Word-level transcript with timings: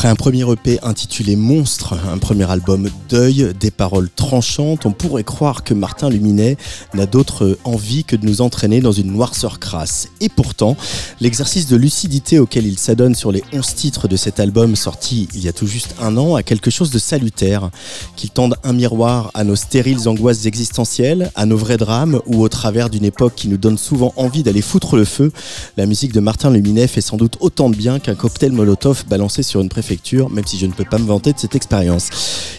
Après 0.00 0.08
un 0.08 0.14
premier 0.14 0.50
EP 0.50 0.78
intitulé 0.82 1.36
Monstre, 1.36 1.94
un 2.10 2.16
premier 2.16 2.50
album 2.50 2.88
Deuil, 3.10 3.52
des 3.60 3.70
paroles 3.70 4.08
tranchantes, 4.08 4.86
on 4.86 4.92
pourrait 4.92 5.24
croire 5.24 5.62
que 5.62 5.74
Martin 5.74 6.08
Luminet 6.08 6.56
n'a 6.94 7.04
d'autre 7.04 7.58
envie 7.64 8.04
que 8.04 8.16
de 8.16 8.24
nous 8.24 8.40
entraîner 8.40 8.80
dans 8.80 8.92
une 8.92 9.12
noirceur 9.12 9.60
crasse. 9.60 10.08
Et 10.22 10.30
pourtant, 10.30 10.74
l'exercice 11.20 11.66
de 11.66 11.76
lucidité 11.76 12.38
auquel 12.38 12.64
il 12.64 12.78
s'adonne 12.78 13.14
sur 13.14 13.30
les 13.30 13.44
11 13.52 13.74
titres 13.74 14.08
de 14.08 14.16
cet 14.16 14.40
album 14.40 14.74
sorti 14.74 15.28
il 15.34 15.44
y 15.44 15.48
a 15.48 15.52
tout 15.52 15.66
juste 15.66 15.94
un 16.00 16.16
an 16.16 16.34
a 16.34 16.42
quelque 16.42 16.70
chose 16.70 16.90
de 16.90 16.98
salutaire, 16.98 17.68
qu'il 18.16 18.30
tende 18.30 18.54
un 18.64 18.72
miroir 18.72 19.30
à 19.34 19.44
nos 19.44 19.54
stériles 19.54 20.08
angoisses 20.08 20.46
existentielles, 20.46 21.30
à 21.34 21.44
nos 21.44 21.58
vrais 21.58 21.76
drames 21.76 22.22
ou 22.24 22.40
au 22.40 22.48
travers 22.48 22.88
d'une 22.88 23.04
époque 23.04 23.34
qui 23.36 23.48
nous 23.48 23.58
donne 23.58 23.76
souvent 23.76 24.14
envie 24.16 24.44
d'aller 24.44 24.62
foutre 24.62 24.96
le 24.96 25.04
feu. 25.04 25.30
La 25.76 25.84
musique 25.84 26.14
de 26.14 26.20
Martin 26.20 26.48
Luminet 26.48 26.86
fait 26.86 27.02
sans 27.02 27.18
doute 27.18 27.36
autant 27.40 27.68
de 27.68 27.76
bien 27.76 27.98
qu'un 27.98 28.14
cocktail 28.14 28.52
Molotov 28.52 29.04
balancé 29.06 29.42
sur 29.42 29.60
une 29.60 29.68
même 30.30 30.46
si 30.46 30.58
je 30.58 30.66
ne 30.66 30.72
peux 30.72 30.84
pas 30.84 30.98
me 30.98 31.06
vanter 31.06 31.32
de 31.32 31.38
cette 31.38 31.54
expérience. 31.54 32.08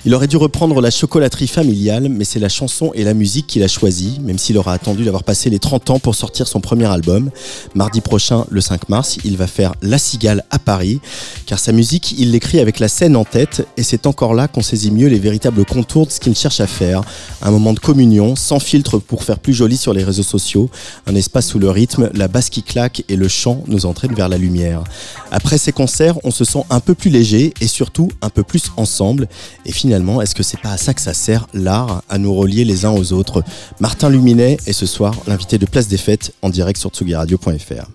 Il 0.06 0.14
aurait 0.14 0.28
dû 0.28 0.38
reprendre 0.38 0.82
la 0.82 0.92
chocolaterie 0.92 1.48
familiale, 1.48 2.10
mais 2.10 2.26
c'est 2.26 2.40
la 2.40 2.50
chanson 2.50 2.92
et 2.94 3.04
la 3.04 3.14
musique 3.14 3.48
qu'il 3.48 3.64
a 3.64 3.68
choisi, 3.68 4.20
même 4.22 4.38
s'il 4.38 4.58
aura 4.58 4.74
attendu 4.74 5.04
d'avoir 5.04 5.24
passé 5.24 5.50
les 5.50 5.60
30 5.60 5.92
ans 5.92 6.00
pour 6.00 6.16
sortir 6.16 6.48
son 6.48 6.60
premier 6.60 6.86
album. 6.86 7.30
Mardi 7.76 8.02
prochain, 8.02 8.46
le 8.50 8.62
5 8.62 8.90
mars, 8.90 9.18
il 9.24 9.38
va 9.38 9.48
faire 9.48 9.74
La 9.82 9.98
Cigale 9.98 10.44
à 10.50 10.60
Paris, 10.60 11.00
car 11.46 11.60
sa 11.60 11.72
musique, 11.72 12.16
il 12.18 12.32
l'écrit 12.32 12.60
avec 12.60 12.80
la 12.80 12.88
scène 12.88 13.16
en 13.16 13.24
tête, 13.24 13.66
et 13.78 13.84
c'est 13.84 14.08
encore 14.08 14.34
là 14.34 14.48
qu'on 14.48 14.62
saisit 14.62 14.92
mieux 14.92 15.08
les 15.08 15.20
véritables 15.20 15.64
contours 15.66 16.08
de 16.08 16.12
ce 16.12 16.20
qu'il 16.20 16.36
cherche 16.36 16.60
à 16.60 16.68
faire. 16.68 17.02
Un 17.42 17.52
moment 17.52 17.74
de 17.74 17.80
communion, 17.80 18.36
sans 18.36 18.60
filtre 18.60 18.98
pour 18.98 19.24
faire 19.24 19.40
plus 19.40 19.54
joli 19.54 19.78
sur 19.78 19.94
les 19.94 20.04
réseaux 20.04 20.24
sociaux, 20.24 20.70
un 21.08 21.16
espace 21.16 21.54
où 21.54 21.60
le 21.60 21.70
rythme, 21.70 22.10
la 22.14 22.28
basse 22.28 22.50
qui 22.50 22.64
claque 22.64 23.04
et 23.08 23.16
le 23.16 23.28
chant 23.28 23.64
nous 23.68 23.86
entraînent 23.86 24.16
vers 24.16 24.30
la 24.30 24.38
lumière. 24.38 24.84
Après 25.32 25.58
ces 25.58 25.72
concerts, 25.72 26.18
on 26.24 26.32
se 26.32 26.44
sent 26.44 26.64
un 26.70 26.80
peu 26.80 26.96
plus 26.96 27.10
léger 27.10 27.21
et 27.22 27.68
surtout 27.68 28.10
un 28.22 28.30
peu 28.30 28.44
plus 28.44 28.72
ensemble. 28.78 29.28
Et 29.66 29.72
finalement, 29.72 30.22
est-ce 30.22 30.36
que 30.36 30.44
c'est 30.44 30.60
pas 30.60 30.72
à 30.72 30.78
ça 30.78 30.94
que 30.94 31.02
ça 31.02 31.14
sert 31.14 31.48
l'art, 31.54 32.04
à 32.10 32.18
nous 32.18 32.34
relier 32.34 32.66
les 32.66 32.86
uns 32.86 32.92
aux 32.92 33.14
autres? 33.14 33.44
Martin 33.80 34.10
Luminet 34.10 34.58
est 34.66 34.74
ce 34.74 34.86
soir 34.86 35.14
l'invité 35.28 35.58
de 35.58 35.66
Place 35.66 35.88
des 35.88 35.98
Fêtes 35.98 36.34
en 36.42 36.50
direct 36.50 36.80
sur 36.80 36.90
tsugiradio.fr. 36.90 37.90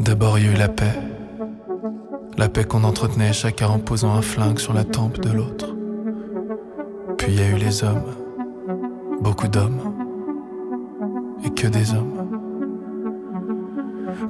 D'abord, 0.00 0.38
il 0.38 0.44
y 0.44 0.48
a 0.48 0.52
eu 0.52 0.56
la 0.56 0.68
paix. 0.68 0.94
La 2.36 2.48
paix 2.48 2.64
qu'on 2.64 2.84
entretenait 2.84 3.32
chacun 3.32 3.68
en 3.68 3.78
posant 3.78 4.12
un 4.12 4.22
flingue 4.22 4.58
sur 4.58 4.74
la 4.74 4.84
tempe 4.84 5.20
de 5.20 5.30
l'autre. 5.30 5.74
Puis 7.16 7.32
il 7.32 7.38
y 7.38 7.42
a 7.42 7.48
eu 7.48 7.56
les 7.56 7.82
hommes. 7.82 8.14
Beaucoup 9.22 9.48
d'hommes. 9.48 9.94
Et 11.44 11.50
que 11.50 11.66
des 11.66 11.92
hommes. 11.92 12.12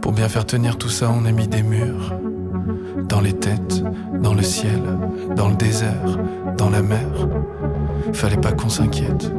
Pour 0.00 0.12
bien 0.12 0.28
faire 0.28 0.46
tenir 0.46 0.76
tout 0.76 0.88
ça, 0.88 1.10
on 1.10 1.24
a 1.24 1.32
mis 1.32 1.48
des 1.48 1.62
murs. 1.62 2.14
Dans 3.08 3.20
les 3.20 3.32
têtes, 3.32 3.82
dans 4.20 4.34
le 4.34 4.42
ciel, 4.42 4.82
dans 5.36 5.48
le 5.48 5.54
désert, 5.54 6.18
dans 6.56 6.70
la 6.70 6.82
mer. 6.82 7.06
Fallait 8.12 8.36
pas 8.36 8.52
qu'on 8.52 8.68
s'inquiète. 8.68 9.32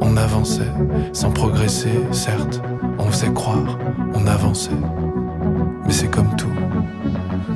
On 0.00 0.16
avançait, 0.16 0.72
sans 1.12 1.30
progresser, 1.30 2.00
certes. 2.12 2.60
On 2.98 3.10
faisait 3.10 3.32
croire, 3.32 3.78
on 4.14 4.26
avançait. 4.26 4.70
Mais 5.86 5.92
c'est 5.92 6.08
comme 6.08 6.34
tout. 6.36 6.52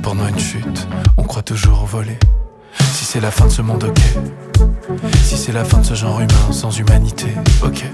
Pendant 0.01 0.27
une 0.27 0.39
chute, 0.39 0.87
on 1.17 1.23
croit 1.23 1.43
toujours 1.43 1.85
voler. 1.85 2.17
Si 2.93 3.05
c'est 3.05 3.19
la 3.19 3.31
fin 3.31 3.45
de 3.45 3.51
ce 3.51 3.61
monde, 3.61 3.83
ok. 3.83 4.01
Si 5.21 5.37
c'est 5.37 5.51
la 5.51 5.63
fin 5.63 5.79
de 5.79 5.85
ce 5.85 5.93
genre 5.93 6.19
humain 6.19 6.51
sans 6.51 6.77
humanité, 6.77 7.27
ok. 7.63 7.85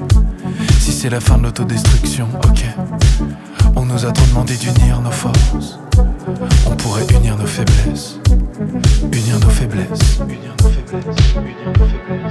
Si 0.79 0.91
c'est 0.91 1.09
la 1.09 1.19
fin 1.19 1.37
de 1.37 1.43
l'autodestruction, 1.43 2.27
ok. 2.45 2.65
On 3.75 3.85
nous 3.85 4.05
a 4.05 4.11
trop 4.11 4.25
demandé 4.27 4.55
d'unir 4.55 5.01
nos 5.01 5.11
forces. 5.11 5.79
On 6.65 6.75
pourrait 6.75 7.05
unir 7.13 7.37
nos 7.37 7.45
faiblesses. 7.45 8.19
Unir 9.11 9.39
nos 9.39 9.49
faiblesses. 9.49 10.19
Unir 10.19 10.55
nos 10.61 10.69
faiblesses. 10.69 11.33
Unir 11.35 11.73
nos 11.79 11.87
faiblesses. 11.87 12.24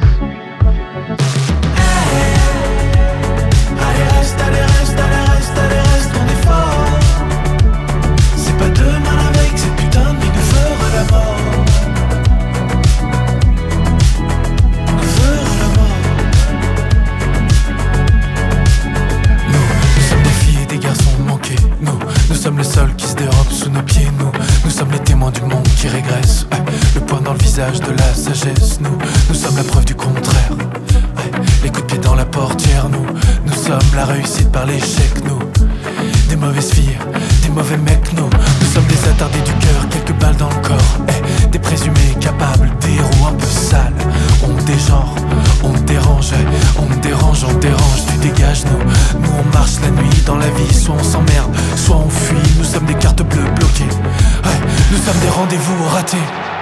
Du 25.44 25.54
monde 25.54 25.68
qui 25.76 25.88
régresse. 25.88 26.46
Le 26.94 27.00
poing 27.00 27.20
dans 27.20 27.32
le 27.32 27.38
visage 27.38 27.80
de 27.80 27.90
la 27.90 28.14
sagesse. 28.14 28.80
Nous, 28.80 28.98
nous 29.28 29.34
sommes 29.34 29.56
la 29.56 29.64
preuve 29.64 29.84
du 29.84 29.94
contraire. 29.94 30.52
Les 31.62 31.70
coups 31.70 31.82
de 31.82 31.86
pied 31.86 31.98
dans 31.98 32.14
la 32.14 32.24
portière. 32.24 32.88
Nous, 32.88 33.06
nous 33.46 33.52
sommes 33.52 33.94
la 33.94 34.04
réussite 34.06 34.50
par 34.50 34.66
l'échec. 34.66 35.24
Des 36.34 36.40
mauvaises 36.40 36.72
filles, 36.72 36.98
des 37.42 37.48
mauvais 37.50 37.76
mecs. 37.76 38.12
Nous, 38.16 38.24
nous 38.24 38.66
sommes 38.66 38.86
des 38.86 39.08
attardés 39.08 39.38
du 39.40 39.52
cœur, 39.52 39.88
quelques 39.88 40.18
balles 40.18 40.36
dans 40.36 40.48
le 40.48 40.68
corps. 40.68 40.98
Eh, 41.08 41.48
des 41.48 41.60
présumés 41.60 42.14
capables, 42.20 42.70
des 42.80 42.94
héros 42.94 43.28
un 43.28 43.34
peu 43.34 43.46
sales. 43.46 43.94
On 44.42 44.52
dégenre, 44.64 45.14
on 45.62 45.72
dérange, 45.84 46.30
eh, 46.32 46.80
on 46.80 47.00
dérange, 47.00 47.44
on 47.48 47.54
dérange. 47.58 48.00
Tu 48.10 48.28
dégages, 48.28 48.64
nous, 48.64 49.20
nous 49.20 49.30
on 49.38 49.56
marche 49.56 49.78
la 49.80 49.90
nuit 49.90 50.22
dans 50.26 50.36
la 50.36 50.48
vie. 50.48 50.74
Soit 50.74 50.96
on 50.98 51.04
s'emmerde, 51.04 51.54
soit 51.76 51.96
on 52.04 52.10
fuit. 52.10 52.50
Nous 52.58 52.64
sommes 52.64 52.86
des 52.86 52.94
cartes 52.94 53.22
bleues 53.22 53.50
bloquées. 53.54 53.94
Ouais, 54.44 54.60
nous 54.90 54.98
sommes 54.98 55.20
des 55.22 55.30
rendez-vous 55.30 55.88
ratés. 55.94 56.53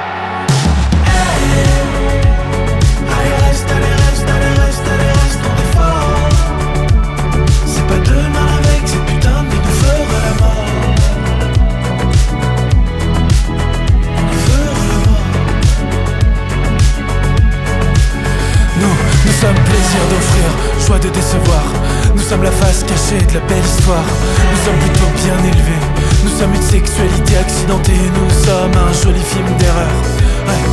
Sommes 22.32 22.44
la 22.44 22.50
face 22.50 22.82
cachée 22.84 23.20
de 23.26 23.34
la 23.34 23.40
belle 23.40 23.58
histoire. 23.58 24.04
Nous 24.52 24.60
sommes 24.64 24.78
plutôt 24.78 25.10
bien 25.22 25.36
élevés. 25.52 25.82
Nous 26.24 26.30
sommes 26.30 26.54
une 26.54 26.62
sexualité 26.62 27.36
accidentée. 27.36 28.00
Nous 28.16 28.30
sommes 28.46 28.72
un 28.72 28.92
joli 29.04 29.20
film 29.20 29.48
d'erreur. 29.58 29.94
Ouais, 30.48 30.64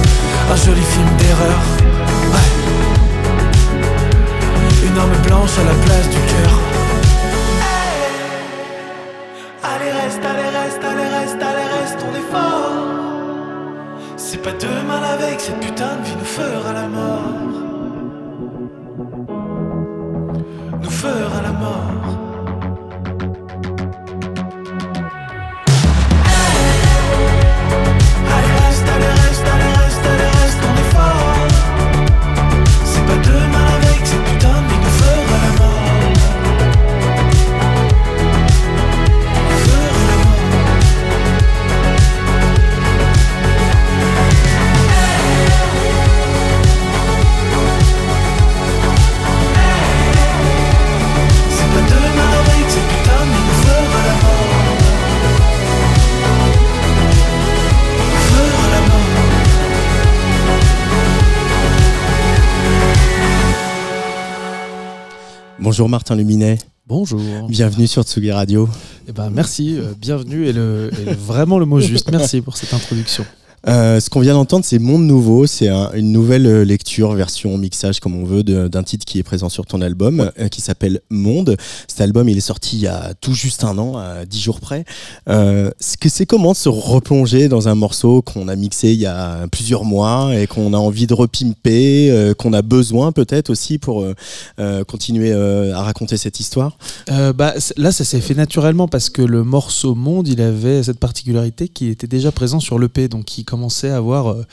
un 0.53 0.56
joli 0.56 0.81
film 0.81 1.09
d'erreur. 1.18 1.59
Ouais. 2.34 2.50
Une 4.88 4.97
arme 4.97 5.18
blanche 5.28 5.56
à 5.62 5.64
la 5.72 5.75
place 5.84 6.08
du 6.09 6.22
cœur. 6.31 6.52
Allez 9.72 9.91
reste, 10.00 10.24
allez 10.31 10.50
reste, 10.59 10.84
allez 10.90 11.09
reste, 11.18 11.41
allez 11.50 11.68
reste, 11.78 12.00
on 12.08 12.14
est 12.16 12.28
fort 12.31 12.72
C'est 14.16 14.41
pas 14.41 14.53
demain 14.53 14.78
Bonjour 65.79 65.87
Martin 65.87 66.17
Luminet. 66.17 66.58
Bonjour. 66.87 67.22
Bienvenue 67.47 67.87
sur 67.87 68.03
Tsugi 68.03 68.34
Radio. 68.34 68.67
Eh 69.08 69.14
ben, 69.14 69.29
merci, 69.29 69.78
euh, 69.78 69.93
bienvenue 69.97 70.46
et, 70.46 70.52
le, 70.52 70.91
et 71.08 71.14
vraiment 71.14 71.58
le 71.58 71.66
mot 71.66 71.79
juste. 71.79 72.11
Merci 72.11 72.41
pour 72.41 72.58
cette 72.58 72.73
introduction. 72.73 73.23
Euh, 73.67 74.00
ce 74.00 74.09
qu'on 74.09 74.22
vient 74.22 74.34
d'entendre, 74.34 74.66
c'est 74.66 74.79
Monde 74.79 75.06
Nouveau. 75.06 75.46
C'est 75.46 75.67
un, 75.67 75.91
une 75.94 76.11
nouvelle 76.11 76.46
euh, 76.46 76.64
lecture, 76.64 77.14
version 77.14 77.58
mixage, 77.58 78.00
comme 78.00 78.16
on 78.16 78.23
veut, 78.23 78.44
d'un 78.44 78.84
titre 78.84 79.06
qui 79.06 79.20
est 79.20 79.23
présent 79.23 79.50
sur 79.50 79.66
ton 79.66 79.82
album, 79.82 80.32
euh, 80.40 80.47
qui 80.47 80.61
s'appelle 80.61 81.02
Monde. 81.09 81.58
Cet 81.88 82.02
album, 82.02 82.29
il 82.29 82.38
est 82.38 82.41
sorti 82.41 82.78
il 82.78 82.82
y 82.82 82.88
a 82.88 83.14
tout 83.20 83.34
juste 83.34 83.64
un 83.64 83.78
an, 83.78 83.97
à 83.97 84.26
10 84.26 84.40
jours 84.40 84.59
près. 84.59 84.85
Euh, 85.28 85.72
c'est 85.79 86.26
comment 86.26 86.53
se 86.53 86.70
replonger 86.70 87.47
dans 87.47 87.67
un 87.67 87.76
morceau 87.76 88.22
qu'on 88.22 88.47
a 88.47 88.56
mixé 88.56 88.91
il 88.94 89.00
y 89.00 89.06
a 89.06 89.47
plusieurs 89.52 89.84
mois 89.84 90.35
et 90.35 90.47
qu'on 90.47 90.73
a 90.73 90.78
envie 90.78 91.08
de 91.08 91.14
repimper, 91.14 92.34
qu'on 92.38 92.53
a 92.53 92.61
besoin 92.61 93.11
peut-être 93.11 93.50
aussi 93.50 93.78
pour 93.78 94.06
continuer 94.88 95.32
à 95.34 95.82
raconter 95.82 96.17
cette 96.17 96.40
histoire? 96.40 96.78
Bah, 97.08 97.53
là, 97.78 97.91
ça 97.91 98.03
s'est 98.03 98.22
fait 98.22 98.34
naturellement 98.34 98.88
parce 98.88 99.09
que 99.09 99.22
le 99.22 99.44
morceau 99.44 99.96
Monde, 99.96 100.28
il 100.28 100.41
avait 100.41 100.84
cette 100.84 101.00
particularité 101.00 101.67
qui 101.67 101.88
était 101.88 102.08
déjà 102.08 102.32
présent 102.32 102.59
sur 102.59 102.79
l'EP, 102.79 103.08
donc 103.08 103.38
il 103.38 103.46
commençait 103.49 103.90
à 103.90 103.97
avoir, 103.97 104.31
euh, 104.31 104.46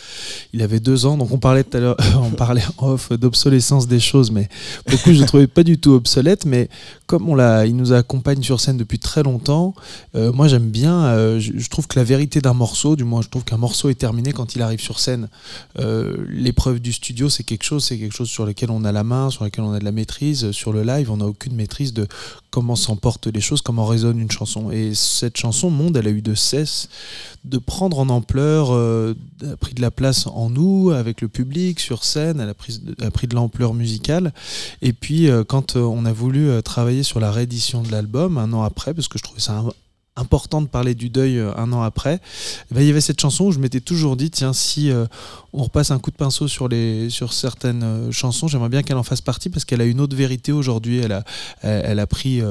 il 0.53 0.63
avait 0.63 0.81
deux 0.81 1.05
ans, 1.07 1.17
donc 1.17 1.31
on 1.31 1.39
parlait 1.39 1.65
tout 1.65 1.77
à 1.77 1.81
l'heure, 1.81 1.97
on 2.23 2.31
parlait 2.31 2.65
off 2.79 3.13
d'obsolescence 3.13 3.87
des 3.87 4.01
choses, 4.01 4.31
mais 4.31 4.49
beaucoup 4.89 5.13
je 5.13 5.21
ne 5.21 5.27
trouvais 5.27 5.47
pas 5.47 5.63
du 5.63 5.79
tout 5.79 5.93
obsolète, 5.93 6.47
mais 6.47 6.69
comme 7.07 7.29
on 7.29 7.35
l'a, 7.35 7.67
il 7.67 7.77
nous 7.77 7.93
accompagne 7.93 8.43
sur 8.43 8.61
scène 8.61 8.79
depuis 8.79 8.99
très 8.99 9.23
longtemps, 9.23 9.75
euh, 10.15 10.33
moi 10.33 10.49
j'aime 10.49 10.71
bien, 10.71 11.05
euh, 11.07 11.39
je, 11.39 11.69
trouve 11.69 11.87
que 11.87 11.99
la 11.99 12.05
vérité 12.05 12.41
d'un 12.41 12.55
morceau, 12.55 12.97
du 12.97 13.05
moins 13.05 13.21
je 13.21 13.29
trouve 13.29 13.45
qu'un 13.45 13.59
morceau 13.59 13.91
est 13.91 13.95
terminé 13.95 14.33
quand 14.33 14.57
il 14.57 14.63
arrive 14.63 14.81
sur 14.81 14.99
scène. 14.99 15.29
L'épreuve 16.29 16.81
du 16.81 16.93
studio, 16.93 17.29
c'est 17.29 17.43
quelque 17.43 17.65
chose, 17.65 17.85
c'est 17.85 17.99
quelque 17.99 18.15
chose 18.15 18.29
sur 18.29 18.47
lequel 18.47 18.71
on 18.71 18.85
a 18.85 18.93
la 18.93 19.05
main, 19.05 19.31
sur 19.31 19.45
lequel 19.45 19.65
on 19.65 19.73
a 19.73 19.79
de 19.79 19.85
la 19.85 19.93
maîtrise. 19.93 20.53
Sur 20.53 20.73
le 20.73 20.83
live, 20.83 21.11
on 21.11 21.19
n'a 21.19 21.27
aucune 21.27 21.55
maîtrise 21.55 21.93
de 21.93 22.07
comment 22.51 22.77
s'emportent 22.77 23.27
les 23.27 23.43
choses, 23.43 23.61
comment 23.61 23.85
résonne 23.85 24.19
une 24.19 24.31
chanson. 24.31 24.71
Et 24.71 24.95
cette 24.95 25.37
chanson, 25.37 25.69
Monde, 25.69 25.97
elle 25.99 26.07
a 26.07 26.11
eu 26.11 26.23
de 26.23 26.35
cesse 26.35 26.89
de 27.47 27.59
prendre 27.59 27.99
en 27.99 28.09
ampleur, 28.09 28.73
euh, 28.73 29.15
a 29.43 29.57
pris 29.57 29.75
de 29.75 29.81
la 29.81 29.91
place 29.91 30.27
en 30.27 30.51
nous, 30.51 30.91
avec 30.91 31.21
le 31.21 31.29
public, 31.29 31.81
sur 31.81 32.05
scène, 32.05 32.41
elle 32.41 32.49
a 32.49 32.55
pris, 32.55 32.81
a 33.01 33.11
pris 33.11 33.27
de 33.27 33.35
l'ampleur 33.35 33.73
musicale. 33.73 34.33
Et 34.83 34.93
puis, 34.93 35.29
euh, 35.29 35.45
quand 35.45 35.77
euh, 35.77 35.81
on 35.81 36.05
a 36.05 36.13
voulu 36.13 36.49
euh, 36.49 36.61
travailler 36.61 37.03
sur 37.03 37.21
la 37.21 37.31
réédition 37.31 37.83
de 37.83 37.91
l'album, 37.91 38.37
un 38.39 38.53
an 38.53 38.63
après, 38.63 38.95
parce 38.95 39.09
que 39.09 39.19
je 39.19 39.23
trouvais 39.23 39.41
ça 39.41 39.65
important 40.17 40.63
de 40.63 40.67
parler 40.67 40.95
du 40.95 41.11
deuil 41.11 41.39
euh, 41.39 41.55
un 41.57 41.73
an 41.73 41.83
après, 41.83 42.21
eh 42.71 42.75
ben, 42.75 42.81
il 42.81 42.87
y 42.87 42.91
avait 42.91 43.01
cette 43.01 43.21
chanson 43.21 43.45
où 43.45 43.53
je 43.53 43.59
m'étais 43.59 43.81
toujours 43.81 44.17
dit, 44.17 44.31
tiens, 44.31 44.53
si 44.53 44.91
euh, 44.91 45.07
on 45.53 45.63
repasse 45.63 45.91
un 45.91 45.99
coup 45.99 46.11
de 46.11 46.17
pinceau 46.17 46.49
sur, 46.49 46.69
les, 46.69 47.11
sur 47.11 47.33
certaines 47.33 47.83
euh, 47.83 48.11
chansons, 48.13 48.49
j'aimerais 48.49 48.69
bien 48.69 48.83
qu'elle 48.83 48.97
en 48.97 49.03
fasse 49.03 49.21
partie 49.21 49.51
parce 49.51 49.65
qu'elle 49.65 49.81
a 49.81 49.85
une 49.85 50.01
autre 50.01 50.17
vérité 50.17 50.53
aujourd'hui, 50.53 50.99
elle 50.99 51.13
a, 51.13 51.25
elle, 51.63 51.99
a 51.99 52.07
pris 52.07 52.43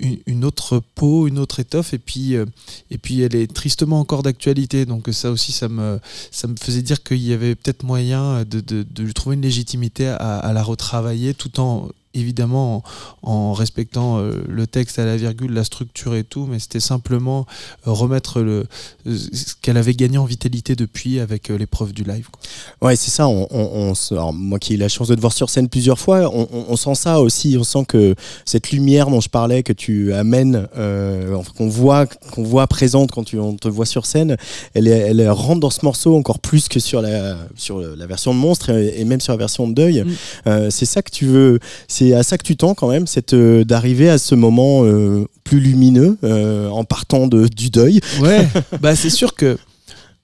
une, 0.00 0.18
une 0.26 0.44
autre 0.44 0.82
peau, 0.94 1.26
une 1.26 1.38
autre 1.38 1.60
étoffe, 1.60 1.94
et 1.94 1.98
puis, 1.98 2.34
et 2.34 2.98
puis 2.98 3.20
elle 3.22 3.34
est 3.34 3.52
tristement 3.52 4.00
encore 4.00 4.22
d'actualité. 4.22 4.86
Donc 4.86 5.08
ça 5.12 5.30
aussi, 5.30 5.52
ça 5.52 5.68
me, 5.68 5.98
ça 6.30 6.46
me 6.48 6.56
faisait 6.56 6.82
dire 6.82 7.02
qu'il 7.02 7.22
y 7.22 7.32
avait 7.32 7.54
peut-être 7.54 7.82
moyen 7.82 8.44
de, 8.44 8.60
de, 8.60 8.84
de 8.88 9.02
lui 9.02 9.14
trouver 9.14 9.36
une 9.36 9.42
légitimité 9.42 10.08
à, 10.08 10.38
à 10.38 10.52
la 10.52 10.62
retravailler 10.62 11.34
tout 11.34 11.60
en 11.60 11.88
évidemment 12.18 12.84
en, 13.22 13.30
en 13.30 13.52
respectant 13.52 14.18
euh, 14.18 14.44
le 14.48 14.66
texte 14.66 14.98
à 14.98 15.04
la 15.04 15.16
virgule, 15.16 15.52
la 15.52 15.64
structure 15.64 16.14
et 16.14 16.24
tout, 16.24 16.46
mais 16.46 16.58
c'était 16.58 16.80
simplement 16.80 17.46
euh, 17.86 17.92
remettre 17.92 18.40
le, 18.40 18.66
ce 19.04 19.54
qu'elle 19.62 19.76
avait 19.76 19.94
gagné 19.94 20.18
en 20.18 20.24
vitalité 20.24 20.74
depuis 20.74 21.20
avec 21.20 21.50
euh, 21.50 21.58
l'épreuve 21.58 21.92
du 21.92 22.04
live. 22.04 22.28
quoi. 22.30 22.88
Ouais, 22.88 22.96
c'est 22.96 23.10
ça. 23.10 23.28
On, 23.28 23.92
moi 24.32 24.58
qui 24.58 24.72
ai 24.72 24.76
eu 24.76 24.78
la 24.78 24.88
chance 24.88 25.08
de 25.08 25.14
te 25.14 25.20
voir 25.20 25.32
sur 25.32 25.50
scène 25.50 25.68
plusieurs 25.68 25.98
fois, 25.98 26.30
on, 26.32 26.76
sent 26.76 26.94
ça 26.94 27.20
aussi. 27.20 27.56
On 27.58 27.64
sent 27.64 27.84
que 27.86 28.14
cette 28.44 28.70
lumière 28.70 29.08
dont 29.08 29.20
je 29.20 29.28
parlais, 29.28 29.62
que 29.62 29.72
tu 29.72 30.12
amènes, 30.12 30.68
euh, 30.76 31.36
qu'on 31.56 31.68
voit, 31.68 32.06
qu'on 32.06 32.42
voit 32.42 32.66
présente 32.66 33.10
quand 33.12 33.24
tu, 33.24 33.38
on 33.38 33.56
te 33.56 33.68
voit 33.68 33.86
sur 33.86 34.06
scène, 34.06 34.36
elle, 34.74 34.88
elle 34.88 35.28
rentre 35.30 35.60
dans 35.60 35.70
ce 35.70 35.84
morceau 35.84 36.16
encore 36.16 36.38
plus 36.38 36.68
que 36.68 36.80
sur 36.80 37.02
la, 37.02 37.36
sur 37.56 37.80
la 37.80 38.06
version 38.06 38.34
de 38.34 38.38
Monstre 38.38 38.70
et, 38.70 39.00
et 39.00 39.04
même 39.04 39.20
sur 39.20 39.32
la 39.32 39.38
version 39.38 39.68
de 39.68 39.74
Deuil. 39.74 40.02
Mm. 40.02 40.10
Euh, 40.46 40.70
c'est 40.70 40.86
ça 40.86 41.02
que 41.02 41.10
tu 41.10 41.26
veux, 41.26 41.58
c'est 41.88 42.05
à 42.14 42.22
ça 42.22 42.38
que 42.38 42.42
tu 42.42 42.56
tends 42.56 42.74
quand 42.74 42.88
même, 42.88 43.06
c'est 43.06 43.32
euh, 43.34 43.64
d'arriver 43.64 44.08
à 44.08 44.18
ce 44.18 44.34
moment 44.34 44.84
euh, 44.84 45.26
plus 45.44 45.60
lumineux 45.60 46.18
euh, 46.24 46.68
en 46.68 46.84
partant 46.84 47.26
de, 47.26 47.48
du 47.48 47.70
deuil. 47.70 48.00
Ouais, 48.20 48.48
bah 48.80 48.96
c'est 48.96 49.10
sûr 49.10 49.34
que 49.34 49.58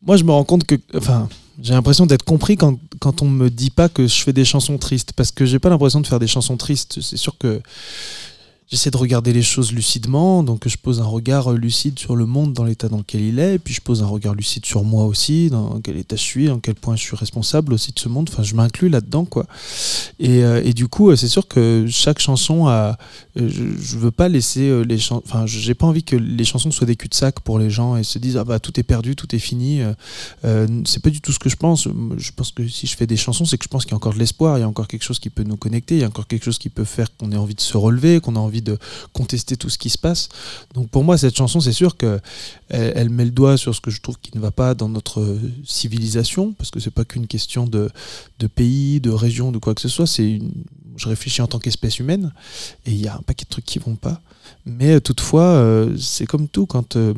moi 0.05 0.17
je 0.17 0.25
me 0.25 0.31
rends 0.33 0.45
compte 0.45 0.65
que, 0.65 0.77
enfin, 0.97 1.29
j'ai 1.63 1.75
l'impression 1.75 2.07
d'être 2.07 2.25
compris 2.25 2.57
quand, 2.57 2.79
quand 3.01 3.23
on 3.23 3.29
me 3.29 3.51
dit 3.51 3.71
pas 3.71 3.89
que 3.89 4.07
je 4.07 4.23
fais 4.23 4.33
des 4.33 4.45
chansons 4.45 4.79
tristes, 4.79 5.13
parce 5.15 5.31
que 5.31 5.45
j'ai 5.45 5.59
pas 5.59 5.69
l'impression 5.69 6.01
de 6.01 6.07
faire 6.07 6.19
des 6.19 6.27
chansons 6.27 6.57
tristes. 6.57 6.99
C'est 7.01 7.17
sûr 7.17 7.37
que 7.39 7.61
j'essaie 8.73 8.91
de 8.91 8.97
regarder 8.97 9.35
les 9.35 9.43
choses 9.43 9.71
lucidement, 9.73 10.43
donc 10.43 10.67
je 10.67 10.79
pose 10.79 11.01
un 11.01 11.05
regard 11.05 11.53
lucide 11.53 11.99
sur 11.99 12.17
le 12.17 12.25
monde 12.25 12.55
dans 12.55 12.65
l'état 12.65 12.89
dans 12.89 12.97
lequel 12.97 13.21
il 13.21 13.39
est, 13.39 13.57
et 13.57 13.59
puis 13.59 13.75
je 13.75 13.83
pose 13.83 14.03
un 14.03 14.07
regard 14.07 14.35
lucide 14.35 14.65
sur 14.65 14.83
moi 14.83 15.05
aussi, 15.05 15.51
dans 15.51 15.79
quel 15.83 15.99
état 15.99 16.17
je 16.17 16.23
suis, 16.23 16.49
en 16.51 16.59
quel 16.59 16.75
point 16.75 16.97
je 16.97 17.03
suis 17.03 17.15
responsable 17.15 17.75
aussi 17.75 17.93
de 17.93 17.99
ce 17.99 18.09
monde. 18.09 18.31
Enfin, 18.33 18.43
je 18.43 18.55
m'inclus 18.55 18.89
là-dedans, 18.89 19.27
quoi. 19.27 19.47
Et, 20.19 20.43
euh, 20.43 20.63
et 20.65 20.73
du 20.73 20.89
coup, 20.89 21.11
euh, 21.11 21.17
c'est 21.17 21.29
sûr 21.29 21.47
que 21.47 21.87
chaque 21.89 22.19
chanson 22.19 22.67
a. 22.67 22.97
euh, 23.39 23.49
Je, 23.51 23.65
je 23.79 23.99
veux 23.99 24.11
pas 24.11 24.29
laisser 24.31 24.69
euh, 24.71 24.83
les 24.83 24.99
chansons. 24.99 25.23
Enfin, 25.27 25.45
j'ai 25.47 25.75
pas 25.75 25.87
envie 25.87 26.03
que 26.03 26.17
les 26.17 26.45
chansons 26.45 26.71
soient 26.71 26.87
des 26.87 26.97
cul-de-sac 26.97 27.41
pour 27.41 27.59
les 27.59 27.69
gens 27.69 27.97
et 27.97 28.05
se 28.05 28.19
disent 28.19 28.39
ah 28.39 28.45
bah 28.45 28.59
tout 28.59 28.81
est 28.81 28.83
perdu, 28.85 29.17
tout 29.17 29.35
est 29.35 29.39
fini. 29.39 29.83
Euh, 29.83 29.93
euh, 30.47 30.67
c'est 30.87 31.03
pas 31.03 31.11
du 31.11 31.21
tout 31.21 31.33
ce 31.33 31.39
que 31.39 31.51
je 31.51 31.57
pense. 31.57 31.89
Je 32.17 32.31
pense 32.35 32.53
que 32.53 32.67
si 32.67 32.87
je 32.87 32.97
fais 32.97 33.07
des 33.07 33.19
chansons, 33.19 33.45
c'est 33.45 33.59
que 33.59 33.65
je 33.65 33.69
pense 33.69 33.85
qu'il 33.85 33.91
y 33.93 33.95
a 33.95 33.97
encore 33.97 34.15
de 34.15 34.19
l'espoir, 34.19 34.57
il 34.57 34.63
y 34.63 34.65
a 34.65 34.69
encore 34.69 34.89
quelque 34.89 35.05
chose 35.05 35.19
qui 35.19 35.29
peut 35.29 35.43
nous 35.43 35.59
connecter, 35.59 35.97
il 35.97 36.01
y 36.01 36.05
a 36.05 36.09
encore 36.09 36.27
quelque 36.27 36.45
chose 36.45 36.59
qui 36.59 36.71
peut 36.71 36.85
faire 36.85 37.15
qu'on 37.17 37.31
ait 37.33 37.37
envie 37.37 37.55
de 37.55 37.61
se 37.61 37.77
relever, 37.77 38.21
qu'on 38.21 38.37
a 38.37 38.41
envie 38.41 38.62
de 38.63 38.79
contester 39.13 39.57
tout 39.57 39.69
ce 39.69 39.79
qui 39.79 39.91
se 39.91 39.99
passe. 39.99 40.29
Donc 40.75 40.89
pour 40.91 41.05
moi, 41.05 41.19
cette 41.19 41.37
chanson, 41.37 41.61
c'est 41.61 41.73
sûr 41.73 41.97
que 41.97 42.21
elle, 42.69 43.11
met 43.11 43.25
le 43.25 43.31
doigt 43.31 43.57
sur 43.57 43.75
ce 43.75 43.81
que 43.81 43.91
je 43.91 44.01
trouve 44.01 44.17
qui 44.21 44.31
ne 44.35 44.41
va 44.41 44.51
pas 44.51 44.75
dans 44.75 44.89
notre 44.89 45.39
civilisation, 45.65 46.53
parce 46.53 46.71
que 46.71 46.81
c'est 46.81 46.91
pas 46.91 47.05
qu'une 47.05 47.27
question 47.27 47.67
de, 47.67 47.91
de 48.39 48.47
pays, 48.47 49.01
de 49.01 49.11
région, 49.11 49.53
de 49.53 49.59
quoi 49.59 49.75
que 49.75 49.81
ce 49.81 49.89
soit. 49.89 50.07
C'est 50.07 50.41
je 50.97 51.09
réfléchis 51.09 51.43
en 51.43 51.47
tant 51.47 51.59
qu'espèce 51.59 51.99
humaine, 51.99 52.33
et 52.87 52.93
il 52.93 53.01
y 53.01 53.09
a 53.09 53.17
un 53.17 53.23
paquet 53.23 53.45
de 53.45 53.51
trucs 53.51 53.65
qui 53.65 53.79
vont 53.79 53.97
pas. 53.97 54.21
Mais 54.67 55.01
toutefois, 55.01 55.45
euh, 55.45 55.97
c'est 55.99 56.27
comme 56.27 56.49
tout 56.49 56.67
quand 56.67 56.97
euh, 56.97 57.15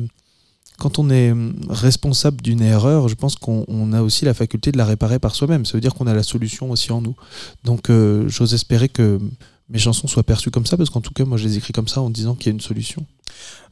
quand 0.77 0.99
on 0.99 1.09
est 1.09 1.33
responsable 1.69 2.41
d'une 2.41 2.61
erreur, 2.61 3.07
je 3.07 3.15
pense 3.15 3.35
qu'on 3.35 3.63
on 3.67 3.93
a 3.93 4.01
aussi 4.01 4.25
la 4.25 4.33
faculté 4.33 4.71
de 4.71 4.77
la 4.77 4.85
réparer 4.85 5.19
par 5.19 5.35
soi-même. 5.35 5.65
Ça 5.65 5.73
veut 5.73 5.81
dire 5.81 5.93
qu'on 5.93 6.07
a 6.07 6.13
la 6.13 6.23
solution 6.23 6.69
aussi 6.69 6.91
en 6.91 7.01
nous. 7.01 7.15
Donc, 7.63 7.89
euh, 7.89 8.27
j'ose 8.27 8.53
espérer 8.53 8.89
que 8.89 9.19
mes 9.69 9.79
chansons 9.79 10.07
soient 10.07 10.23
perçues 10.23 10.51
comme 10.51 10.65
ça, 10.65 10.77
parce 10.77 10.89
qu'en 10.89 11.01
tout 11.01 11.13
cas, 11.13 11.25
moi, 11.25 11.37
je 11.37 11.45
les 11.47 11.57
écris 11.57 11.73
comme 11.73 11.87
ça 11.87 12.01
en 12.01 12.09
disant 12.09 12.35
qu'il 12.35 12.47
y 12.47 12.49
a 12.49 12.53
une 12.53 12.61
solution. 12.61 13.05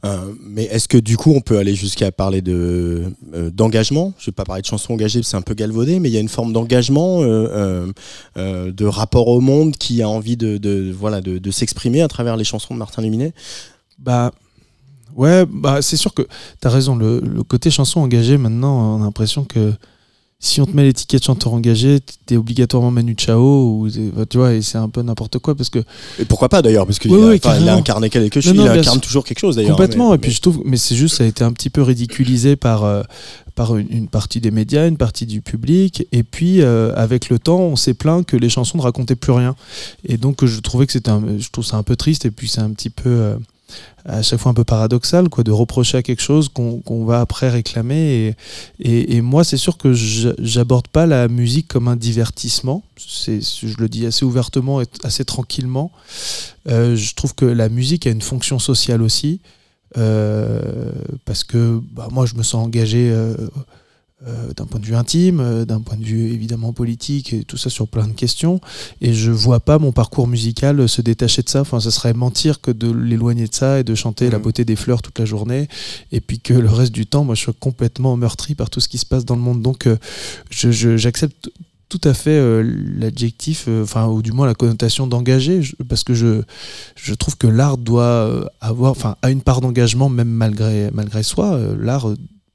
Euh, 0.04 0.32
mais 0.42 0.64
est-ce 0.64 0.88
que 0.88 0.98
du 0.98 1.16
coup 1.16 1.32
on 1.32 1.40
peut 1.40 1.56
aller 1.56 1.74
jusqu'à 1.74 2.12
parler 2.12 2.42
de 2.42 3.10
euh, 3.32 3.50
d'engagement? 3.50 4.12
Je 4.18 4.26
vais 4.26 4.32
pas 4.32 4.44
parler 4.44 4.60
de 4.60 4.66
chansons 4.66 4.92
engagées, 4.92 5.22
c'est 5.22 5.36
un 5.36 5.42
peu 5.42 5.54
galvaudé, 5.54 6.00
mais 6.00 6.10
il 6.10 6.12
y 6.12 6.18
a 6.18 6.20
une 6.20 6.28
forme 6.28 6.52
d'engagement, 6.52 7.20
euh, 7.22 7.92
de 8.36 8.84
rapport 8.84 9.28
au 9.28 9.40
monde 9.40 9.76
qui 9.76 10.02
a 10.02 10.08
envie 10.08 10.36
de, 10.36 10.58
de 10.58 10.92
voilà 10.92 11.22
de, 11.22 11.38
de 11.38 11.50
s'exprimer 11.50 12.02
à 12.02 12.08
travers 12.08 12.36
les 12.36 12.44
chansons 12.44 12.74
de 12.74 12.78
Martin 12.78 13.02
Luminet? 13.02 13.32
Bah. 13.98 14.32
Ouais, 15.16 15.46
bah 15.46 15.80
c'est 15.80 15.96
sûr 15.96 16.12
que 16.12 16.26
t'as 16.60 16.70
raison. 16.70 16.96
Le, 16.96 17.20
le 17.20 17.44
côté 17.44 17.70
chanson 17.70 18.00
engagée, 18.00 18.36
maintenant, 18.36 18.96
on 18.96 19.02
a 19.02 19.04
l'impression 19.04 19.44
que 19.44 19.72
si 20.46 20.60
on 20.60 20.66
te 20.66 20.72
met 20.76 20.82
l'étiquette 20.84 21.24
chanteur 21.24 21.52
engagé, 21.54 22.00
t'es 22.26 22.36
obligatoirement 22.36 22.90
Manu 22.90 23.14
Chao 23.18 23.40
ou 23.40 23.88
bah, 24.14 24.24
tu 24.28 24.36
vois, 24.36 24.52
et 24.52 24.60
c'est 24.62 24.76
un 24.78 24.88
peu 24.90 25.00
n'importe 25.02 25.38
quoi 25.38 25.54
parce 25.54 25.70
que 25.70 25.78
Et 26.18 26.24
pourquoi 26.26 26.48
pas 26.50 26.60
d'ailleurs 26.60 26.86
Parce 26.86 26.98
qu'il 26.98 27.10
Oui, 27.10 27.22
a, 27.22 27.26
oui, 27.30 27.40
il 27.62 27.68
a 27.68 27.74
incarné 27.74 28.10
quelque 28.10 28.40
chose, 28.40 28.52
Non, 28.54 28.64
non, 28.66 28.74
il 28.74 28.78
incarne 28.78 29.00
toujours 29.00 29.24
quelque 29.24 29.38
chose 29.38 29.56
d'ailleurs. 29.56 29.70
complètement. 29.76 30.10
mais- 30.10 30.16
et 30.16 30.18
puis 30.18 30.30
je 30.32 30.40
trouve, 30.42 30.60
mais 30.64 30.76
c'est 30.76 30.94
juste, 30.96 31.16
ça 31.16 31.24
a 31.24 31.26
été 31.26 31.42
un 31.44 31.52
petit 31.52 31.70
peu 31.70 31.80
ridiculisé 31.82 32.56
par 32.56 32.84
euh, 32.84 33.02
par 33.54 33.76
une, 33.76 33.86
une 33.90 34.08
partie 34.08 34.40
des 34.40 34.50
médias, 34.50 34.88
une 34.88 34.96
partie 34.96 35.26
du 35.26 35.40
public, 35.40 36.06
et 36.10 36.24
puis 36.24 36.60
euh, 36.60 36.92
avec 36.96 37.30
le 37.30 37.38
temps, 37.38 37.60
on 37.60 37.76
s'est 37.76 37.94
plaint 37.94 38.26
que 38.26 38.36
les 38.36 38.48
chansons 38.48 38.76
ne 38.78 38.82
racontaient 38.82 39.14
plus 39.14 39.32
rien. 39.32 39.54
Et 40.06 40.16
donc 40.16 40.44
je 40.44 40.60
trouvais 40.60 40.86
que 40.86 40.92
c'était, 40.92 41.10
un- 41.10 41.22
je 41.38 41.48
trouve 41.50 41.64
ça 41.64 41.76
un 41.76 41.84
peu 41.84 41.94
triste, 41.96 42.24
et 42.26 42.30
puis 42.32 42.48
c'est 42.48 42.60
un 42.60 42.70
petit 42.70 42.90
peu 42.90 43.08
euh, 43.10 43.36
à 44.04 44.22
chaque 44.22 44.38
fois 44.38 44.50
un 44.50 44.54
peu 44.54 44.64
paradoxal 44.64 45.28
quoi 45.28 45.44
de 45.44 45.50
reprocher 45.50 45.98
à 45.98 46.02
quelque 46.02 46.22
chose 46.22 46.48
qu'on 46.48 47.04
va 47.04 47.20
après 47.20 47.48
réclamer. 47.48 48.34
Et, 48.78 49.16
et, 49.16 49.20
moi 49.20 49.44
c'est 49.44 49.56
sûr 49.56 49.78
que 49.78 49.92
j'aborde 49.92 50.88
pas 50.88 51.06
la 51.06 51.28
musique 51.28 51.68
comme 51.68 51.88
un 51.88 51.96
divertissement. 51.96 52.82
Je 52.96 53.76
le 53.78 53.88
dis 53.88 54.06
assez 54.06 54.24
ouvertement 54.24 54.80
et 54.82 54.86
assez 55.02 55.24
tranquillement. 55.24 55.90
Euh, 56.68 56.96
je 56.96 57.14
trouve 57.14 57.34
que 57.34 57.44
la 57.46 57.68
musique 57.68 58.06
a 58.06 58.10
une 58.10 58.22
fonction 58.22 58.58
sociale 58.58 59.02
aussi. 59.02 59.40
Euh, 59.96 60.90
parce 61.24 61.44
que 61.44 61.80
bah, 61.92 62.08
moi 62.10 62.26
je 62.26 62.34
me 62.34 62.42
sens 62.42 62.66
engagé 62.66 63.10
euh, 63.12 63.36
euh, 64.26 64.52
d'un 64.56 64.64
point 64.66 64.80
de 64.80 64.86
vue 64.86 64.94
intime, 64.94 65.40
euh, 65.40 65.64
d'un 65.64 65.80
point 65.80 65.96
de 65.96 66.04
vue 66.04 66.32
évidemment 66.32 66.72
politique 66.72 67.32
et 67.32 67.44
tout 67.44 67.56
ça 67.56 67.68
sur 67.70 67.86
plein 67.88 68.06
de 68.06 68.12
questions. 68.12 68.60
Et 69.00 69.12
je 69.12 69.30
vois 69.30 69.60
pas 69.60 69.78
mon 69.78 69.92
parcours 69.92 70.26
musical 70.26 70.88
se 70.88 71.02
détacher 71.02 71.42
de 71.42 71.48
ça. 71.48 71.60
Enfin, 71.62 71.80
ça 71.80 71.90
serait 71.90 72.14
mentir 72.14 72.60
que 72.60 72.70
de 72.70 72.90
l'éloigner 72.90 73.46
de 73.46 73.54
ça 73.54 73.80
et 73.80 73.84
de 73.84 73.94
chanter 73.94 74.30
la 74.30 74.38
Mhm. 74.38 74.44
beauté 74.44 74.64
des 74.64 74.76
fleurs 74.76 75.02
toute 75.02 75.18
la 75.18 75.24
journée. 75.24 75.68
Et 76.12 76.20
puis 76.20 76.38
que 76.40 76.54
le 76.54 76.68
reste 76.70 76.92
du 76.92 77.06
temps, 77.06 77.24
moi, 77.24 77.34
je 77.34 77.40
suis 77.42 77.52
complètement 77.58 78.16
meurtri 78.16 78.54
par 78.54 78.70
tout 78.70 78.80
ce 78.80 78.88
qui 78.88 78.98
se 78.98 79.06
passe 79.06 79.24
dans 79.24 79.36
le 79.36 79.42
monde. 79.42 79.60
Donc, 79.62 79.86
euh, 79.86 79.96
je- 80.50 80.70
je- 80.70 80.96
j'accepte 80.96 81.50
tout 81.90 82.00
à 82.04 82.14
fait 82.14 82.30
euh, 82.30 82.62
l'adjectif, 82.98 83.66
euh, 83.68 83.84
enfin, 83.84 84.06
ou 84.08 84.20
du 84.22 84.32
moins 84.32 84.46
la 84.46 84.54
connotation 84.54 85.06
d'engagé, 85.06 85.60
parce 85.88 86.02
que 86.02 86.14
je, 86.14 86.42
je 86.96 87.14
trouve 87.14 87.36
que 87.36 87.46
l'art 87.46 87.78
doit 87.78 88.50
avoir, 88.60 88.90
enfin, 88.90 89.16
a 89.22 89.30
une 89.30 89.42
part 89.42 89.60
d'engagement, 89.60 90.08
même 90.08 90.28
malgré, 90.30 90.90
malgré 90.92 91.22
soi. 91.22 91.54
Euh, 91.54 91.76
L'art 91.78 92.08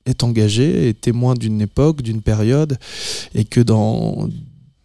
est 0.05 0.23
engagé, 0.23 0.89
est 0.89 1.01
témoin 1.01 1.33
d'une 1.33 1.61
époque, 1.61 2.01
d'une 2.01 2.21
période, 2.21 2.77
et 3.33 3.45
que 3.45 3.61
dans 3.61 4.29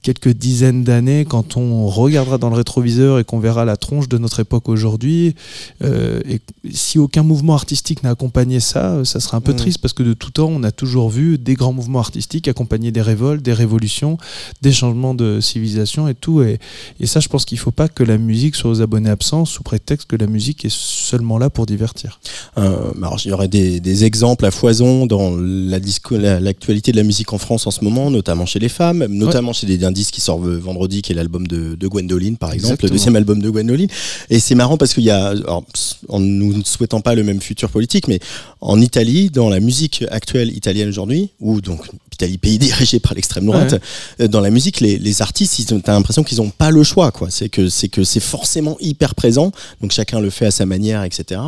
quelques 0.04 0.28
dizaines 0.46 0.84
d'années, 0.84 1.24
quand 1.24 1.56
on 1.56 1.88
regardera 1.88 2.36
dans 2.38 2.50
le 2.50 2.56
rétroviseur 2.56 3.18
et 3.18 3.24
qu'on 3.24 3.40
verra 3.40 3.64
la 3.64 3.76
tronche 3.76 4.08
de 4.08 4.18
notre 4.18 4.38
époque 4.40 4.68
aujourd'hui, 4.68 5.34
euh, 5.82 6.20
et 6.28 6.40
si 6.72 6.98
aucun 6.98 7.22
mouvement 7.24 7.54
artistique 7.54 8.02
n'a 8.04 8.10
accompagné 8.10 8.60
ça, 8.60 9.04
ça 9.04 9.18
sera 9.18 9.38
un 9.38 9.40
peu 9.40 9.52
Mm. 9.54 9.56
triste 9.56 9.78
parce 9.78 9.94
que 9.94 10.02
de 10.02 10.12
tout 10.12 10.30
temps, 10.30 10.50
on 10.52 10.62
a 10.62 10.70
toujours 10.70 11.08
vu 11.10 11.38
des 11.38 11.54
grands 11.54 11.72
mouvements 11.72 12.00
artistiques 12.00 12.46
accompagner 12.48 12.92
des 12.92 13.00
révoltes, 13.02 13.42
des 13.42 13.54
révolutions, 13.54 14.18
des 14.62 14.72
changements 14.72 15.14
de 15.14 15.40
civilisation 15.40 16.06
et 16.06 16.14
tout. 16.14 16.42
Et, 16.42 16.58
et 17.00 17.06
ça, 17.06 17.20
je 17.20 17.28
pense 17.28 17.44
qu'il 17.46 17.56
ne 17.56 17.62
faut 17.62 17.70
pas 17.70 17.88
que 17.88 18.04
la 18.04 18.18
musique 18.18 18.54
soit 18.56 18.70
aux 18.70 18.82
abonnés 18.82 19.10
absents 19.10 19.46
sous 19.46 19.62
prétexte 19.62 20.06
que 20.06 20.16
la 20.16 20.26
musique 20.26 20.64
est 20.66 20.74
seulement 20.74 21.38
là 21.38 21.48
pour 21.50 21.64
divertir. 21.66 22.20
Euh, 22.58 22.92
alors, 22.98 23.18
il 23.24 23.28
y 23.28 23.32
aurait 23.32 23.48
des, 23.48 23.80
des 23.80 24.04
exemples 24.04 24.44
à 24.44 24.50
foison 24.50 25.06
dans 25.06 25.34
la 25.36 25.80
disco- 25.80 26.18
la- 26.18 26.40
l'actualité 26.40 26.92
de 26.92 26.98
la 26.98 27.02
musique 27.04 27.32
en 27.32 27.38
France 27.38 27.66
en 27.66 27.70
ce 27.70 27.82
moment, 27.82 28.10
notamment 28.10 28.44
chez 28.46 28.58
les 28.58 28.68
femmes, 28.68 29.06
notamment 29.08 29.52
chez 29.54 29.66
des 29.66 29.78
indices 29.94 30.10
qui 30.10 30.20
sort 30.20 30.38
vendredi, 30.38 31.02
qui 31.02 31.12
est 31.12 31.14
l'album 31.14 31.46
de, 31.46 31.76
de 31.76 31.88
Gwendoline, 31.88 32.36
par 32.36 32.52
exemple, 32.52 32.72
Exactement. 32.72 32.88
le 32.88 32.98
deuxième 32.98 33.16
album 33.16 33.40
de 33.40 33.48
Gwendoline. 33.48 33.88
Et 34.28 34.40
c'est 34.40 34.56
marrant 34.56 34.76
parce 34.76 34.92
qu'il 34.92 35.04
y 35.04 35.10
a, 35.10 35.28
alors, 35.28 35.64
en 36.08 36.18
nous 36.18 36.52
ne 36.52 36.64
souhaitant 36.64 37.00
pas 37.00 37.14
le 37.14 37.22
même 37.22 37.40
futur 37.40 37.70
politique, 37.70 38.08
mais 38.08 38.18
en 38.60 38.80
Italie, 38.80 39.30
dans 39.30 39.48
la 39.48 39.60
musique 39.60 40.04
actuelle 40.10 40.50
italienne 40.56 40.88
aujourd'hui, 40.88 41.30
ou 41.38 41.60
donc 41.60 41.86
Italie, 42.14 42.38
pays 42.38 42.58
dirigé 42.58 42.98
par 43.00 43.14
l'extrême 43.14 43.44
droite, 43.46 43.74
euh, 44.20 44.28
dans 44.28 44.40
la 44.40 44.50
musique, 44.50 44.80
les, 44.80 44.98
les 44.98 45.22
artistes, 45.22 45.58
ils 45.58 45.74
ont- 45.74 45.80
t'as 45.80 45.92
l'impression 45.92 46.22
qu'ils 46.24 46.38
n'ont 46.38 46.50
pas 46.50 46.70
le 46.70 46.82
choix, 46.82 47.10
quoi. 47.12 47.28
C'est 47.30 47.48
que 47.48 47.68
c'est 47.68 47.88
que 47.88 48.02
c'est 48.04 48.20
forcément 48.20 48.76
hyper 48.80 49.14
présent, 49.14 49.52
donc 49.80 49.92
chacun 49.92 50.20
le 50.20 50.30
fait 50.30 50.46
à 50.46 50.50
sa 50.50 50.66
manière, 50.66 51.02
etc. 51.04 51.40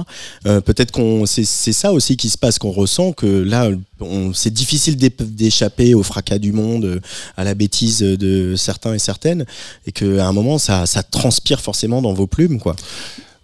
Euh, 0.47 0.61
Peut-être 0.61 0.91
qu'on 0.93 1.25
c'est 1.27 1.45
c'est 1.45 1.73
ça 1.73 1.93
aussi 1.93 2.17
qui 2.17 2.29
se 2.29 2.37
passe, 2.39 2.59
qu'on 2.59 2.71
ressent 2.73 3.13
que 3.13 3.27
là, 3.27 3.71
on- 4.01 4.35
c'est 4.35 4.53
difficile 4.53 4.97
d'échapper 4.97 5.95
au 5.95 6.03
fracas 6.03 6.39
du 6.39 6.53
monde, 6.53 6.85
euh, 6.85 7.01
à 7.37 7.45
la 7.45 7.55
bêtise 7.55 8.01
de 8.01 8.55
certains 8.57 8.95
et 8.95 8.99
certaines, 8.99 9.47
et 9.87 9.93
qu'à 9.93 10.27
un 10.27 10.33
moment, 10.33 10.59
ça, 10.59 10.85
ça 10.87 11.03
transpire 11.03 11.61
forcément 11.61 12.03
dans 12.03 12.13
vos 12.13 12.27
plumes, 12.27 12.59
quoi. 12.61 12.77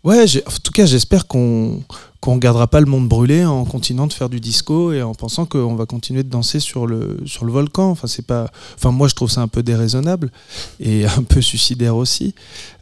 Ouais, 0.05 0.25
en 0.25 0.51
tout 0.63 0.73
cas, 0.73 0.87
j'espère 0.87 1.27
qu'on 1.27 1.83
qu'on 2.21 2.37
gardera 2.37 2.69
pas 2.69 2.79
le 2.79 2.87
monde 2.87 3.09
brûlé 3.09 3.45
en 3.45 3.65
continuant 3.65 4.07
de 4.07 4.13
faire 4.13 4.29
du 4.29 4.39
disco 4.39 4.93
et 4.93 5.03
en 5.03 5.13
pensant 5.13 5.45
qu'on 5.45 5.75
va 5.75 5.87
continuer 5.87 6.23
de 6.23 6.29
danser 6.29 6.61
sur 6.61 6.87
le 6.87 7.19
sur 7.25 7.45
le 7.45 7.53
volcan. 7.53 7.91
Enfin, 7.91 8.09
pas. 8.27 8.51
Enfin, 8.77 8.91
moi, 8.91 9.07
je 9.09 9.15
trouve 9.15 9.31
ça 9.31 9.43
un 9.43 9.49
peu 9.49 9.63
déraisonnable 9.63 10.31
et 10.81 11.05
un 11.19 11.23
peu 11.23 11.41
suicidaire 11.41 11.97
aussi. 11.97 12.35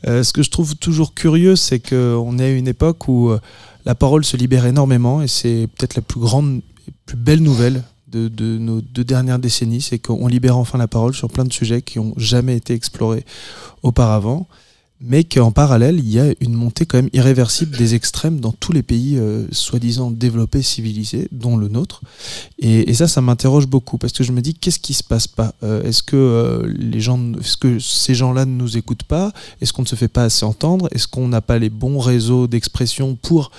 Euh, 0.06 0.22
ce 0.22 0.32
que 0.32 0.42
je 0.42 0.50
trouve 0.50 0.76
toujours 0.76 1.14
curieux, 1.14 1.56
c'est 1.56 1.80
qu'on 1.80 2.38
est 2.38 2.44
à 2.44 2.50
une 2.50 2.68
époque 2.68 3.08
où 3.08 3.30
euh, 3.30 3.40
la 3.84 3.94
parole 3.94 4.24
se 4.24 4.36
libère 4.36 4.66
énormément 4.66 5.22
et 5.22 5.28
c'est 5.28 5.68
peut-être 5.76 5.96
la 5.96 6.02
plus 6.02 6.20
grande, 6.20 6.60
plus 7.06 7.16
belle 7.16 7.42
nouvelle. 7.42 7.82
De, 8.08 8.26
de 8.26 8.58
nos 8.58 8.80
deux 8.80 9.04
dernières 9.04 9.38
décennies, 9.38 9.80
c'est 9.80 10.00
qu'on 10.00 10.26
libère 10.26 10.56
enfin 10.56 10.78
la 10.78 10.88
parole 10.88 11.14
sur 11.14 11.28
plein 11.28 11.44
de 11.44 11.52
sujets 11.52 11.80
qui 11.80 12.00
ont 12.00 12.12
jamais 12.16 12.56
été 12.56 12.74
explorés 12.74 13.24
auparavant 13.84 14.48
mais 15.02 15.24
qu'en 15.24 15.50
parallèle, 15.50 15.98
il 15.98 16.10
y 16.10 16.20
a 16.20 16.26
une 16.40 16.52
montée 16.52 16.84
quand 16.84 16.98
même 16.98 17.08
irréversible 17.14 17.74
des 17.76 17.94
extrêmes 17.94 18.38
dans 18.38 18.52
tous 18.52 18.72
les 18.72 18.82
pays 18.82 19.16
euh, 19.16 19.46
soi-disant 19.50 20.10
développés, 20.10 20.60
civilisés, 20.60 21.26
dont 21.32 21.56
le 21.56 21.68
nôtre. 21.68 22.02
Et, 22.58 22.92
ça, 22.92 23.08
ça 23.08 23.22
m'interroge 23.22 23.66
beaucoup 23.66 23.96
parce 23.96 24.12
que 24.12 24.22
je 24.22 24.32
me 24.32 24.42
dis, 24.42 24.52
qu'est-ce 24.52 24.78
qui 24.78 24.92
se 24.92 25.02
passe 25.02 25.26
pas? 25.26 25.54
Euh, 25.62 25.82
Est-ce 25.84 26.02
que 26.02 26.16
euh, 26.16 27.00
gens, 27.00 27.32
est-ce 27.40 27.56
que 27.56 27.78
ces 27.78 28.14
gens-là 28.14 28.44
ne 28.44 28.52
nous 28.52 28.76
écoutent 28.76 29.04
pas? 29.04 29.32
Est-ce 29.62 29.72
qu'on 29.72 29.82
ne 29.82 29.86
se 29.86 29.96
fait 29.96 30.08
pas 30.08 30.24
assez 30.24 30.44
entendre? 30.44 30.86
Est-ce 30.92 31.08
qu'on 31.08 31.28
n'a 31.28 31.40
pas 31.40 31.58
les 31.58 31.70
bons 31.70 31.98
réseaux 31.98 32.46
d'expression 32.46 33.16
pour 33.16 33.52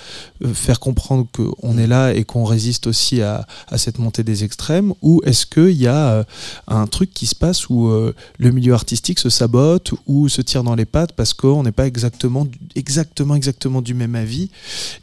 faire 0.54 0.78
comprendre 0.78 1.26
qu'on 1.32 1.76
est 1.76 1.88
là 1.88 2.12
et 2.12 2.24
qu'on 2.24 2.44
résiste 2.44 2.86
aussi 2.86 3.20
à, 3.20 3.46
à 3.66 3.78
cette 3.78 3.98
montée 3.98 4.22
des 4.22 4.44
extrêmes? 4.44 4.94
Ou 5.02 5.20
est-ce 5.24 5.46
qu'il 5.46 5.76
y 5.76 5.88
a 5.88 6.24
un 6.68 6.86
truc 6.86 7.12
qui 7.12 7.26
se 7.26 7.34
passe 7.34 7.68
où 7.68 7.90
le 7.90 8.50
milieu 8.50 8.74
artistique 8.74 9.18
se 9.18 9.28
sabote 9.28 9.92
ou 10.06 10.28
se 10.28 10.40
tire 10.40 10.62
dans 10.62 10.76
les 10.76 10.84
pattes 10.84 11.12
parce 11.12 11.31
qu'on 11.34 11.62
n'est 11.62 11.72
pas 11.72 11.86
exactement, 11.86 12.44
du- 12.44 12.58
exactement, 12.74 13.34
exactement 13.34 13.82
du 13.82 13.94
même 13.94 14.14
avis. 14.14 14.50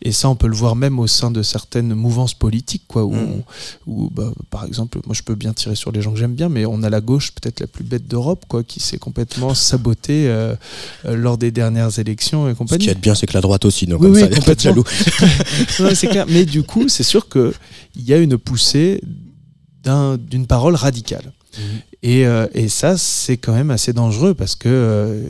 Et 0.01 0.11
ça, 0.11 0.29
on 0.29 0.35
peut 0.35 0.47
le 0.47 0.55
voir 0.55 0.75
même 0.75 0.99
au 0.99 1.07
sein 1.07 1.31
de 1.31 1.41
certaines 1.43 1.93
mouvances 1.93 2.33
politiques, 2.33 2.83
quoi, 2.87 3.03
où, 3.05 3.13
Mm. 3.13 3.43
où, 3.87 4.09
bah, 4.09 4.31
par 4.49 4.65
exemple, 4.65 4.99
moi 5.05 5.13
je 5.15 5.23
peux 5.23 5.35
bien 5.35 5.53
tirer 5.53 5.75
sur 5.75 5.91
les 5.91 6.01
gens 6.01 6.11
que 6.11 6.19
j'aime 6.19 6.35
bien, 6.35 6.49
mais 6.49 6.65
on 6.65 6.83
a 6.83 6.89
la 6.89 7.01
gauche 7.01 7.31
peut-être 7.31 7.59
la 7.59 7.67
plus 7.67 7.83
bête 7.83 8.07
d'Europe, 8.07 8.45
quoi, 8.47 8.63
qui 8.63 8.79
s'est 8.79 8.97
complètement 8.97 9.53
sabotée 9.53 10.27
euh, 10.27 10.55
euh, 11.05 11.15
lors 11.15 11.37
des 11.37 11.51
dernières 11.51 11.97
élections 11.99 12.47
et 12.47 12.53
Ce 12.53 12.57
compagnie. 12.57 12.85
qui 12.85 12.89
est 12.89 12.95
bien, 12.99 13.15
c'est 13.15 13.27
que 13.27 13.33
la 13.33 13.41
droite 13.41 13.65
aussi, 13.65 13.85
donc 13.85 13.99
Oui, 14.01 14.07
comme 14.07 14.15
oui, 14.15 14.19
ça, 14.21 14.27
il 14.27 14.33
y 14.33 14.37
a 14.37 14.41
pas 14.41 14.55
de 14.55 14.61
complètement. 14.61 14.83
jaloux. 15.79 15.89
C'est 15.95 16.07
clair. 16.07 16.25
Mais 16.29 16.45
du 16.45 16.63
coup, 16.63 16.87
c'est 16.89 17.03
sûr 17.03 17.27
qu'il 17.29 17.51
y 17.97 18.13
a 18.13 18.17
une 18.17 18.37
poussée 18.37 19.01
d'un- 19.83 20.17
d'une 20.17 20.45
parole 20.47 20.75
radicale. 20.75 21.31
Et, 22.01 22.25
euh, 22.25 22.47
et 22.53 22.69
ça, 22.69 22.97
c'est 22.97 23.35
quand 23.35 23.51
même 23.53 23.71
assez 23.71 23.91
dangereux 23.91 24.33
parce 24.33 24.55
que 24.55 24.69
euh, 24.69 25.21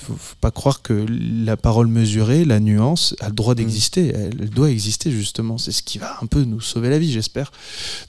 faut, 0.00 0.14
faut 0.18 0.34
pas 0.40 0.50
croire 0.50 0.82
que 0.82 1.06
la 1.44 1.56
parole 1.56 1.86
mesurée, 1.86 2.44
la 2.44 2.58
nuance, 2.58 3.14
a 3.20 3.28
le 3.28 3.34
droit 3.34 3.54
d'exister. 3.54 4.12
Elle, 4.12 4.50
doit 4.50 4.68
exister 4.68 5.12
justement. 5.12 5.58
C'est 5.58 5.70
ce 5.70 5.84
qui 5.84 5.98
va 5.98 6.16
un 6.22 6.26
peu 6.26 6.42
nous 6.42 6.60
sauver 6.60 6.90
la 6.90 6.98
vie, 6.98 7.12
j'espère. 7.12 7.52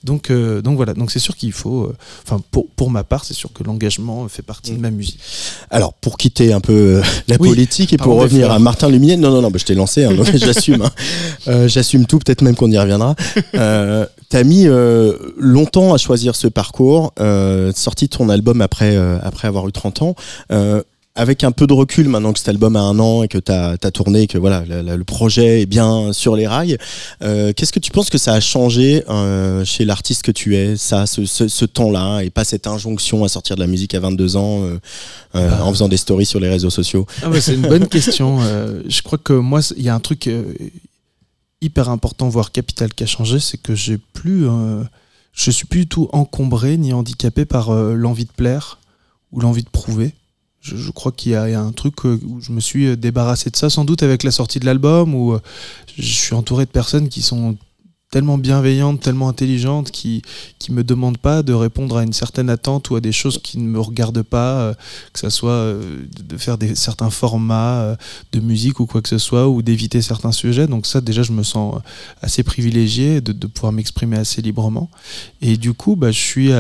Donc, 0.03 0.32
euh, 0.32 0.63
donc 0.63 0.75
voilà. 0.75 0.96
Donc 0.96 1.12
c'est 1.12 1.20
sûr 1.20 1.36
qu'il 1.36 1.51
faut. 1.51 1.84
euh, 1.84 1.96
Enfin, 2.25 2.41
pour, 2.50 2.68
pour 2.70 2.89
ma 2.89 3.03
part, 3.03 3.25
c'est 3.25 3.36
sûr 3.36 3.53
que 3.53 3.63
l'engagement 3.63 4.27
fait 4.27 4.41
partie 4.41 4.72
de 4.72 4.80
ma 4.80 4.89
musique. 4.89 5.20
Alors, 5.70 5.94
pour 5.94 6.18
quitter 6.18 6.53
un 6.53 6.62
peu 6.62 7.01
la 7.27 7.36
Oui, 7.39 7.50
politique 7.50 7.94
et 7.94 7.98
pour 7.98 8.20
revenir 8.20 8.50
à 8.51 8.58
Martin 8.58 8.89
Luminet, 8.89 9.18
non, 9.18 9.30
non, 9.30 9.44
non, 9.44 9.51
bah, 9.51 9.60
je 9.60 9.65
t'ai 9.65 9.75
lancé, 9.75 10.03
hein, 10.06 10.13
j'assume. 10.34 10.82
hein. 11.46 11.68
J'assume 11.68 12.08
tout, 12.08 12.18
peut-être 12.18 12.41
même 12.41 12.56
qu'on 12.56 12.72
y 12.72 12.77
reviendra. 12.80 13.15
T'as 14.31 14.45
mis 14.45 14.65
euh, 14.65 15.11
longtemps 15.38 15.93
à 15.93 15.97
choisir 15.97 16.38
ce 16.38 16.47
parcours, 16.47 17.11
euh, 17.19 17.73
sorti 17.75 18.07
ton 18.07 18.29
album 18.29 18.61
après, 18.61 18.95
euh, 18.95 19.17
après 19.21 19.50
avoir 19.50 19.67
eu 19.67 19.73
30 19.73 20.01
ans. 20.03 20.15
Euh, 20.53 20.81
avec 21.13 21.43
un 21.43 21.51
peu 21.51 21.67
de 21.67 21.73
recul, 21.73 22.07
maintenant 22.07 22.31
que 22.31 22.39
cet 22.39 22.47
album 22.47 22.77
a 22.77 22.79
un 22.79 22.97
an 22.97 23.23
et 23.23 23.27
que 23.27 23.38
tu 23.38 23.51
as, 23.51 23.75
tourné, 23.91 24.27
que 24.27 24.38
voilà, 24.38 24.63
la- 24.65 24.81
la- 24.81 24.95
le 24.95 25.03
projet 25.03 25.59
est 25.63 25.65
bien 25.65 26.13
sur 26.13 26.38
les 26.38 26.47
rails, 26.47 26.77
euh, 27.21 27.51
qu'est-ce 27.53 27.73
que 27.73 27.81
tu 27.81 27.91
penses 27.91 28.09
que 28.09 28.17
ça 28.17 28.31
a 28.31 28.39
changé 28.39 29.03
euh, 29.09 29.65
chez 29.65 29.83
l'artiste 29.83 30.21
que 30.23 30.31
tu 30.31 30.55
es, 30.55 30.77
ça, 30.77 31.05
ce, 31.07 31.25
ce- 31.25 31.50
ce 31.50 31.65
temps-là, 31.65 32.21
et 32.21 32.29
pas 32.29 32.45
cette 32.45 32.65
injonction 32.65 33.25
à 33.25 33.27
sortir 33.27 33.57
de 33.57 33.61
la 33.61 33.67
musique 33.67 33.93
à 33.93 34.00
22 34.00 34.38
ans 34.38 34.63
euh, 34.63 34.79
euh, 35.35 35.50
Bah. 35.50 35.65
en 35.65 35.71
faisant 35.73 35.89
des 35.89 35.97
stories 35.97 36.25
sur 36.25 36.39
les 36.39 36.47
réseaux 36.47 36.69
sociaux? 36.69 37.05
Ah 37.21 37.29
ouais, 37.29 37.41
c'est 37.41 37.55
une 37.55 37.67
bonne 37.67 37.88
question. 37.89 38.39
Euh, 38.41 38.81
je 38.88 39.01
crois 39.01 39.19
que 39.21 39.33
moi, 39.33 39.59
il 39.75 39.83
y 39.83 39.89
a 39.89 39.93
un 39.93 40.00
truc 40.00 40.27
euh, 40.27 40.43
hyper 41.62 41.89
important, 41.89 42.30
voire 42.30 42.51
capital, 42.51 42.94
qui 42.94 43.03
a 43.03 43.08
changé, 43.08 43.39
c'est 43.39 43.58
que 43.58 43.75
j'ai 43.75 43.98
plus, 43.98 44.48
euh, 44.48 44.84
je 45.34 45.51
suis 45.51 45.65
plus 45.65 45.82
du 45.82 45.88
tout 45.88 46.10
encombré 46.12 46.77
ni 46.77 46.94
handicapé 46.94 47.46
par 47.46 47.70
euh, 47.70 47.94
l'envie 47.94 48.25
de 48.25 48.32
plaire 48.32 48.80
ou 49.32 49.39
l'envie 49.39 49.63
de 49.63 49.70
prouver. 49.70 50.13
Je, 50.60 50.91
crois 50.91 51.12
qu'il 51.12 51.32
y, 51.32 51.36
y 51.36 51.36
a 51.36 51.62
un 51.62 51.72
truc 51.72 52.06
euh, 52.06 52.20
où 52.24 52.39
je 52.39 52.51
me 52.51 52.60
suis 52.60 52.96
débarrassé 52.98 53.50
de 53.50 53.56
ça, 53.56 53.70
sans 53.70 53.86
doute 53.86 54.03
avec 54.03 54.24
la 54.24 54.32
sortie 54.32 54.60
de 54.60 54.65
l'album, 54.65 55.15
où 55.15 55.38
je 55.98 56.01
suis 56.01 56.36
entouré 56.36 56.65
de 56.65 56.72
personnes 56.72 57.10
qui 57.10 57.22
sont 57.22 57.58
tellement 58.12 58.38
bienveillantes, 58.38 59.00
tellement 59.00 59.30
intelligentes, 59.30 59.89
qui 59.89 60.22
qui 60.60 60.72
me 60.72 60.84
demandent 60.84 61.18
pas 61.18 61.41
de 61.41 61.53
répondre 61.53 61.98
à 61.98 62.03
une 62.03 62.13
certaine 62.13 62.50
attente 62.50 62.89
ou 62.89 62.96
à 62.96 63.01
des 63.01 63.12
choses 63.12 63.39
qui 63.41 63.58
ne 63.58 63.68
me 63.68 63.80
regardent 63.80 64.22
pas, 64.22 64.60
euh, 64.60 64.74
que 65.13 65.20
ça 65.20 65.30
soit 65.30 65.51
euh, 65.51 66.03
de 66.24 66.38
faire 66.38 66.58
des 66.58 66.75
certains 66.75 67.10
formats 67.10 67.82
euh, 67.82 67.96
de 68.34 68.39
musique 68.39 68.80
ou 68.80 68.86
quoi 68.86 69.01
que 69.01 69.10
ce 69.10 69.18
soit, 69.18 69.48
ou 69.48 69.62
d'éviter 69.62 70.01
certains 70.01 70.32
sujets. 70.32 70.68
Donc 70.68 70.86
ça, 70.86 71.01
déjà, 71.01 71.24
je 71.24 71.32
me 71.32 71.41
sens 71.41 71.82
assez 72.22 72.44
privilégié 72.44 73.22
de, 73.22 73.48
pouvoir 73.48 73.72
m'exprimer 73.74 74.18
assez 74.18 74.41
librement. 74.41 74.89
Et 75.41 75.58
du 75.58 75.74
coup, 75.74 75.96
bah, 75.96 76.12
je 76.12 76.20
suis, 76.20 76.51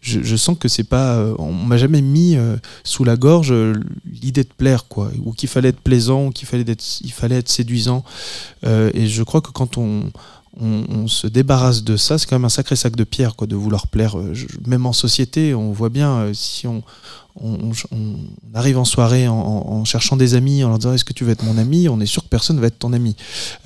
je, 0.00 0.36
sens 0.36 0.56
que 0.58 0.68
c'est 0.68 0.84
pas, 0.84 1.22
on 1.38 1.52
m'a 1.52 1.76
jamais 1.76 2.02
mis 2.02 2.36
sous 2.84 3.04
la 3.04 3.16
gorge 3.16 3.52
l'idée 4.04 4.44
de 4.44 4.52
plaire, 4.56 4.86
quoi, 4.86 5.10
ou 5.24 5.32
qu'il 5.32 5.48
fallait 5.48 5.70
être 5.70 5.80
plaisant, 5.80 6.26
ou 6.26 6.30
qu'il 6.30 6.48
fallait 6.48 6.70
être, 6.70 6.84
il 7.02 7.12
fallait 7.12 7.36
être 7.36 7.48
séduisant. 7.48 8.04
Et 8.64 9.06
je 9.06 9.22
crois 9.22 9.40
que 9.40 9.50
quand 9.50 9.78
on 9.78 10.10
on, 10.60 11.06
se 11.06 11.26
débarrasse 11.26 11.84
de 11.84 11.96
ça, 11.96 12.18
c'est 12.18 12.28
quand 12.28 12.36
même 12.36 12.44
un 12.44 12.50
sacré 12.50 12.76
sac 12.76 12.96
de 12.96 13.04
pierre 13.04 13.36
quoi, 13.36 13.46
de 13.46 13.56
vouloir 13.56 13.86
plaire. 13.86 14.18
Euh, 14.18 14.34
même 14.66 14.86
en 14.86 14.92
société, 14.92 15.54
on 15.54 15.72
voit 15.72 15.88
bien 15.88 16.10
euh, 16.18 16.34
si 16.34 16.66
on, 16.66 16.82
on, 17.40 17.72
arrive 18.54 18.78
en 18.78 18.84
soirée 18.84 19.28
en, 19.28 19.84
cherchant 19.84 20.16
des 20.16 20.34
amis, 20.34 20.64
en 20.64 20.68
leur 20.68 20.78
disant 20.78 20.94
est-ce 20.94 21.04
que 21.04 21.12
tu 21.12 21.24
veux 21.24 21.30
être 21.30 21.44
mon 21.44 21.58
ami, 21.58 21.88
on 21.88 22.00
est 22.00 22.06
sûr 22.06 22.22
que 22.22 22.28
personne 22.28 22.58
va 22.58 22.66
être 22.66 22.78
ton 22.78 22.92
ami. 22.92 23.14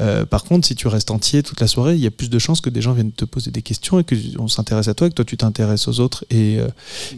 Euh, 0.00 0.26
par 0.26 0.44
contre, 0.44 0.66
si 0.66 0.74
tu 0.74 0.88
restes 0.88 1.10
entier 1.10 1.42
toute 1.42 1.60
la 1.60 1.66
soirée, 1.66 1.94
il 1.94 2.00
y 2.00 2.06
a 2.06 2.10
plus 2.10 2.30
de 2.30 2.38
chances 2.38 2.60
que 2.60 2.70
des 2.70 2.82
gens 2.82 2.92
viennent 2.92 3.12
te 3.12 3.24
poser 3.24 3.50
des 3.50 3.62
questions 3.62 3.98
et 3.98 4.04
qu'on 4.04 4.48
s'intéresse 4.48 4.88
à 4.88 4.94
toi 4.94 5.06
et 5.06 5.10
que 5.10 5.14
toi 5.14 5.24
tu 5.24 5.36
t'intéresses 5.36 5.88
aux 5.88 6.00
autres. 6.00 6.24
Et, 6.30 6.58
euh, 6.58 6.68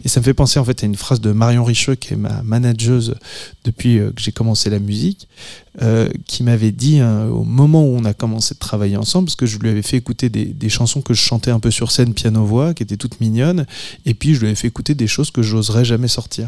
et, 0.03 0.07
ça 0.07 0.19
me 0.19 0.25
fait 0.25 0.33
penser 0.33 0.59
en 0.59 0.65
fait 0.65 0.83
à 0.83 0.85
une 0.85 0.95
phrase 0.95 1.21
de 1.21 1.31
Marion 1.31 1.63
Richeux, 1.63 1.95
qui 1.95 2.13
est 2.13 2.17
ma 2.17 2.41
manageuse 2.43 3.15
depuis 3.63 3.99
euh, 3.99 4.11
que 4.11 4.21
j'ai 4.21 4.31
commencé 4.31 4.69
la 4.69 4.79
musique, 4.79 5.27
qui 6.25 6.43
m'avait 6.43 6.71
dit 6.71 6.99
hein, 6.99 7.25
au 7.25 7.43
moment 7.43 7.83
où 7.83 7.97
on 7.97 8.05
a 8.05 8.13
commencé 8.13 8.53
de 8.53 8.59
travailler 8.59 8.95
ensemble, 8.95 9.25
parce 9.25 9.35
que 9.35 9.45
je 9.45 9.59
lui 9.59 9.67
avais 9.67 9.81
fait 9.81 9.97
écouter 9.97 10.29
des, 10.29 10.45
des 10.45 10.69
chansons 10.69 11.01
que 11.01 11.13
je 11.13 11.19
chantais 11.19 11.51
un 11.51 11.59
peu 11.59 11.69
sur 11.69 11.91
scène 11.91 12.13
piano-voix, 12.13 12.73
qui 12.73 12.83
étaient 12.83 12.95
toutes 12.95 13.19
mignonnes, 13.19 13.65
et 14.05 14.13
puis 14.13 14.35
je 14.35 14.39
lui 14.39 14.47
avais 14.47 14.55
fait 14.55 14.69
écouter 14.69 14.95
des 14.95 15.07
choses 15.07 15.31
que 15.31 15.41
j'oserais 15.41 15.83
jamais 15.83 16.07
sortir. 16.07 16.44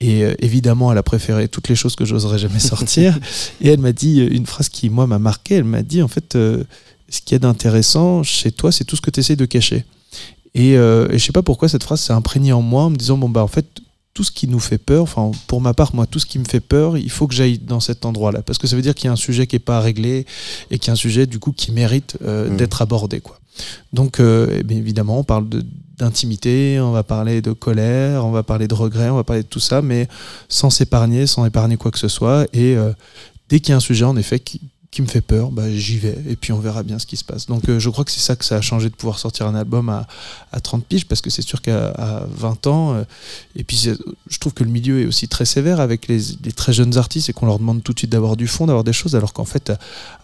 Et 0.00 0.22
euh, 0.22 0.34
évidemment, 0.40 0.92
elle 0.92 0.98
a 0.98 1.02
préféré 1.02 1.48
toutes 1.48 1.68
les 1.68 1.74
choses 1.74 1.96
que 1.96 2.04
j'oserais 2.04 2.38
jamais 2.38 2.58
sortir. 2.72 3.18
et 3.60 3.68
elle 3.68 3.80
m'a 3.80 3.92
dit 3.92 4.20
euh, 4.20 4.28
une 4.30 4.46
phrase 4.46 4.68
qui, 4.68 4.90
moi, 4.90 5.06
m'a 5.06 5.18
marqué. 5.18 5.56
Elle 5.56 5.64
m'a 5.64 5.82
dit, 5.82 6.02
en 6.02 6.08
fait, 6.08 6.36
euh, 6.36 6.64
ce 7.08 7.20
qu'il 7.20 7.32
y 7.32 7.36
a 7.36 7.38
d'intéressant 7.38 8.22
chez 8.22 8.52
toi, 8.52 8.70
c'est 8.70 8.84
tout 8.84 8.96
ce 8.96 9.00
que 9.00 9.10
tu 9.10 9.20
essaies 9.20 9.36
de 9.36 9.46
cacher. 9.46 9.84
Et, 10.56 10.74
et 10.74 11.18
je 11.18 11.18
sais 11.18 11.32
pas 11.32 11.42
pourquoi 11.42 11.68
cette 11.68 11.82
phrase 11.82 12.00
s'est 12.00 12.12
imprégnée 12.12 12.52
en 12.52 12.62
moi 12.62 12.84
en 12.84 12.90
me 12.90 12.96
disant, 12.96 13.18
bon, 13.18 13.28
bah, 13.28 13.42
en 13.42 13.48
fait, 13.48 13.66
tout 14.14 14.22
ce 14.22 14.30
qui 14.30 14.46
nous 14.46 14.60
fait 14.60 14.78
peur, 14.78 15.02
enfin, 15.02 15.32
pour 15.48 15.60
ma 15.60 15.74
part, 15.74 15.96
moi, 15.96 16.06
tout 16.06 16.20
ce 16.20 16.26
qui 16.26 16.38
me 16.38 16.44
fait 16.44 16.60
peur, 16.60 16.96
il 16.96 17.10
faut 17.10 17.26
que 17.26 17.34
j'aille 17.34 17.58
dans 17.58 17.80
cet 17.80 18.04
endroit-là. 18.04 18.40
Parce 18.42 18.58
que 18.58 18.68
ça 18.68 18.76
veut 18.76 18.82
dire 18.82 18.94
qu'il 18.94 19.06
y 19.06 19.08
a 19.08 19.12
un 19.12 19.16
sujet 19.16 19.48
qui 19.48 19.56
n'est 19.56 19.60
pas 19.60 19.80
réglé 19.80 20.26
et 20.70 20.78
qu'il 20.78 20.88
y 20.88 20.90
a 20.90 20.92
un 20.92 20.96
sujet, 20.96 21.26
du 21.26 21.40
coup, 21.40 21.50
qui 21.50 21.72
mérite 21.72 22.16
mmh. 22.20 22.56
d'être 22.56 22.82
abordé, 22.82 23.20
quoi. 23.20 23.40
Donc, 23.92 24.20
eh 24.20 24.60
évidemment, 24.70 25.18
on 25.18 25.24
parle 25.24 25.48
de, 25.48 25.64
d'intimité, 25.98 26.78
on 26.80 26.92
va 26.92 27.02
parler 27.02 27.42
de 27.42 27.52
colère, 27.52 28.24
on 28.24 28.30
va 28.30 28.42
parler 28.42 28.68
de 28.68 28.74
regret, 28.74 29.10
on 29.10 29.16
va 29.16 29.24
parler 29.24 29.42
de 29.42 29.48
tout 29.48 29.60
ça, 29.60 29.82
mais 29.82 30.08
sans 30.48 30.70
s'épargner, 30.70 31.26
sans 31.26 31.44
épargner 31.44 31.76
quoi 31.76 31.90
que 31.90 31.98
ce 31.98 32.08
soit. 32.08 32.46
Et 32.52 32.76
euh, 32.76 32.92
dès 33.48 33.60
qu'il 33.60 33.70
y 33.70 33.72
a 33.72 33.76
un 33.76 33.80
sujet, 33.80 34.04
en 34.04 34.16
effet, 34.16 34.40
qui, 34.40 34.60
qui 34.94 35.02
me 35.02 35.08
fait 35.08 35.20
peur, 35.20 35.50
bah, 35.50 35.68
j'y 35.70 35.98
vais 35.98 36.16
et 36.28 36.36
puis 36.36 36.52
on 36.52 36.60
verra 36.60 36.84
bien 36.84 37.00
ce 37.00 37.06
qui 37.06 37.16
se 37.16 37.24
passe. 37.24 37.46
Donc 37.46 37.68
euh, 37.68 37.80
je 37.80 37.90
crois 37.90 38.04
que 38.04 38.12
c'est 38.12 38.20
ça 38.20 38.36
que 38.36 38.44
ça 38.44 38.56
a 38.56 38.60
changé 38.60 38.88
de 38.88 38.94
pouvoir 38.94 39.18
sortir 39.18 39.46
un 39.46 39.56
album 39.56 39.88
à, 39.88 40.06
à 40.52 40.60
30 40.60 40.86
piges 40.86 41.04
parce 41.06 41.20
que 41.20 41.30
c'est 41.30 41.42
sûr 41.42 41.60
qu'à 41.60 42.26
20 42.30 42.66
ans, 42.68 42.94
euh, 42.94 43.04
et 43.56 43.64
puis 43.64 43.76
je 43.76 44.38
trouve 44.38 44.54
que 44.54 44.62
le 44.62 44.70
milieu 44.70 45.00
est 45.02 45.06
aussi 45.06 45.26
très 45.26 45.46
sévère 45.46 45.80
avec 45.80 46.06
les, 46.06 46.20
très 46.54 46.72
jeunes 46.72 46.96
artistes 46.96 47.28
et 47.28 47.32
qu'on 47.32 47.46
leur 47.46 47.58
demande 47.58 47.82
tout 47.82 47.92
de 47.92 47.98
suite 47.98 48.12
d'avoir 48.12 48.36
du 48.36 48.46
fond, 48.46 48.66
d'avoir 48.66 48.84
des 48.84 48.92
choses, 48.92 49.16
alors 49.16 49.32
qu'en 49.32 49.44
fait 49.44 49.72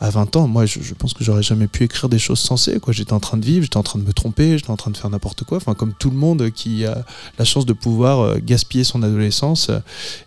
à, 0.01 0.09
20 0.09 0.37
ans, 0.37 0.47
moi 0.47 0.67
je, 0.67 0.95
pense 0.95 1.15
que 1.15 1.25
j'aurais 1.25 1.43
jamais 1.43 1.67
pu 1.67 1.83
écrire 1.83 2.09
des 2.09 2.21
choses 2.21 2.39
sensées. 2.39 2.79
J'étais 2.91 3.13
en 3.13 3.21
train 3.21 3.39
de 3.39 3.45
vivre, 3.45 3.65
j'étais 3.65 3.77
en 3.77 3.83
train 3.83 3.99
de 3.99 4.05
me 4.05 4.13
tromper, 4.13 4.57
j'étais 4.57 4.71
en 4.71 4.77
train 4.77 4.93
de 4.93 4.97
faire 4.97 5.11
n'importe 5.11 5.43
quoi, 5.43 5.57
enfin 5.57 5.75
comme 5.75 5.95
tout 5.95 6.11
le 6.11 6.17
monde 6.17 6.51
qui 6.51 6.87
a 6.87 7.05
la 7.41 7.45
chance 7.45 7.67
de 7.67 7.73
pouvoir 7.73 8.21
euh, 8.21 8.39
gaspiller 8.41 8.85
son 8.85 9.03
adolescence. 9.03 9.71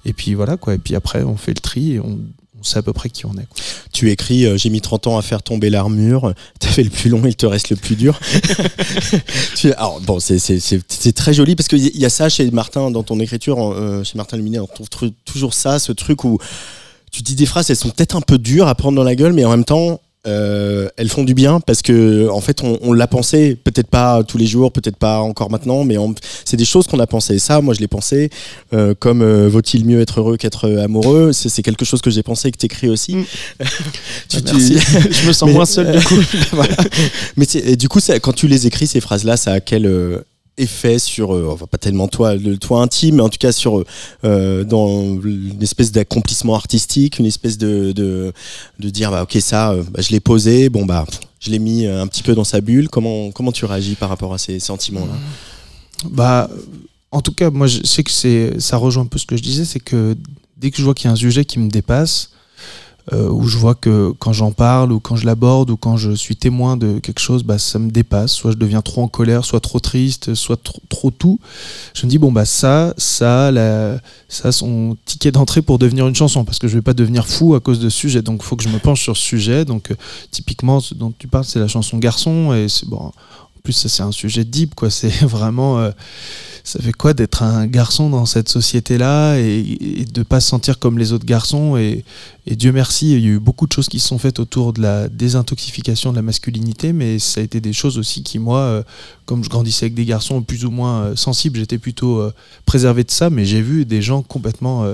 Et 0.03 0.11
puis 0.11 0.33
voilà 0.33 0.57
quoi, 0.57 0.73
et 0.73 0.79
puis 0.79 0.95
après 0.95 1.23
on 1.23 1.37
fait 1.37 1.53
le 1.53 1.61
tri 1.61 1.93
et 1.93 1.99
on 2.01 2.19
on 2.63 2.65
sait 2.65 2.79
à 2.79 2.81
peu 2.81 2.93
près 2.93 3.09
qui 3.09 3.25
on 3.25 3.33
est. 3.33 3.47
Tu 3.91 4.09
écris 4.09 4.45
euh, 4.45 4.57
J'ai 4.57 4.69
mis 4.69 4.79
30 4.79 5.07
ans 5.07 5.17
à 5.17 5.21
faire 5.21 5.43
tomber 5.43 5.69
l'armure, 5.69 6.33
t'as 6.59 6.69
fait 6.69 6.83
le 6.83 6.89
plus 6.89 7.09
long, 7.09 7.21
il 7.25 7.35
te 7.35 7.45
reste 7.45 7.69
le 7.69 7.75
plus 7.75 7.95
dur. 7.95 8.17
alors, 9.77 9.99
bon, 10.01 10.19
c'est 10.19 11.13
très 11.13 11.33
joli 11.33 11.55
parce 11.55 11.67
qu'il 11.67 11.97
y 11.97 12.05
a 12.05 12.09
ça 12.09 12.29
chez 12.29 12.49
Martin, 12.51 12.89
dans 12.91 13.03
ton 13.03 13.19
écriture, 13.19 13.73
euh, 13.73 14.03
chez 14.03 14.17
Martin 14.17 14.37
Luminet, 14.37 14.59
on 14.59 14.67
trouve 14.67 14.87
toujours 15.25 15.53
ça, 15.53 15.79
ce 15.79 15.91
truc 15.91 16.23
où 16.23 16.39
tu 17.11 17.21
dis 17.21 17.35
des 17.35 17.45
phrases, 17.45 17.69
elles 17.69 17.75
sont 17.75 17.89
peut-être 17.89 18.15
un 18.15 18.21
peu 18.21 18.37
dures 18.37 18.67
à 18.67 18.75
prendre 18.75 18.95
dans 18.95 19.03
la 19.03 19.15
gueule, 19.15 19.33
mais 19.33 19.45
en 19.45 19.51
même 19.51 19.65
temps, 19.65 19.99
euh, 20.25 20.87
elles 20.95 21.09
font 21.09 21.25
du 21.25 21.33
bien 21.33 21.59
parce 21.59 21.81
que 21.81 22.29
en 22.29 22.39
fait 22.39 22.61
on, 22.63 22.93
l'a 22.93 23.07
pensé 23.07 23.57
peut-être 23.61 23.89
pas 23.89 24.23
tous 24.23 24.37
les 24.37 24.45
jours 24.45 24.71
peut-être 24.71 24.95
pas 24.95 25.19
encore 25.19 25.51
maintenant 25.51 25.83
mais 25.83 25.97
c'est 26.45 26.55
des 26.55 26.63
choses 26.63 26.87
qu'on 26.87 26.99
a 26.99 27.07
pensé 27.07 27.39
ça 27.39 27.59
moi 27.59 27.73
je 27.73 27.81
l'ai 27.81 27.89
pensé 27.89 28.29
euh, 28.73 28.93
comme 28.97 29.21
euh, 29.21 29.49
vaut-il 29.49 29.85
mieux 29.85 29.99
être 29.99 30.21
heureux 30.21 30.37
qu'être 30.37 30.69
amoureux? 30.77 31.33
C'est 31.33 31.61
quelque 31.61 31.83
chose 31.83 32.01
que 32.01 32.09
j'ai 32.09 32.23
pensé 32.23 32.47
et 32.47 32.51
que 32.51 32.57
t'écris 32.57 32.87
aussi. 32.87 33.15
Mm. 33.15 33.25
tu, 34.29 34.41
bah, 34.41 34.51
je 35.11 35.27
me 35.27 35.33
sens 35.33 35.49
moins 35.49 35.65
seul 35.65 35.91
du 35.97 36.05
coup. 36.05 36.15
mais 37.37 37.75
du 37.75 37.89
coup 37.89 37.99
quand 38.21 38.33
tu 38.33 38.47
les 38.47 38.65
écris 38.65 38.87
ces 38.87 39.01
phrases 39.01 39.25
là 39.25 39.35
ça 39.35 39.53
a 39.53 39.59
quel 39.59 40.23
effet 40.57 40.99
sur, 40.99 41.33
euh, 41.33 41.49
enfin 41.51 41.65
pas 41.65 41.77
tellement 41.77 42.07
toi, 42.07 42.35
le 42.35 42.57
toi 42.57 42.81
intime, 42.81 43.15
mais 43.15 43.21
en 43.21 43.29
tout 43.29 43.37
cas 43.39 43.51
sur 43.51 43.83
euh, 44.23 44.63
dans 44.63 45.19
une 45.21 45.61
espèce 45.61 45.91
d'accomplissement 45.91 46.55
artistique, 46.55 47.19
une 47.19 47.25
espèce 47.25 47.57
de, 47.57 47.91
de, 47.91 48.33
dire 48.89 49.11
bah 49.11 49.23
ok 49.23 49.37
ça, 49.41 49.71
euh, 49.71 49.83
bah, 49.91 50.01
je 50.01 50.09
l'ai 50.09 50.19
posé, 50.19 50.69
bon 50.69 50.85
bah 50.85 51.05
je 51.39 51.49
l'ai 51.49 51.59
mis 51.59 51.85
un 51.87 52.07
petit 52.07 52.23
peu 52.23 52.35
dans 52.35 52.43
sa 52.43 52.61
bulle. 52.61 52.87
Comment 52.89 53.31
comment 53.31 53.51
tu 53.51 53.65
réagis 53.65 53.95
par 53.95 54.09
rapport 54.09 54.33
à 54.33 54.37
ces 54.37 54.59
sentiments 54.59 55.05
là 55.05 55.13
Bah 56.09 56.49
en 57.11 57.21
tout 57.21 57.33
cas 57.33 57.49
moi 57.49 57.67
je 57.67 57.83
sais 57.83 58.03
que 58.03 58.11
c'est 58.11 58.59
ça 58.59 58.77
rejoint 58.77 59.03
un 59.03 59.07
peu 59.07 59.17
ce 59.17 59.25
que 59.25 59.35
je 59.35 59.43
disais, 59.43 59.65
c'est 59.65 59.79
que 59.79 60.15
dès 60.57 60.69
que 60.71 60.77
je 60.77 60.83
vois 60.83 60.93
qu'il 60.93 61.05
y 61.05 61.09
a 61.09 61.13
un 61.13 61.17
sujet 61.17 61.45
qui 61.45 61.59
me 61.59 61.69
dépasse, 61.69 62.29
euh, 63.11 63.29
où 63.29 63.47
je 63.47 63.57
vois 63.57 63.75
que 63.75 64.13
quand 64.17 64.31
j'en 64.31 64.51
parle 64.51 64.93
ou 64.93 65.01
quand 65.01 65.17
je 65.17 65.25
l'aborde 65.25 65.69
ou 65.69 65.75
quand 65.75 65.97
je 65.97 66.11
suis 66.11 66.37
témoin 66.37 66.77
de 66.77 66.99
quelque 66.99 67.19
chose, 67.19 67.43
bah, 67.43 67.57
ça 67.57 67.77
me 67.77 67.91
dépasse. 67.91 68.31
Soit 68.31 68.51
je 68.51 68.55
deviens 68.55 68.81
trop 68.81 69.03
en 69.03 69.09
colère, 69.09 69.43
soit 69.43 69.59
trop 69.59 69.79
triste, 69.79 70.35
soit 70.35 70.59
trop, 70.89 71.11
tout. 71.11 71.37
Je 71.93 72.05
me 72.05 72.09
dis, 72.09 72.17
bon, 72.17 72.31
bah, 72.31 72.45
ça, 72.45 72.93
ça, 72.97 73.51
ça, 74.29 74.51
son 74.53 74.95
ticket 75.03 75.31
d'entrée 75.31 75.61
pour 75.61 75.79
devenir 75.79 76.07
une 76.07 76.15
chanson, 76.15 76.45
parce 76.45 76.59
que 76.59 76.69
je 76.69 76.75
vais 76.75 76.81
pas 76.81 76.93
devenir 76.93 77.27
fou 77.27 77.55
à 77.55 77.59
cause 77.59 77.79
de 77.81 77.89
ce 77.89 77.97
sujet. 77.97 78.21
Donc, 78.21 78.39
il 78.41 78.45
faut 78.45 78.55
que 78.55 78.63
je 78.63 78.69
me 78.69 78.79
penche 78.79 79.01
sur 79.01 79.17
ce 79.17 79.23
sujet. 79.23 79.65
Donc, 79.65 79.91
euh, 79.91 79.95
typiquement, 80.31 80.79
ce 80.79 80.93
dont 80.93 81.13
tu 81.17 81.27
parles, 81.27 81.45
c'est 81.45 81.59
la 81.59 81.67
chanson 81.67 81.97
Garçon. 81.97 82.53
Et 82.53 82.69
c'est 82.69 82.87
bon. 82.87 82.97
En 82.97 83.13
plus, 83.63 83.73
ça, 83.73 83.89
c'est 83.89 84.03
un 84.03 84.13
sujet 84.13 84.45
deep, 84.45 84.75
quoi. 84.75 84.89
C'est 84.89 85.25
vraiment. 85.25 85.79
Euh, 85.79 85.91
ça 86.63 86.79
fait 86.79 86.93
quoi 86.93 87.13
d'être 87.13 87.43
un 87.43 87.67
garçon 87.67 88.09
dans 88.09 88.25
cette 88.25 88.47
société-là 88.47 89.37
et, 89.37 90.05
de 90.11 90.23
pas 90.23 90.39
se 90.39 90.47
sentir 90.47 90.79
comme 90.79 90.97
les 90.97 91.11
autres 91.11 91.25
garçons 91.25 91.75
et, 91.75 92.05
Dieu 92.45 92.73
merci, 92.73 93.13
il 93.13 93.19
y 93.19 93.27
a 93.27 93.29
eu 93.29 93.39
beaucoup 93.39 93.67
de 93.67 93.71
choses 93.71 93.87
qui 93.87 93.99
se 93.99 94.07
sont 94.07 94.17
faites 94.17 94.37
autour 94.39 94.73
de 94.73 94.81
la 94.81 95.07
désintoxication 95.07 96.11
de 96.11 96.17
la 96.17 96.21
masculinité, 96.21 96.91
mais 96.91 97.17
ça 97.17 97.39
a 97.39 97.43
été 97.43 97.61
des 97.61 97.71
choses 97.71 97.97
aussi 97.97 98.21
qui, 98.21 98.37
moi, 98.37 98.59
euh, 98.59 98.83
comme 99.25 99.45
je 99.45 99.49
grandissais 99.49 99.85
avec 99.85 99.93
des 99.93 100.03
garçons 100.03 100.41
plus 100.41 100.65
ou 100.65 100.71
moins 100.71 101.03
euh, 101.03 101.15
sensibles, 101.15 101.57
j'étais 101.57 101.77
plutôt 101.77 102.19
euh, 102.19 102.33
préservé 102.65 103.05
de 103.05 103.11
ça, 103.11 103.29
mais 103.29 103.45
j'ai 103.45 103.61
vu 103.61 103.85
des 103.85 104.01
gens 104.01 104.21
complètement 104.21 104.85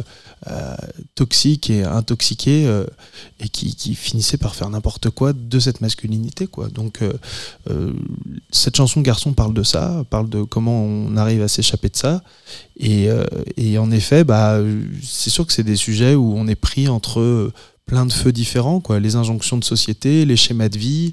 toxiques 1.16 1.70
et 1.70 1.84
intoxiqués 1.84 2.66
et 3.42 3.50
qui, 3.50 3.76
qui, 3.76 3.94
finissaient 3.94 4.38
par 4.38 4.56
faire 4.56 4.70
n'importe 4.70 5.10
quoi 5.10 5.34
de 5.34 5.60
cette 5.60 5.82
masculinité. 5.82 6.48
Quoi. 6.48 6.70
Donc 6.70 7.02
cette 8.52 8.78
chanson 8.78 9.02
Garçon 9.02 9.34
parle 9.34 9.54
de 9.54 9.64
ça, 9.64 10.06
parle 10.10 10.30
de 10.30 10.44
comment 10.44 10.82
on 10.82 11.18
arrive 11.18 11.42
à 11.42 11.50
s'échapper 11.50 11.90
de 11.90 11.98
ça. 11.98 12.24
Et, 12.80 13.10
euh, 13.10 13.26
et, 13.58 13.78
en 13.78 13.92
effet, 13.92 14.24
bah, 14.24 14.60
c'est 15.04 15.30
sûr 15.30 15.46
que 15.46 15.54
c'est 15.54 15.64
des 15.64 15.76
sujets 15.76 16.16
où 16.16 16.34
on 16.36 16.48
est 16.48 16.56
pris 16.56 16.88
entre 16.88 17.52
plein 17.90 18.06
de 18.06 18.14
feux 18.14 18.32
différents, 18.32 18.80
quoi. 18.80 19.00
les 19.00 19.16
injonctions 19.16 19.58
de 19.58 19.64
société, 19.64 20.24
les 20.24 20.36
schémas 20.38 20.70
de 20.70 20.78
vie, 20.78 21.12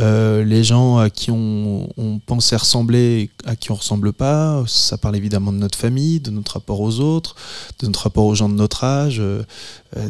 euh, 0.00 0.44
les 0.44 0.64
gens 0.64 0.96
à 0.96 1.10
qui 1.10 1.30
on, 1.30 1.90
on, 1.98 2.18
pensait 2.18 2.56
ressembler, 2.56 3.28
à 3.44 3.54
qui 3.54 3.70
on 3.70 3.74
ressemble 3.74 4.14
pas. 4.14 4.64
Ça 4.66 4.96
parle 4.96 5.14
évidemment 5.14 5.52
de 5.52 5.58
notre 5.58 5.78
famille, 5.78 6.18
de 6.20 6.30
notre 6.30 6.54
rapport 6.54 6.80
aux 6.80 7.00
autres, 7.00 7.36
de 7.80 7.86
notre 7.86 8.04
rapport 8.04 8.24
aux 8.24 8.34
gens 8.34 8.48
de 8.48 8.54
notre 8.54 8.82
âge, 8.82 9.20
euh, 9.20 9.42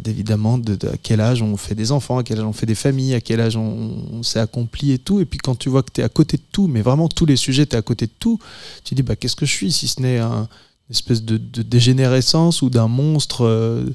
évidemment 0.05 0.57
de, 0.57 0.77
à 0.87 0.95
quel 0.95 1.19
âge 1.19 1.41
on 1.41 1.57
fait 1.57 1.75
des 1.75 1.91
enfants, 1.91 2.19
à 2.19 2.23
quel 2.23 2.39
âge 2.39 2.45
on 2.45 2.53
fait 2.53 2.65
des 2.65 2.75
familles, 2.75 3.13
à 3.13 3.19
quel 3.19 3.41
âge 3.41 3.57
on, 3.57 4.23
s'est 4.23 4.39
accompli 4.39 4.93
et 4.93 4.99
tout. 4.99 5.19
Et 5.19 5.25
puis 5.25 5.39
quand 5.39 5.55
tu 5.55 5.67
vois 5.67 5.83
que 5.83 5.91
tu 5.93 5.99
es 5.99 6.05
à 6.05 6.09
côté 6.09 6.37
de 6.37 6.43
tout, 6.53 6.67
mais 6.67 6.81
vraiment 6.81 7.09
tous 7.09 7.25
les 7.25 7.35
sujets, 7.35 7.65
tu 7.65 7.75
es 7.75 7.77
à 7.77 7.81
côté 7.81 8.05
de 8.05 8.13
tout, 8.17 8.39
tu 8.85 8.95
dis 8.95 9.03
bah, 9.03 9.17
qu'est-ce 9.17 9.35
que 9.35 9.45
je 9.45 9.51
suis 9.51 9.73
si 9.73 9.89
ce 9.89 10.01
n'est 10.01 10.19
un, 10.19 10.47
espèce 10.89 11.23
de, 11.23 11.37
dégénérescence 11.37 12.61
ou 12.61 12.69
d'un 12.69 12.87
monstre. 12.87 13.45
Euh, 13.45 13.85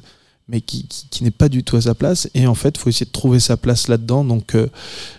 mais 0.48 0.60
qui, 0.60 0.86
qui, 0.86 1.24
n'est 1.24 1.30
pas 1.30 1.48
du 1.48 1.62
tout 1.62 1.76
à 1.76 1.82
sa 1.82 1.94
place. 1.94 2.28
Et 2.34 2.46
en 2.46 2.54
fait, 2.54 2.74
il 2.76 2.78
faut 2.78 2.90
essayer 2.90 3.06
de 3.06 3.12
trouver 3.12 3.40
sa 3.40 3.56
place 3.56 3.88
là-dedans. 3.88 4.24
Donc, 4.24 4.54
euh, 4.54 4.66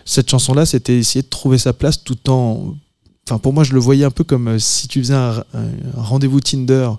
cette 0.04 0.30
chanson-là, 0.30 0.66
c'était 0.66 0.96
essayer 0.98 1.22
de 1.22 1.28
trouver 1.28 1.58
sa 1.58 1.72
place 1.72 2.04
tout 2.04 2.30
en. 2.30 2.74
Enfin, 3.26 3.38
pour 3.38 3.54
moi, 3.54 3.64
je 3.64 3.72
le 3.72 3.80
voyais 3.80 4.04
un 4.04 4.10
peu 4.10 4.22
comme 4.22 4.48
euh, 4.48 4.58
si 4.58 4.86
tu 4.86 5.00
faisais 5.00 5.14
un, 5.14 5.42
rendez-vous 5.96 6.40
Tinder, 6.40 6.90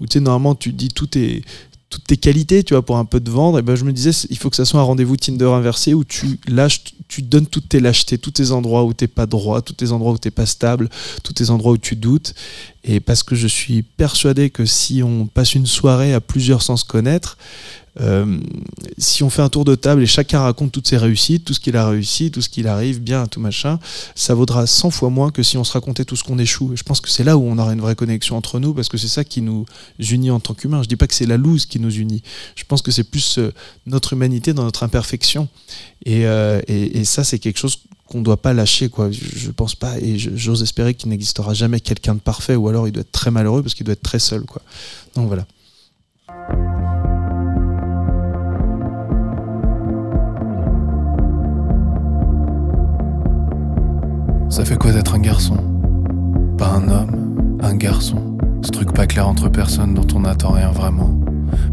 où 0.00 0.06
tu 0.06 0.14
sais, 0.14 0.20
normalement, 0.20 0.56
tu 0.56 0.72
dis 0.72 0.88
tout 0.88 1.16
est 1.16 1.42
toutes 1.90 2.04
tes 2.04 2.16
qualités, 2.18 2.62
tu 2.64 2.74
vois, 2.74 2.84
pour 2.84 2.98
un 2.98 3.04
peu 3.06 3.18
de 3.18 3.30
vendre, 3.30 3.58
et 3.58 3.62
ben 3.62 3.74
je 3.74 3.84
me 3.84 3.92
disais, 3.92 4.10
il 4.28 4.36
faut 4.36 4.50
que 4.50 4.56
ça 4.56 4.66
soit 4.66 4.80
un 4.80 4.82
rendez-vous 4.82 5.16
Tinder 5.16 5.46
inversé 5.46 5.94
où 5.94 6.04
tu 6.04 6.38
lâches, 6.46 6.82
tu 7.08 7.22
donnes 7.22 7.46
toutes 7.46 7.70
tes 7.70 7.80
lâchetés, 7.80 8.18
tous 8.18 8.32
tes 8.32 8.50
endroits 8.50 8.84
où 8.84 8.92
t'es 8.92 9.06
pas 9.06 9.24
droit, 9.24 9.62
tous 9.62 9.72
tes 9.72 9.90
endroits 9.90 10.12
où 10.12 10.18
t'es 10.18 10.30
pas 10.30 10.44
stable, 10.44 10.90
tous 11.22 11.32
tes 11.32 11.48
endroits 11.48 11.72
où 11.72 11.78
tu 11.78 11.96
doutes. 11.96 12.34
Et 12.88 13.00
parce 13.00 13.22
que 13.22 13.34
je 13.34 13.46
suis 13.46 13.82
persuadé 13.82 14.48
que 14.48 14.64
si 14.64 15.02
on 15.02 15.26
passe 15.26 15.54
une 15.54 15.66
soirée 15.66 16.14
à 16.14 16.20
plusieurs 16.20 16.62
sans 16.62 16.78
se 16.78 16.86
connaître, 16.86 17.36
euh, 18.00 18.38
si 18.96 19.22
on 19.22 19.30
fait 19.30 19.42
un 19.42 19.48
tour 19.48 19.64
de 19.64 19.74
table 19.74 20.02
et 20.02 20.06
chacun 20.06 20.40
raconte 20.40 20.72
toutes 20.72 20.86
ses 20.86 20.96
réussites, 20.96 21.44
tout 21.44 21.52
ce 21.52 21.60
qu'il 21.60 21.76
a 21.76 21.88
réussi, 21.88 22.30
tout 22.30 22.40
ce 22.40 22.48
qu'il 22.48 22.66
arrive 22.66 23.00
bien, 23.00 23.26
tout 23.26 23.40
machin, 23.40 23.78
ça 24.14 24.34
vaudra 24.34 24.66
100 24.66 24.90
fois 24.90 25.10
moins 25.10 25.30
que 25.30 25.42
si 25.42 25.58
on 25.58 25.64
se 25.64 25.72
racontait 25.72 26.04
tout 26.04 26.16
ce 26.16 26.24
qu'on 26.24 26.38
échoue. 26.38 26.72
Et 26.72 26.76
je 26.76 26.82
pense 26.82 27.00
que 27.00 27.10
c'est 27.10 27.24
là 27.24 27.36
où 27.36 27.42
on 27.42 27.58
aura 27.58 27.72
une 27.72 27.80
vraie 27.80 27.96
connexion 27.96 28.36
entre 28.36 28.60
nous 28.60 28.72
parce 28.72 28.88
que 28.88 28.96
c'est 28.96 29.08
ça 29.08 29.24
qui 29.24 29.42
nous 29.42 29.66
unit 29.98 30.30
en 30.30 30.40
tant 30.40 30.54
qu'humains. 30.54 30.82
Je 30.82 30.88
dis 30.88 30.96
pas 30.96 31.06
que 31.06 31.14
c'est 31.14 31.26
la 31.26 31.36
loose 31.36 31.66
qui 31.66 31.80
nous 31.80 31.94
unit. 31.94 32.22
Je 32.54 32.64
pense 32.64 32.82
que 32.82 32.90
c'est 32.90 33.04
plus 33.04 33.38
euh, 33.38 33.52
notre 33.86 34.12
humanité 34.12 34.52
dans 34.52 34.64
notre 34.64 34.82
imperfection. 34.82 35.48
Et, 36.04 36.26
euh, 36.26 36.60
et, 36.68 37.04
ça, 37.04 37.24
c'est 37.24 37.38
quelque 37.38 37.58
chose 37.58 37.80
qu'on 38.06 38.22
doit 38.22 38.40
pas 38.40 38.52
lâcher 38.52 38.88
quoi. 38.88 39.10
Je, 39.10 39.50
pense 39.50 39.74
pas 39.74 39.98
et 39.98 40.18
j'ose 40.18 40.62
espérer 40.62 40.94
qu'il 40.94 41.10
n'existera 41.10 41.54
jamais 41.54 41.80
quelqu'un 41.80 42.14
de 42.14 42.20
parfait 42.20 42.54
ou 42.54 42.68
alors 42.68 42.88
il 42.88 42.92
doit 42.92 43.02
être 43.02 43.12
très 43.12 43.30
malheureux 43.30 43.62
parce 43.62 43.74
qu'il 43.74 43.84
doit 43.84 43.92
être 43.92 44.02
très 44.02 44.18
seul 44.18 44.42
quoi. 44.42 44.62
Donc 45.14 45.26
voilà. 45.26 45.46
Ça 54.48 54.64
fait 54.64 54.76
quoi 54.76 54.92
d'être 54.92 55.14
un 55.14 55.20
garçon? 55.20 55.56
Pas 56.56 56.68
un 56.68 56.88
homme, 56.88 57.58
un 57.62 57.76
garçon? 57.76 58.38
Ce 58.62 58.70
truc 58.70 58.92
pas 58.92 59.06
clair 59.06 59.28
entre 59.28 59.48
personnes 59.48 59.94
dont 59.94 60.06
on 60.16 60.20
n'attend 60.20 60.52
rien 60.52 60.70
vraiment, 60.72 61.20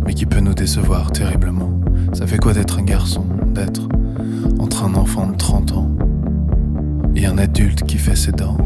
mais 0.05 0.13
qui 0.13 0.25
peut 0.25 0.39
nous 0.39 0.53
décevoir 0.53 1.11
terriblement. 1.11 1.71
Ça 2.13 2.27
fait 2.27 2.37
quoi 2.37 2.53
d'être 2.53 2.79
un 2.79 2.83
garçon 2.83 3.25
D'être 3.53 3.87
entre 4.59 4.83
un 4.83 4.95
enfant 4.95 5.27
de 5.27 5.35
30 5.35 5.71
ans 5.73 5.91
et 7.15 7.25
un 7.25 7.37
adulte 7.37 7.83
qui 7.83 7.97
fait 7.97 8.15
ses 8.15 8.31
dents? 8.31 8.57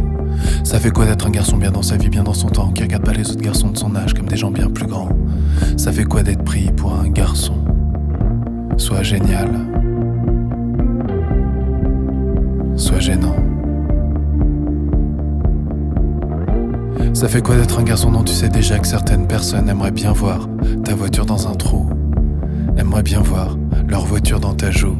Ça 0.63 0.79
fait 0.79 0.91
quoi 0.91 1.05
d'être 1.05 1.27
un 1.27 1.31
garçon 1.31 1.57
bien 1.57 1.71
dans 1.71 1.81
sa 1.81 1.97
vie, 1.97 2.09
bien 2.09 2.23
dans 2.23 2.33
son 2.33 2.49
temps, 2.49 2.71
qui 2.71 2.83
regarde 2.83 3.03
pas 3.03 3.13
les 3.13 3.29
autres 3.29 3.41
garçons 3.41 3.69
de 3.69 3.77
son 3.77 3.95
âge 3.95 4.13
comme 4.13 4.27
des 4.27 4.37
gens 4.37 4.51
bien 4.51 4.69
plus 4.69 4.87
grands? 4.87 5.09
Ça 5.77 5.91
fait 5.91 6.05
quoi 6.05 6.23
d'être 6.23 6.43
pris 6.43 6.71
pour 6.71 6.93
un 6.93 7.09
garçon? 7.09 7.55
Soit 8.77 9.03
génial, 9.03 9.49
soit 12.75 12.99
gênant. 12.99 13.35
Ça 17.13 17.27
fait 17.27 17.41
quoi 17.41 17.55
d'être 17.55 17.79
un 17.79 17.83
garçon 17.83 18.11
dont 18.11 18.23
tu 18.23 18.33
sais 18.33 18.49
déjà 18.49 18.79
que 18.79 18.87
certaines 18.87 19.27
personnes 19.27 19.67
aimeraient 19.67 19.91
bien 19.91 20.13
voir 20.13 20.47
ta 20.83 20.95
voiture 20.95 21.25
dans 21.25 21.47
un 21.47 21.55
trou 21.55 21.89
Aimeraient 22.77 23.03
bien 23.03 23.21
voir 23.21 23.57
leur 23.87 24.05
voiture 24.05 24.39
dans 24.39 24.53
ta 24.53 24.71
joue? 24.71 24.97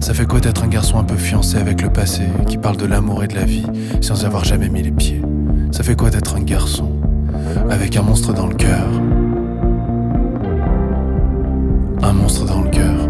Ça 0.00 0.12
fait 0.12 0.26
quoi 0.26 0.40
d'être 0.40 0.64
un 0.64 0.68
garçon 0.68 0.98
un 0.98 1.04
peu 1.04 1.16
fiancé 1.16 1.56
avec 1.56 1.80
le 1.82 1.90
passé 1.90 2.24
Qui 2.46 2.58
parle 2.58 2.76
de 2.76 2.86
l'amour 2.86 3.24
et 3.24 3.28
de 3.28 3.34
la 3.34 3.44
vie 3.44 3.66
sans 4.00 4.24
avoir 4.24 4.44
jamais 4.44 4.68
mis 4.68 4.82
les 4.82 4.90
pieds? 4.90 5.22
Ça 5.70 5.82
fait 5.82 5.96
quoi 5.96 6.10
d'être 6.10 6.36
un 6.36 6.42
garçon 6.42 6.92
avec 7.70 7.96
un 7.96 8.02
monstre 8.02 8.34
dans 8.34 8.46
le 8.46 8.54
cœur? 8.54 8.86
Un 12.02 12.12
monstre 12.12 12.44
dans 12.44 12.60
le 12.60 12.70
cœur 12.70 13.01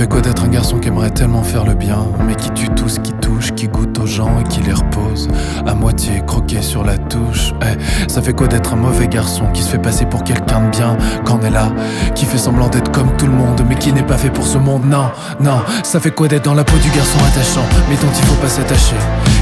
fait 0.00 0.08
quoi 0.08 0.22
d'être 0.22 0.44
un 0.44 0.48
garçon 0.48 0.78
qui 0.78 0.88
aimerait 0.88 1.10
tellement 1.10 1.42
faire 1.42 1.66
le 1.66 1.74
bien, 1.74 2.06
mais 2.26 2.34
qui 2.34 2.48
tue 2.52 2.70
tout 2.70 2.88
ce 2.88 2.98
qui 3.00 3.12
touche, 3.12 3.52
qui 3.54 3.68
goûte 3.68 3.98
aux 3.98 4.06
gens 4.06 4.30
et 4.40 4.44
qui 4.44 4.62
les 4.62 4.72
repose 4.72 5.28
à 5.66 5.74
moitié 5.74 6.22
croqué 6.26 6.62
sur 6.62 6.84
la 6.84 6.96
touche. 6.96 7.52
Eh, 7.60 8.08
ça 8.08 8.22
fait 8.22 8.32
quoi 8.32 8.46
d'être 8.46 8.72
un 8.72 8.76
mauvais 8.76 9.08
garçon 9.08 9.44
qui 9.52 9.62
se 9.62 9.68
fait 9.68 9.78
passer 9.78 10.06
pour 10.06 10.24
quelqu'un 10.24 10.62
de 10.62 10.70
bien 10.70 10.96
on 11.30 11.40
est 11.42 11.50
là, 11.50 11.70
qui 12.14 12.24
fait 12.24 12.38
semblant 12.38 12.68
d'être 12.68 12.90
comme 12.92 13.14
tout 13.18 13.26
le 13.26 13.32
monde, 13.32 13.62
mais 13.68 13.74
qui 13.74 13.92
n'est 13.92 14.02
pas 14.02 14.16
fait 14.16 14.30
pour 14.30 14.46
ce 14.46 14.56
monde? 14.56 14.86
Non, 14.86 15.10
non, 15.38 15.60
ça 15.82 16.00
fait 16.00 16.12
quoi 16.12 16.28
d'être 16.28 16.46
dans 16.46 16.54
la 16.54 16.64
peau 16.64 16.78
du 16.78 16.88
garçon 16.88 17.18
attachant, 17.18 17.66
mais 17.90 17.96
dont 17.96 18.10
il 18.10 18.24
faut 18.24 18.40
pas 18.40 18.48
s'attacher, 18.48 18.96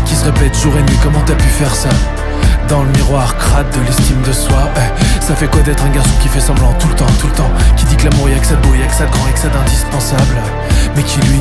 qui 0.07 0.17
se 0.17 0.25
répète 0.25 0.61
jour 0.61 0.73
et 0.77 0.83
nuit 0.83 0.99
comment 1.05 1.23
t'as 1.25 1.37
pu 1.37 1.47
faire 1.47 1.73
ça? 1.73 1.89
Dans 2.69 2.83
le 2.83 2.91
miroir 2.91 3.37
crade 3.39 3.67
de 3.75 3.81
l'estime 3.87 4.21
de 4.27 4.33
soi. 4.33 4.69
Eh, 4.77 5.23
Ça 5.23 5.35
fait 5.35 5.47
quoi 5.47 5.61
d'être 5.63 5.85
un 5.85 5.91
garçon 5.91 6.11
qui 6.23 6.29
fait 6.29 6.41
semblant 6.41 6.73
tout 6.79 6.89
le 6.89 6.95
temps, 6.95 7.07
tout 7.21 7.27
le 7.27 7.33
temps? 7.35 7.51
Qui 7.77 7.85
dit 7.87 7.97
que 7.97 8.09
l'amour 8.09 8.29
y'a 8.29 8.39
que 8.39 8.47
ça 8.47 8.55
de 8.57 8.67
beau, 8.67 8.75
y'a 8.75 8.87
que 8.87 8.95
ça 8.95 9.05
de 9.07 9.11
grand, 9.11 9.27
y'a 9.27 9.33
que 9.33 9.39
ça 9.39 9.49
d'indispensable 9.49 10.37
Mais 10.97 11.03
qui 11.03 11.21
lui 11.29 11.41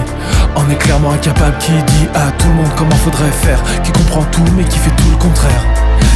en 0.55 0.69
est 0.69 0.75
clairement 0.75 1.11
incapable. 1.11 1.57
Qui 1.59 1.71
dit 1.71 2.07
à 2.15 2.31
tout 2.31 2.47
le 2.47 2.55
monde 2.55 2.71
comment 2.75 2.95
faudrait 3.03 3.31
faire. 3.31 3.59
Qui 3.83 3.91
comprend 3.91 4.23
tout 4.31 4.43
mais 4.55 4.63
qui 4.63 4.77
fait 4.77 4.91
tout 4.97 5.09
le 5.09 5.17
contraire. 5.17 5.63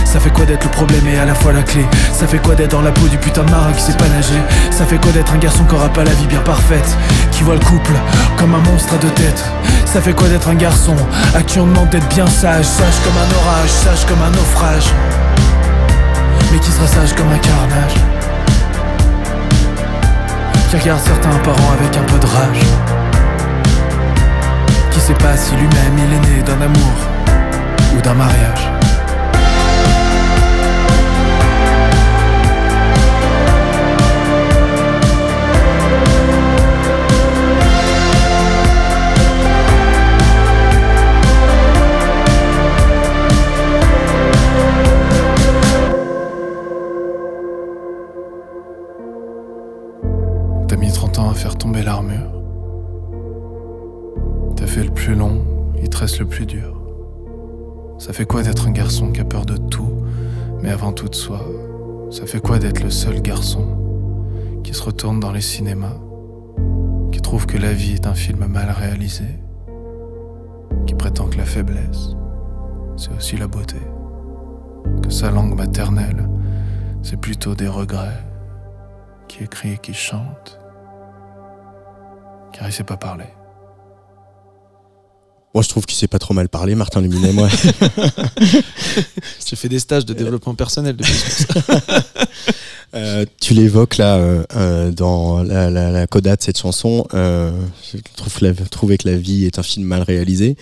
Ça 0.06 0.20
fait 0.20 0.30
quoi 0.30 0.44
d'être 0.46 0.66
le 0.66 0.72
problème 0.72 1.08
et 1.08 1.18
à 1.18 1.26
la 1.26 1.34
fois 1.34 1.54
la 1.54 1.64
clé? 1.64 1.86
Ça 2.12 2.28
fait 2.28 2.40
quoi 2.40 2.54
d'être 2.54 2.72
dans 2.72 2.82
la 2.82 2.92
peau 2.92 3.08
du 3.08 3.18
putain 3.18 3.44
de 3.44 3.52
marin 3.52 3.72
qui 3.72 3.82
sait 3.82 3.94
pas 3.94 4.10
nager? 4.10 4.42
Ça 4.70 4.86
fait 4.86 4.98
quoi 4.98 5.12
d'être 5.14 5.32
un 5.32 5.38
garçon 5.38 5.64
qui 5.64 5.74
aura 5.74 5.88
pas 5.88 6.04
la 6.04 6.12
vie 6.12 6.28
bien 6.28 6.42
parfaite? 6.42 6.98
Qui 7.32 7.44
voit 7.44 7.54
le 7.54 7.62
couple 7.62 7.94
comme 8.38 8.54
un 8.54 8.60
monstre 8.70 8.94
à 8.94 8.98
deux 8.98 9.12
têtes? 9.12 9.46
Ça 9.86 10.02
fait 10.02 10.12
quoi 10.12 10.28
d'être 10.28 10.50
un 10.50 10.56
garçon? 10.56 10.96
À 11.34 11.42
qui 11.44 11.62
on 11.62 11.68
demande 11.68 11.90
d'être 11.90 12.10
bien 12.10 12.28
sage? 12.28 12.66
Sage 12.66 13.00
comme 13.06 13.16
un 13.16 13.32
orage, 13.40 13.70
sage 13.70 14.06
comme 14.06 14.22
un 14.22 14.32
naufrage 14.32 14.91
Mais 16.52 16.60
qui 16.60 16.72
sera 16.72 16.88
sage 16.88 17.14
comme 17.16 17.30
un 17.30 17.38
carnage 17.38 17.96
Qui 20.70 20.78
regarde 20.78 21.02
certains 21.02 21.38
parents 21.44 21.74
avec 21.80 21.96
un 21.98 22.04
peu 22.04 22.20
de 22.20 22.26
rage 22.26 22.66
Qui 24.92 25.00
sait 25.00 25.14
pas 25.14 25.38
si 25.38 25.56
lui-même 25.56 25.98
il 25.98 26.14
est 26.14 26.36
né 26.36 26.44
d'un 26.44 26.62
amour 26.62 26.96
ou 27.96 28.02
d'un 28.02 28.14
mariage 28.14 28.81
qui 65.02 65.04
se 65.04 65.08
retourne 65.08 65.20
dans 65.20 65.32
les 65.32 65.42
cinémas, 65.42 65.98
qui 67.12 67.22
trouve 67.22 67.48
que 67.48 67.58
la 67.58 67.74
vie 67.74 67.94
est 67.94 68.06
un 68.06 68.14
film 68.14 68.46
mal 68.46 68.70
réalisé, 68.70 69.40
qui 70.86 70.94
prétend 70.94 71.28
que 71.28 71.38
la 71.38 71.46
faiblesse, 71.46 72.16
c'est 72.98 73.12
aussi 73.18 73.36
la 73.36 73.48
beauté, 73.48 73.82
que 75.02 75.10
sa 75.10 75.32
langue 75.32 75.58
maternelle, 75.58 76.30
c'est 77.02 77.20
plutôt 77.20 77.56
des 77.56 77.68
regrets 77.68 78.24
qui 79.28 79.44
écrit 79.44 79.72
et 79.72 79.78
qui 79.80 79.96
chante, 79.96 80.60
car 82.54 82.68
il 82.68 82.72
sait 82.72 82.84
pas 82.84 82.98
parler. 82.98 83.34
Moi, 85.56 85.64
je 85.64 85.70
trouve 85.70 85.88
qu'il 85.88 85.98
sait 85.98 86.08
pas 86.08 86.20
trop 86.20 86.36
mal 86.36 86.48
parler, 86.48 86.76
Martin 86.76 87.02
Luminet, 87.02 87.34
moi. 87.34 87.50
J'ai 89.48 89.56
fait 89.56 89.68
des 89.68 89.80
stages 89.80 90.06
de 90.06 90.14
développement 90.14 90.54
personnel 90.54 90.96
depuis 90.96 91.12
ce 91.12 91.46
Euh, 92.94 93.26
tu 93.40 93.54
l'évoques 93.54 93.98
là 93.98 94.18
euh, 94.18 94.44
euh, 94.56 94.92
dans 94.92 95.44
la, 95.44 95.70
la, 95.70 95.92
la 95.92 96.08
coda 96.08 96.36
de 96.36 96.42
cette 96.42 96.58
chanson. 96.58 97.08
Euh, 97.14 97.52
je 97.94 97.98
trouve 98.18 98.34
la, 98.42 98.54
trouver 98.54 98.98
que 98.98 99.08
la 99.08 99.16
vie 99.16 99.46
est 99.46 99.60
un 99.60 99.64
film 99.64 99.86
mal 99.86 100.02
réalisé. 100.02 100.58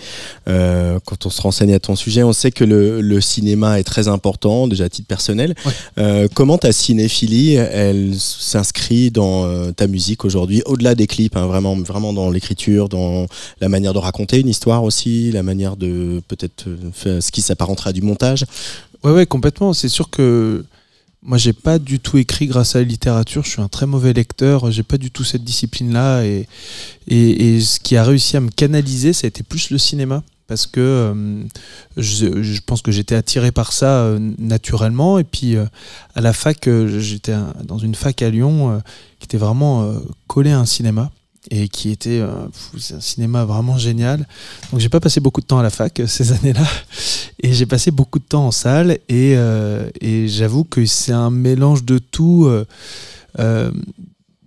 Euh, 0.48 0.98
quand 1.04 1.26
on 1.26 1.30
se 1.30 1.42
renseigne 1.42 1.74
à 1.74 1.80
ton 1.80 1.96
sujet, 1.96 2.22
on 2.22 2.32
sait 2.32 2.52
que 2.52 2.62
le, 2.62 3.00
le 3.00 3.20
cinéma 3.20 3.80
est 3.80 3.84
très 3.84 4.06
important, 4.06 4.68
déjà 4.68 4.84
à 4.84 4.88
titre 4.88 5.08
personnel. 5.08 5.54
Ouais. 5.64 5.72
Euh, 5.98 6.28
comment 6.32 6.56
ta 6.56 6.72
cinéphilie, 6.72 7.54
elle 7.54 8.12
s'inscrit 8.16 9.10
dans 9.10 9.72
ta 9.72 9.86
musique 9.88 10.24
aujourd'hui, 10.24 10.62
au-delà 10.66 10.94
des 10.94 11.06
clips, 11.06 11.36
hein, 11.36 11.46
vraiment, 11.46 11.76
vraiment 11.76 12.12
dans 12.12 12.30
l'écriture, 12.30 12.88
dans 12.88 13.26
la 13.60 13.68
manière 13.68 13.92
de 13.92 13.98
raconter 13.98 14.38
une 14.38 14.48
histoire 14.48 14.84
aussi, 14.84 15.32
la 15.32 15.42
manière 15.42 15.76
de 15.76 16.22
peut-être 16.28 16.66
faire 16.92 17.22
ce 17.22 17.32
qui 17.32 17.42
s'apparentera 17.42 17.90
à 17.90 17.92
du 17.92 18.02
montage? 18.02 18.44
Ouais, 19.02 19.12
ouais, 19.12 19.26
complètement. 19.26 19.72
C'est 19.72 19.88
sûr 19.88 20.10
que 20.10 20.64
moi, 21.22 21.36
j'ai 21.36 21.52
pas 21.52 21.78
du 21.78 22.00
tout 22.00 22.16
écrit 22.16 22.46
grâce 22.46 22.76
à 22.76 22.78
la 22.78 22.84
littérature. 22.84 23.44
Je 23.44 23.50
suis 23.50 23.60
un 23.60 23.68
très 23.68 23.86
mauvais 23.86 24.12
lecteur. 24.12 24.70
J'ai 24.70 24.82
pas 24.82 24.96
du 24.96 25.10
tout 25.10 25.22
cette 25.22 25.44
discipline-là. 25.44 26.24
Et, 26.24 26.46
ce 27.08 27.78
qui 27.78 27.96
a 27.96 28.04
réussi 28.04 28.36
à 28.36 28.40
me 28.40 28.50
canaliser, 28.50 29.12
ça 29.12 29.26
a 29.26 29.28
été 29.28 29.42
plus 29.42 29.70
le 29.70 29.78
cinéma. 29.78 30.22
Parce 30.46 30.66
que 30.66 30.80
euh, 30.80 31.44
je, 31.96 32.60
pense 32.62 32.82
que 32.82 32.90
j'étais 32.90 33.14
attiré 33.14 33.52
par 33.52 33.72
ça 33.72 34.00
euh, 34.00 34.18
naturellement. 34.38 35.18
Et 35.18 35.24
puis, 35.24 35.56
euh, 35.56 35.66
à 36.14 36.22
la 36.22 36.32
fac, 36.32 36.68
j'étais 36.86 37.34
dans 37.64 37.78
une 37.78 37.94
fac 37.94 38.22
à 38.22 38.30
Lyon 38.30 38.82
qui 39.18 39.26
était 39.26 39.38
vraiment 39.38 39.94
collée 40.26 40.50
à 40.50 40.58
un 40.58 40.66
cinéma. 40.66 41.10
Et 41.50 41.68
qui 41.68 41.90
était 41.90 42.20
euh, 42.20 42.46
un 42.92 43.00
cinéma 43.00 43.46
vraiment 43.46 43.78
génial. 43.78 44.26
Donc, 44.70 44.80
j'ai 44.80 44.90
pas 44.90 45.00
passé 45.00 45.20
beaucoup 45.20 45.40
de 45.40 45.46
temps 45.46 45.58
à 45.58 45.62
la 45.62 45.70
fac 45.70 45.98
euh, 46.00 46.06
ces 46.06 46.32
années-là. 46.38 46.66
Et 47.42 47.52
j'ai 47.54 47.66
passé 47.66 47.90
beaucoup 47.90 48.18
de 48.18 48.24
temps 48.24 48.46
en 48.46 48.50
salle 48.50 48.98
et, 49.08 49.36
euh, 49.36 49.88
j'avoue 50.26 50.64
que 50.64 50.84
c'est 50.84 51.12
un 51.12 51.30
mélange 51.30 51.84
de 51.84 51.98
tout. 51.98 52.50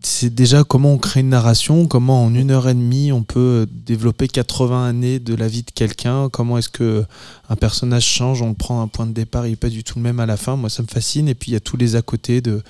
C'est 0.06 0.34
déjà 0.34 0.64
comment 0.64 0.94
on 0.94 0.98
crée 0.98 1.22
une 1.22 1.30
narration, 1.30 1.88
comment 1.88 2.26
en 2.26 2.36
une 2.36 2.52
heure 2.52 2.68
et 2.68 2.74
demie 2.74 3.12
on 3.12 3.24
peut 3.24 3.68
développer 3.72 4.28
80 4.28 4.88
années 4.88 5.20
de 5.20 5.34
la 5.34 5.48
vie 5.48 5.64
de 5.64 5.72
quelqu'un, 5.72 6.30
comment 6.30 6.58
est-ce 6.58 6.70
que 6.70 7.06
un 7.50 7.56
personnage 7.56 8.06
change, 8.06 8.42
on 8.42 8.50
le 8.50 8.56
prend 8.56 8.82
un 8.82 8.88
point 8.88 9.06
de 9.06 9.12
départ, 9.12 9.46
il 9.46 9.52
n'est 9.52 9.56
pas 9.56 9.70
du 9.70 9.84
tout 9.84 10.00
le 10.00 10.04
même 10.04 10.20
à 10.20 10.26
la 10.26 10.38
fin. 10.38 10.56
Moi, 10.56 10.70
ça 10.70 10.82
me 10.82 10.88
fascine. 10.88 11.28
Et 11.28 11.36
puis 11.36 11.52
il 11.52 11.54
y 11.54 11.58
a 11.58 11.60
tous 11.60 11.78
les 11.78 11.96
à 11.96 12.02
côté 12.02 12.42
de 12.42 12.64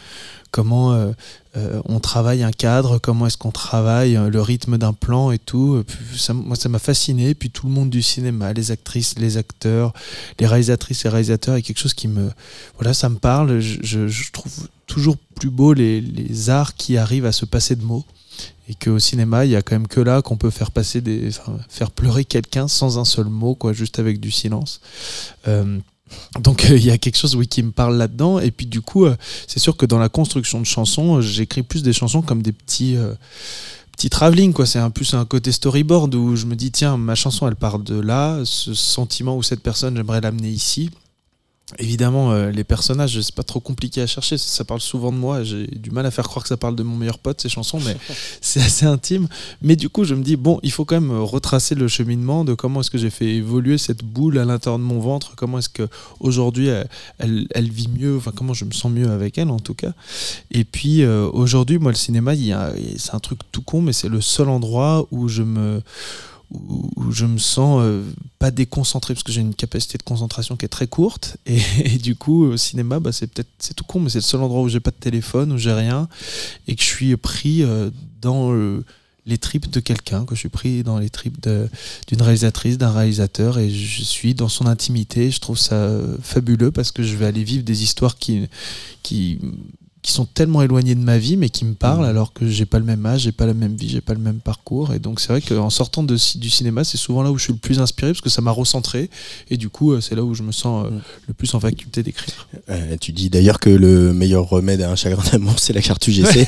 comment 0.52 0.94
euh, 0.94 1.12
euh, 1.58 1.82
on 1.86 2.00
travaille 2.00 2.44
un 2.44 2.52
cadre, 2.52 3.00
comment 3.00 3.28
est-ce 3.28 3.38
qu'on 3.38 3.52
travaille 3.52 4.16
euh, 4.16 4.30
le 4.30 4.42
rythme 4.42 4.78
d'un 4.78 4.94
plan 4.94 5.32
et 5.32 5.40
tout. 5.40 5.82
Et 5.82 6.34
moi, 6.34 6.56
ça 6.56 6.70
m'a 6.70 6.80
fasciné. 6.80 7.34
Puis 7.34 7.50
tout 7.50 7.68
le 7.68 7.74
monde 7.74 7.90
du 7.90 8.02
cinéma, 8.02 8.54
les 8.54 8.72
actrices, 8.72 9.18
les 9.18 9.38
acteurs, 9.38 9.94
les 10.40 10.48
réalisatrices 10.48 11.06
et 11.06 11.10
réalisateurs, 11.10 11.56
a 11.56 11.62
quelque 11.62 11.80
chose 11.80 11.94
qui 11.94 12.08
me, 12.08 12.30
voilà, 12.78 12.94
ça 12.94 13.10
me 13.10 13.18
parle. 13.18 13.60
Je 13.60 14.32
trouve 14.32 14.68
toujours 14.86 15.18
plus 15.44 15.50
beau 15.50 15.74
les, 15.74 16.50
arts 16.50 16.74
qui 16.74 16.96
arrivent 16.96 17.26
à 17.26 17.34
se 17.34 17.44
passer 17.44 17.76
de 17.76 17.84
mots. 17.84 18.06
Et 18.70 18.76
qu'au 18.76 18.98
cinéma, 18.98 19.44
il 19.44 19.52
y 19.52 19.58
a 19.58 19.62
quand 19.62 19.76
même 19.76 19.90
que 19.90 20.00
là 20.00 20.22
qu'on 20.22 20.38
peut 20.38 20.50
faire 20.50 20.72
passer 20.72 21.02
des, 21.02 21.32
faire 21.68 21.92
pleurer 21.92 22.24
quelqu'un 22.24 22.70
sans 22.70 22.98
un 22.98 23.04
seul 23.04 23.26
mot, 23.26 23.54
quoi, 23.54 23.74
juste 23.74 24.00
avec 24.00 24.22
du 24.22 24.32
silence. 24.32 24.80
Euh, 25.50 25.80
donc 26.40 26.64
euh, 26.64 26.78
il 26.78 26.86
y 26.86 26.92
a 26.92 26.98
quelque 26.98 27.18
chose 27.18 27.36
oui, 27.36 27.46
qui 27.46 27.62
me 27.62 27.72
parle 27.72 27.98
là-dedans. 27.98 28.40
Et 28.40 28.52
puis 28.52 28.68
du 28.68 28.80
coup, 28.80 29.04
euh, 29.04 29.18
c'est 29.48 29.60
sûr 29.60 29.76
que 29.76 29.86
dans 29.86 30.00
la 30.00 30.08
construction 30.08 30.62
de 30.62 30.66
chansons, 30.66 31.20
j'écris 31.20 31.64
plus 31.64 31.84
des 31.84 31.92
chansons 31.92 32.22
comme 32.22 32.42
des 32.42 32.54
petits, 32.54 32.96
petits 33.92 34.10
travelling. 34.10 34.54
Quoi. 34.54 34.66
C'est 34.66 34.80
un 34.80 34.92
plus 34.92 35.14
un 35.14 35.26
côté 35.26 35.52
storyboard 35.52 36.16
où 36.16 36.38
je 36.38 36.46
me 36.46 36.56
dis, 36.56 36.72
tiens, 36.72 36.96
ma 36.96 37.16
chanson, 37.16 37.50
elle 37.50 37.58
part 37.58 37.80
de 37.80 38.00
là. 38.00 38.40
Ce 38.46 38.74
sentiment 38.74 39.36
ou 39.36 39.44
cette 39.44 39.62
personne, 39.62 39.98
j'aimerais 39.98 40.22
l'amener 40.22 40.50
ici. 40.50 40.90
Évidemment, 41.80 42.32
euh, 42.32 42.52
les 42.52 42.64
personnages, 42.64 43.20
c'est 43.22 43.36
pas 43.36 43.44
trop 43.44 43.60
compliqué 43.60 44.02
à 44.02 44.08
chercher. 44.08 44.38
Ça, 44.38 44.48
ça 44.48 44.64
parle 44.64 44.82
souvent 44.82 45.12
de 45.12 45.18
moi. 45.18 45.44
J'ai 45.44 45.68
du 45.68 45.92
mal 45.92 46.06
à 46.06 46.12
faire 46.12 46.28
croire 46.28 46.44
que 46.44 46.50
ça 46.50 46.58
parle 46.58 46.76
de 46.76 46.84
mon 46.84 46.96
meilleur 46.96 47.20
pote, 47.20 47.42
ces 47.42 47.50
chansons, 47.50 47.80
mais 47.86 47.96
c'est 48.42 48.62
assez 48.62 48.86
intime. 48.86 49.28
Mais 49.62 49.76
du 49.76 49.90
coup, 49.90 50.04
je 50.04 50.16
me 50.16 50.24
dis, 50.24 50.36
bon, 50.36 50.60
il 50.64 50.72
faut 50.72 50.86
quand 50.86 51.00
même 51.00 51.18
retracer 51.18 51.76
le 51.76 51.88
cheminement 51.88 52.46
de 52.46 52.54
comment 52.54 52.82
est-ce 52.82 52.92
que 52.92 52.98
j'ai 52.98 53.10
fait 53.10 53.36
évoluer 53.36 53.78
cette 53.78 54.04
boule 54.04 54.38
à 54.38 54.46
l'intérieur 54.46 54.80
de 54.80 54.84
mon 54.84 55.00
ventre, 55.00 55.34
comment 55.36 55.60
est-ce 55.60 55.70
que 55.70 55.88
aujourd'hui 56.20 56.68
elle, 56.68 56.88
elle, 57.20 57.48
elle 57.52 57.70
vit 57.70 57.90
mieux, 57.90 58.18
enfin, 58.18 58.32
comment 58.36 58.54
je 58.54 58.66
me 58.66 58.72
sens 58.72 58.92
mieux 58.92 59.10
avec 59.10 59.38
elle 59.38 59.50
en 59.50 59.60
tout 59.60 59.74
cas. 59.74 59.94
Et 60.52 60.64
puis 60.64 61.04
euh, 61.04 61.30
aujourd'hui, 61.32 61.80
moi, 61.80 61.92
le 61.92 61.98
cinéma, 61.98 62.34
c'est 62.98 63.14
un 63.14 63.20
truc 63.20 63.40
tout 63.52 63.62
con, 63.62 63.82
mais 63.82 63.94
c'est 63.94 64.10
le 64.10 64.22
seul 64.22 64.50
endroit 64.50 65.08
où 65.12 65.28
je 65.28 65.44
me 65.44 65.82
où 66.54 67.12
je 67.12 67.26
me 67.26 67.38
sens 67.38 67.82
euh, 67.82 68.04
pas 68.40 68.52
déconcentré 68.52 69.14
parce 69.14 69.24
que 69.24 69.32
j'ai 69.32 69.42
une 69.42 69.56
capacité 69.56 69.98
de 69.98 70.04
concentration 70.04 70.56
qui 70.56 70.66
est 70.66 70.70
très 70.70 70.88
courte. 70.88 71.38
Et, 71.46 71.98
du 71.98 72.16
coup 72.16 72.46
au 72.46 72.58
cinéma 72.58 73.00
bah, 73.00 73.12
c'est 73.12 73.28
peut-être 73.28 73.50
c'est 73.60 73.74
tout 73.74 73.84
con 73.84 74.00
mais 74.00 74.10
c'est 74.10 74.20
le 74.20 74.24
seul 74.24 74.42
endroit 74.42 74.62
où 74.62 74.70
j'ai 74.70 74.80
pas 74.80 74.92
de 74.92 74.96
téléphone 74.96 75.52
où 75.52 75.58
j'ai 75.58 75.74
rien 75.74 76.08
et 76.68 76.76
que 76.76 76.82
je 76.82 76.88
suis 76.88 77.16
pris 77.18 77.64
euh, 77.64 77.90
dans 78.22 78.52
les 79.26 79.38
tripes 79.38 79.70
de 79.70 79.80
quelqu'un 79.80 80.26
que 80.26 80.36
je 80.36 80.40
suis 80.40 80.50
pris 80.50 80.84
dans 80.84 81.00
les 81.00 81.10
tripes 81.10 81.42
d'une 81.42 82.22
réalisatrice 82.22 82.78
d'un 82.78 82.92
réalisateur 82.92 83.58
et 83.58 83.70
je 83.70 84.04
suis 84.04 84.34
dans 84.34 84.50
son 84.50 84.66
intimité. 84.66 85.32
Je 85.32 85.40
trouve 85.40 85.58
ça 85.58 85.76
euh, 85.76 86.18
fabuleux 86.22 86.72
parce 86.72 86.92
que 86.92 87.04
je 87.04 87.16
vais 87.16 87.26
aller 87.26 87.44
vivre 87.44 87.64
des 87.64 87.84
histoires 87.84 88.18
qui 88.18 88.48
qui 90.04 90.12
sont 90.12 90.26
tellement 90.26 90.62
éloignées 90.62 90.96
de 90.96 91.04
ma 91.04 91.18
vie 91.18 91.36
mais 91.36 91.50
qui 91.50 91.66
me 91.66 91.74
parlent 91.74 92.06
alors 92.06 92.32
que 92.34 92.48
j'ai 92.48 92.66
pas 92.66 92.80
le 92.80 92.86
même 92.86 93.06
âge, 93.06 93.22
j'ai 93.22 93.32
pas 93.32 93.46
la 93.46 93.54
même 93.54 93.76
vie, 93.76 93.90
j'ai 93.90 94.02
pas 94.02 94.14
le 94.14 94.20
même 94.20 94.40
parcours 94.40 94.94
et 94.94 95.00
donc 95.00 95.20
c'est 95.20 95.30
vrai 95.30 95.42
qu'en 95.42 95.70
sortant 95.70 96.04
de, 96.04 96.18
du 96.38 96.50
cinéma 96.50 96.84
c'est 96.84 96.98
souvent 96.98 97.24
là 97.24 97.32
où 97.32 97.38
je 97.38 97.44
suis 97.44 97.54
le 97.54 97.60
plus 97.60 97.80
inspiré 97.80 98.12
parce 98.12 98.22
que 98.22 98.30
ça 98.30 98.42
m'a 98.42 98.52
recentré 98.52 99.10
et 99.50 99.58
du 99.58 99.70
coup 99.70 99.92
euh, 99.92 100.00
c'est 100.02 100.16
là 100.16 100.24
où 100.24 100.34
je 100.34 100.44
me 100.44 100.52
sens 100.52 100.86
euh, 100.86 100.94
Mm. 100.94 101.02
le 101.28 101.34
plus 101.34 101.54
en 101.54 101.60
faculté 101.60 102.04
d'écrire. 102.04 102.48
Euh, 102.70 102.96
tu 103.00 103.12
dis 103.12 103.30
d'ailleurs 103.30 103.60
que 103.60 103.70
le 103.70 104.14
meilleur 104.14 104.48
remède 104.48 104.82
à 104.82 104.92
un 104.92 104.96
chagrin 104.96 105.24
d'amour, 105.32 105.60
c'est 105.60 105.74
la 105.74 105.82
carte 105.82 106.08
UGC. 106.08 106.48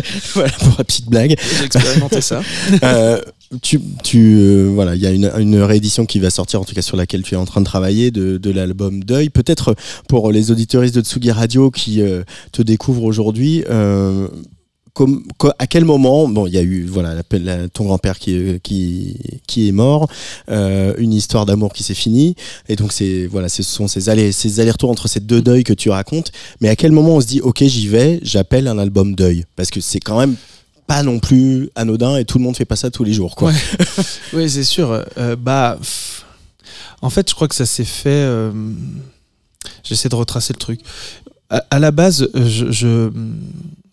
voilà 0.34 0.50
pour 0.52 0.74
la 0.78 0.84
petite 0.84 1.06
blague. 1.08 1.36
J'ai 1.58 1.64
expérimenté 1.64 2.20
ça. 2.20 2.42
Euh, 2.82 3.20
tu, 3.62 3.80
tu, 4.04 4.36
euh, 4.38 4.70
voilà, 4.72 4.94
il 4.94 5.00
y 5.00 5.06
a 5.06 5.10
une, 5.10 5.56
réédition 5.60 6.06
qui 6.06 6.20
va 6.20 6.30
sortir, 6.30 6.60
en 6.60 6.64
tout 6.64 6.74
cas 6.74 6.82
sur 6.82 6.96
laquelle 6.96 7.22
tu 7.22 7.34
es 7.34 7.36
en 7.36 7.44
train 7.44 7.60
de 7.60 7.66
travailler, 7.66 8.10
de, 8.10 8.38
de 8.38 8.50
l'album 8.50 9.02
Deuil. 9.02 9.28
Peut-être 9.28 9.74
pour 10.08 10.30
les 10.30 10.50
auditeuristes 10.52 10.94
de 10.94 11.00
Tsugi 11.00 11.32
Radio 11.32 11.70
qui 11.70 12.00
euh, 12.00 12.22
te 12.52 12.62
découvrent 12.62 13.04
aujourd'hui. 13.04 13.64
euh, 13.68 14.28
à 15.58 15.66
quel 15.66 15.84
moment, 15.84 16.28
bon, 16.28 16.46
il 16.46 16.52
y 16.52 16.58
a 16.58 16.62
eu 16.62 16.84
voilà 16.84 17.22
la- 17.32 17.68
ton 17.68 17.84
grand-père 17.84 18.18
qui, 18.18 18.60
qui, 18.62 19.16
qui 19.46 19.68
est 19.68 19.72
mort, 19.72 20.08
euh, 20.50 20.94
une 20.98 21.14
histoire 21.14 21.46
d'amour 21.46 21.72
qui 21.72 21.82
s'est 21.82 21.94
finie, 21.94 22.34
et 22.68 22.76
donc 22.76 22.92
c'est 22.92 23.26
voilà, 23.26 23.48
ce 23.48 23.62
sont 23.62 23.88
ces 23.88 24.08
allers, 24.10 24.32
ces 24.32 24.60
allers-retours 24.60 24.90
entre 24.90 25.08
ces 25.08 25.20
deux 25.20 25.40
deuils 25.40 25.64
que 25.64 25.72
tu 25.72 25.90
racontes. 25.90 26.32
Mais 26.60 26.68
à 26.68 26.76
quel 26.76 26.92
moment 26.92 27.16
on 27.16 27.20
se 27.20 27.26
dit, 27.26 27.40
ok, 27.40 27.64
j'y 27.64 27.88
vais, 27.88 28.20
j'appelle 28.22 28.68
un 28.68 28.78
album 28.78 29.14
Deuil, 29.14 29.44
parce 29.56 29.70
que 29.70 29.80
c'est 29.80 30.00
quand 30.00 30.18
même 30.18 30.34
pas 30.90 31.04
non 31.04 31.20
plus 31.20 31.70
anodin 31.76 32.16
et 32.16 32.24
tout 32.24 32.38
le 32.38 32.42
monde 32.42 32.56
fait 32.56 32.64
pas 32.64 32.74
ça 32.74 32.90
tous 32.90 33.04
les 33.04 33.12
jours, 33.12 33.36
quoi. 33.36 33.52
Oui, 34.32 34.50
c'est 34.50 34.64
sûr. 34.64 35.04
Euh, 35.18 35.36
bah, 35.36 35.78
en 37.00 37.10
fait, 37.10 37.30
je 37.30 37.34
crois 37.36 37.46
que 37.46 37.54
ça 37.54 37.64
s'est 37.64 37.84
fait. 37.84 38.08
euh, 38.10 38.50
J'essaie 39.84 40.08
de 40.08 40.16
retracer 40.16 40.52
le 40.52 40.58
truc. 40.58 40.80
À, 41.48 41.78
la 41.78 41.92
base, 41.92 42.28
euh, 42.34 42.44
je, 42.72 43.08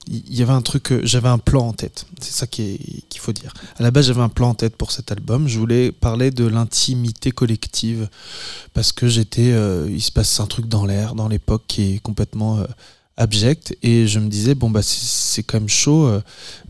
il 0.08 0.36
y 0.36 0.42
avait 0.42 0.54
un 0.54 0.62
truc, 0.64 0.92
j'avais 1.04 1.30
un 1.30 1.38
plan 1.38 1.68
en 1.68 1.74
tête. 1.74 2.08
C'est 2.20 2.34
ça 2.34 2.48
qu'il 2.48 2.80
faut 3.20 3.32
dire. 3.32 3.54
À 3.78 3.84
la 3.84 3.92
base, 3.92 4.08
j'avais 4.08 4.22
un 4.22 4.30
plan 4.30 4.50
en 4.50 4.54
tête 4.56 4.76
pour 4.76 4.92
cet 4.92 5.12
album. 5.12 5.48
Je 5.48 5.60
voulais 5.60 5.92
parler 5.92 6.32
de 6.32 6.48
l'intimité 6.48 7.30
collective 7.30 8.10
parce 8.74 8.92
que 8.92 9.08
j'étais, 9.08 9.54
il 9.88 10.02
se 10.02 10.12
passe 10.12 10.40
un 10.40 10.48
truc 10.48 10.68
dans 10.68 10.86
l'air, 10.88 11.14
dans 11.14 11.28
l'époque 11.28 11.64
qui 11.68 11.94
est 11.94 12.00
complètement 12.00 12.58
euh, 12.58 12.66
abject, 13.18 13.76
et 13.84 14.08
je 14.08 14.20
me 14.20 14.30
disais 14.30 14.54
bon 14.56 14.70
bah 14.70 14.82
c'est- 14.84 15.42
quand 15.44 15.60
même 15.60 15.70
chaud 15.70 16.08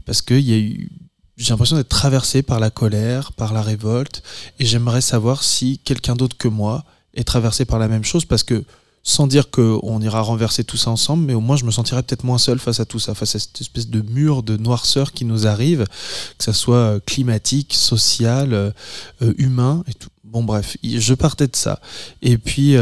parce 0.08 0.24
a 0.28 0.34
eu 0.34 0.90
j'ai 1.38 1.52
l'impression 1.52 1.76
d'être 1.76 1.90
traversé 1.90 2.42
par 2.42 2.60
la 2.60 2.72
colère, 2.72 3.32
par 3.32 3.54
la 3.54 3.62
révolte, 3.62 4.24
et 4.60 4.66
j'aimerais 4.66 5.02
savoir 5.02 5.44
si 5.44 5.78
quelqu'un 5.78 6.16
d'autre 6.16 6.36
que 6.36 6.48
moi 6.48 6.84
est 7.14 7.24
traversé 7.24 7.64
par 7.64 7.78
la 7.78 7.88
même 7.88 8.04
chose, 8.04 8.26
parce 8.26 8.44
que 8.44 8.64
sans 9.04 9.26
dire 9.26 9.50
qu'on 9.52 10.02
ira 10.02 10.20
renverser 10.20 10.66
tout 10.66 10.76
ça 10.76 10.92
ensemble, 10.92 11.26
mais 11.26 11.34
au 11.34 11.40
moins 11.40 11.56
je 11.56 11.64
me 11.64 11.72
sentirais 11.72 12.04
peut-être 12.04 12.26
moins 12.26 12.38
seul 12.38 12.60
face 12.60 12.82
à 12.82 12.86
tout 12.86 13.00
ça, 13.00 13.16
face 13.16 13.36
à 13.36 13.40
cette 13.40 13.62
espèce 13.62 13.88
de 13.88 14.02
mur 14.02 14.44
de 14.44 14.58
noirceur 14.58 15.14
qui 15.14 15.24
nous 15.24 15.48
arrive, 15.48 15.86
que 16.38 16.44
ça 16.44 16.52
soit 16.52 16.76
euh, 16.76 17.00
climatique, 17.06 17.74
social, 17.74 18.54
euh, 18.54 18.72
euh, 19.22 19.34
humain, 19.38 19.84
et 19.88 19.94
tout. 19.94 20.10
Bon 20.26 20.44
bref, 20.44 20.76
je 20.84 21.14
partais 21.14 21.48
de 21.48 21.56
ça. 21.56 21.80
Et 22.22 22.38
puis 22.38 22.76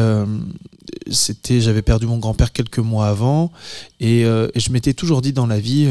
c'était, 1.12 1.62
j'avais 1.62 1.84
perdu 1.84 2.08
mon 2.08 2.18
grand-père 2.18 2.52
quelques 2.52 2.80
mois 2.80 3.08
avant, 3.08 3.52
et, 4.00 4.24
je 4.24 4.72
m'étais 4.72 4.96
toujours 4.96 5.22
dit 5.22 5.32
dans 5.32 5.46
la 5.46 5.60
vie, 5.60 5.88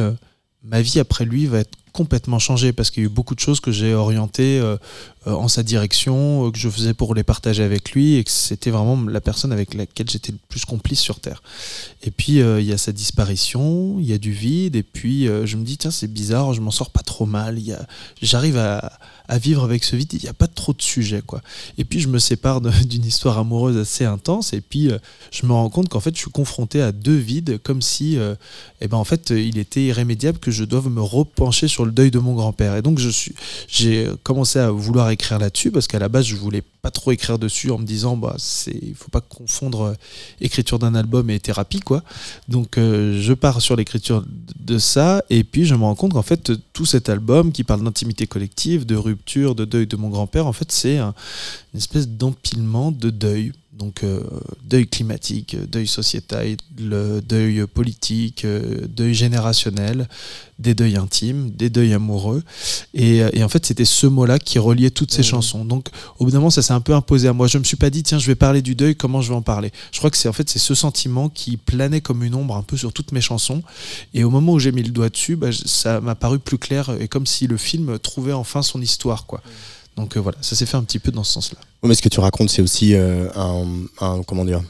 ma 0.65 0.81
vie 0.81 0.99
après 0.99 1.25
lui 1.25 1.47
va 1.47 1.61
être 1.61 1.77
complètement 1.93 2.39
changée 2.39 2.73
parce 2.73 2.91
qu'il 2.91 3.03
y 3.03 3.07
a 3.07 3.09
eu 3.09 3.13
beaucoup 3.13 3.35
de 3.35 3.41
choses 3.41 3.61
que 3.61 3.71
j'ai 3.71 3.95
orientées 3.95 4.59
euh, 4.59 4.77
en 5.27 5.49
sa 5.49 5.63
direction, 5.63 6.47
euh, 6.47 6.51
que 6.51 6.59
je 6.59 6.69
faisais 6.69 6.95
pour 6.95 7.15
les 7.15 7.23
partager 7.23 7.63
avec 7.63 7.93
lui 7.93 8.17
et 8.17 8.25
que 8.25 8.31
c'était 8.31 8.71
vraiment 8.71 9.03
la 9.09 9.21
personne 9.21 9.53
avec 9.53 9.75
laquelle 9.75 10.09
j'étais 10.11 10.33
le 10.33 10.39
plus 10.49 10.65
complice 10.65 11.01
sur 11.01 11.21
Terre. 11.21 11.43
Et 12.03 12.11
puis 12.11 12.41
euh, 12.43 12.61
il 12.61 12.67
y 12.67 12.73
a 12.73 12.79
sa 12.79 12.93
disparition, 12.93 13.97
il 13.99 14.07
y 14.07 14.13
a 14.13 14.19
du 14.19 14.33
vide 14.33 14.77
et 14.77 14.83
puis 14.83 15.27
euh, 15.29 15.47
je 15.47 15.57
me 15.57 15.65
dis 15.65 15.79
tiens 15.79 15.91
c'est 15.91 16.13
bizarre, 16.13 16.53
je 16.53 16.61
m'en 16.61 16.71
sors 16.71 16.91
pas 16.91 17.03
trop 17.03 17.27
mal, 17.27 17.59
y 17.59 17.73
a- 17.73 17.87
j'arrive 18.21 18.59
à, 18.59 18.99
vivre 19.39 19.65
avec 19.65 19.85
ce 19.85 19.97
vide, 19.97 20.13
il 20.13 20.21
n'y 20.23 20.29
a 20.29 20.35
pas 20.35 20.47
trop 20.47 20.75
de 20.75 20.83
sujets 20.83 21.23
quoi. 21.23 21.41
Et 21.79 21.85
puis 21.85 22.01
je 22.01 22.09
me 22.09 22.19
sépare 22.19 22.61
d'une 22.85 23.05
histoire 23.07 23.39
amoureuse 23.39 23.79
assez 23.79 24.05
intense 24.05 24.53
et 24.53 24.61
puis 24.61 24.91
euh, 24.91 24.99
je 25.31 25.47
me 25.47 25.53
rends 25.53 25.71
compte 25.71 25.89
qu'en 25.89 26.01
fait 26.01 26.15
je 26.15 26.21
suis 26.21 26.31
confronté 26.31 26.83
à 26.83 26.93
deux 26.93 27.17
vides 27.17 27.59
comme 27.63 27.81
si 27.81 28.19
euh, 28.19 28.35
eh 28.83 28.89
ben 28.89 28.99
en 28.99 29.05
fait 29.05 29.31
euh, 29.31 29.41
il 29.41 29.57
était 29.57 29.83
irrémédiable 29.83 30.39
que 30.39 30.51
je 30.51 30.65
doive 30.65 30.91
me 30.91 31.01
repencher 31.01 31.69
sur 31.69 31.87
le 31.87 31.93
deuil 31.93 32.11
de 32.11 32.19
mon 32.19 32.35
grand-père 32.35 32.77
et 32.77 32.83
donc 32.83 32.99
je 32.99 33.09
suis 33.09 33.35
j'ai 33.69 34.09
commencé 34.23 34.59
à 34.59 34.71
vouloir 34.71 35.11
écrire 35.15 35.39
là-dessus 35.39 35.71
parce 35.71 35.87
qu'à 35.87 35.99
la 35.99 36.09
base 36.11 36.27
je 36.27 36.37
voulais 36.37 36.63
pas 36.83 36.91
trop 36.91 37.11
écrire 37.13 37.39
dessus 37.39 37.71
en 37.71 37.79
me 37.79 37.87
disant 37.87 38.17
bah 38.17 38.35
c'est 38.39 38.79
il 38.83 38.95
faut 38.95 39.09
pas 39.09 39.23
confondre 39.23 39.81
euh, 39.83 39.95
écriture 40.43 40.79
d'un 40.79 40.95
album 40.95 41.31
et 41.31 41.41
thérapie 41.41 41.81
quoi. 41.81 42.03
Donc 42.49 42.77
euh, 42.77 43.19
je 43.23 43.33
pars 43.33 43.63
sur 43.63 43.75
l'écriture 43.77 44.23
de 44.61 44.79
ça 44.79 45.25
et 45.31 45.43
puis 45.45 45.65
je 45.65 45.75
me 45.75 45.83
rends 45.85 45.95
compte 45.95 46.13
qu'en 46.13 46.23
fait 46.23 46.53
tout 46.75 46.85
cet 46.85 47.09
album 47.09 47.51
qui 47.53 47.65
parle 47.65 47.83
d'intimité 47.83 48.27
collective 48.27 48.85
de 48.85 48.97
rupture 48.97 49.55
de 49.55 49.65
deuil 49.65 49.87
de 49.87 49.97
mon 49.97 50.11
grand-père 50.11 50.47
en 50.47 50.53
fait 50.53 50.71
c'est 50.71 50.99
un- 50.99 51.15
une 51.73 51.79
espèce 51.79 52.07
d'empilement 52.09 52.93
de 52.93 53.09
deuil 53.11 53.53
donc 53.79 54.05
euh, 54.05 54.23
deuil 54.65 54.87
climatique, 54.87 55.57
deuil 55.69 55.87
sociétal, 55.87 56.57
le 56.79 57.21
deuil 57.21 57.67
politique, 57.67 58.45
euh, 58.45 58.87
deuil 58.89 59.15
générationnel, 59.15 60.09
des 60.59 60.75
deuils 60.75 60.97
intimes, 60.97 61.51
des 61.51 61.71
deuils 61.71 61.93
amoureux. 61.93 62.43
Et, 62.95 63.23
euh, 63.23 63.31
et 63.33 63.43
en 63.43 63.49
fait, 63.49 63.67
c'était 63.67 63.85
ce 63.85 64.07
mot-là 64.07 64.39
qui 64.39 64.59
reliait 64.59 64.91
toutes 64.91 65.11
ces 65.11 65.23
Mhm. 65.23 65.29
chansons. 65.29 65.65
Donc, 65.65 65.89
au 66.19 66.25
bout 66.25 66.31
d'un 66.31 66.39
moment, 66.39 66.51
ça 66.51 66.63
s'est 66.63 66.73
un 66.73 66.81
peu 66.81 66.95
imposé 66.95 67.27
à 67.29 67.33
moi. 67.33 67.47
Je 67.49 67.59
me 67.59 67.65
suis 67.65 67.77
pas 67.77 67.91
dit, 67.91 68.03
tiens, 68.05 68.19
je 68.19 68.27
vais 68.27 68.37
parler 68.37 68.63
du 68.63 68.75
deuil, 68.75 68.95
comment 68.95 69.21
je 69.21 69.31
vais 69.31 69.35
en 69.35 69.43
parler? 69.43 69.73
Je 69.93 69.99
crois 69.99 70.11
que 70.11 70.17
c'est 70.17 70.29
en 70.29 70.33
fait 70.33 70.49
c'est 70.49 70.61
ce 70.61 70.75
sentiment 70.75 71.29
qui 71.29 71.57
planait 71.57 72.01
comme 72.01 72.23
une 72.23 72.35
ombre 72.35 72.57
un 72.57 72.63
peu 72.63 72.77
sur 72.77 72.93
toutes 72.93 73.11
mes 73.13 73.21
chansons. 73.21 73.63
Et 74.15 74.23
au 74.23 74.31
moment 74.31 74.53
où 74.53 74.59
j'ai 74.61 74.73
mis 74.73 74.83
le 74.83 74.91
doigt 74.91 75.09
dessus, 75.09 75.35
bah, 75.37 75.49
ça 75.53 76.01
m'a 76.01 76.15
paru 76.15 76.39
plus 76.39 76.59
clair 76.59 76.91
et 77.01 77.09
comme 77.09 77.27
si 77.27 77.47
le 77.49 77.57
film 77.57 77.99
trouvait 77.99 78.33
enfin 78.33 78.63
son 78.63 78.81
histoire, 78.81 79.27
quoi. 79.27 79.43
Donc 79.97 80.17
euh, 80.17 80.21
voilà, 80.21 80.39
ça 80.41 80.57
s'est 80.57 80.67
fait 80.67 80.77
un 80.77 80.83
petit 80.83 80.99
peu 80.99 81.13
dans 81.13 81.23
ce 81.25 81.33
sens-là. 81.33 81.59
Mais 81.85 81.95
ce 81.95 82.03
que 82.03 82.09
tu 82.09 82.21
racontes, 82.21 82.49
c'est 82.51 82.63
aussi 82.63 82.95
euh, 82.95 83.27
un, 83.37 83.65
un- 84.01 84.23
comment 84.27 84.45
dire, 84.45 84.63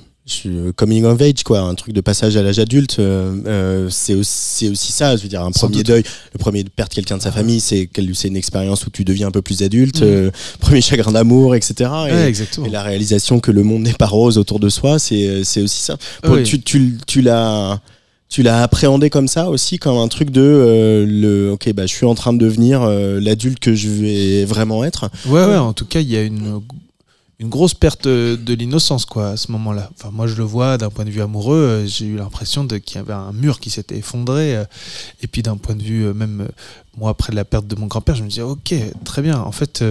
coming 0.74 1.04
of 1.04 1.20
age, 1.20 1.42
quoi, 1.44 1.60
un 1.60 1.74
truc 1.74 1.94
de 1.94 2.00
passage 2.00 2.36
à 2.36 2.42
l'âge 2.42 2.58
adulte. 2.58 2.96
euh, 2.98 3.36
euh, 3.46 3.88
c'est 3.90 4.14
aussi, 4.14 4.74
ça. 4.76 5.16
Je 5.16 5.22
veux 5.22 5.28
dire, 5.28 5.42
un 5.42 5.52
Sans 5.52 5.66
premier 5.68 5.78
doute. 5.78 5.86
deuil, 5.86 6.02
le 6.32 6.38
premier 6.38 6.64
de 6.64 6.70
perdre 6.70 6.92
quelqu'un 6.92 7.18
de 7.18 7.22
sa 7.22 7.28
Ah. 7.28 7.32
famille, 7.32 7.60
c'est 7.60 7.88
une 8.24 8.36
expérience 8.36 8.86
où 8.86 8.90
tu 8.90 9.04
deviens 9.04 9.28
un 9.28 9.30
peu 9.30 9.42
plus 9.42 9.62
adulte. 9.62 10.02
Euh, 10.02 10.30
premier 10.60 10.80
chagrin 10.80 11.12
d'amour, 11.12 11.54
etc. 11.54 11.74
Et, 12.08 12.12
Ouais, 12.12 12.26
exactement. 12.28 12.66
et 12.66 12.70
la 12.70 12.82
réalisation 12.82 13.38
que 13.38 13.50
le 13.52 13.62
monde 13.62 13.82
n'est 13.82 13.92
pas 13.92 14.06
rose 14.06 14.38
autour 14.38 14.58
de 14.58 14.68
soi, 14.68 14.98
c'est 14.98 15.44
c'est 15.44 15.62
aussi 15.62 15.82
ça. 15.82 15.96
Pour- 16.22 16.34
Oui. 16.34 16.42
Tu, 16.42 16.60
tu, 16.62 16.98
tu 17.06 17.20
l'as. 17.20 17.80
tu 18.30 18.42
l'as 18.42 18.62
appréhendé 18.62 19.10
comme 19.10 19.28
ça 19.28 19.48
aussi, 19.50 19.78
comme 19.78 19.98
un 19.98 20.08
truc 20.08 20.30
de 20.30 20.40
euh, 20.40 21.06
le, 21.06 21.52
ok, 21.52 21.72
bah, 21.74 21.86
je 21.86 21.94
suis 21.94 22.06
en 22.06 22.14
train 22.16 22.32
de 22.32 22.38
devenir 22.38 22.82
euh, 22.82 23.20
l'adulte 23.20 23.60
que 23.60 23.74
je 23.74 23.88
vais 23.88 24.44
vraiment 24.46 24.82
être. 24.84 25.10
Ouais, 25.26 25.44
ouais, 25.44 25.56
en 25.56 25.72
tout 25.74 25.84
cas, 25.84 26.00
il 26.00 26.10
y 26.10 26.16
a 26.16 26.22
une, 26.22 26.60
une 27.40 27.48
grosse 27.48 27.74
perte 27.74 28.06
de 28.06 28.54
l'innocence, 28.54 29.04
quoi, 29.04 29.30
à 29.30 29.36
ce 29.36 29.50
moment-là. 29.52 29.90
Enfin, 29.94 30.10
moi, 30.12 30.26
je 30.26 30.36
le 30.36 30.44
vois 30.44 30.78
d'un 30.78 30.90
point 30.90 31.04
de 31.04 31.10
vue 31.10 31.20
amoureux, 31.20 31.56
euh, 31.56 31.86
j'ai 31.86 32.06
eu 32.06 32.16
l'impression 32.16 32.66
qu'il 32.66 32.96
y 32.96 32.98
avait 32.98 33.12
un 33.12 33.32
mur 33.32 33.58
qui 33.58 33.70
s'était 33.70 33.96
effondré. 33.98 34.56
euh, 34.56 34.64
et 35.20 35.26
puis, 35.26 35.42
d'un 35.42 35.56
point 35.56 35.74
de 35.74 35.82
vue, 35.82 36.04
euh, 36.04 36.14
même 36.14 36.48
moi, 36.96 37.10
après 37.10 37.32
la 37.32 37.44
perte 37.44 37.66
de 37.66 37.74
mon 37.74 37.86
grand-père, 37.86 38.14
je 38.14 38.22
me 38.22 38.28
disais, 38.28 38.42
ok, 38.42 38.74
très 39.04 39.22
bien. 39.22 39.40
En 39.40 39.52
fait, 39.52 39.84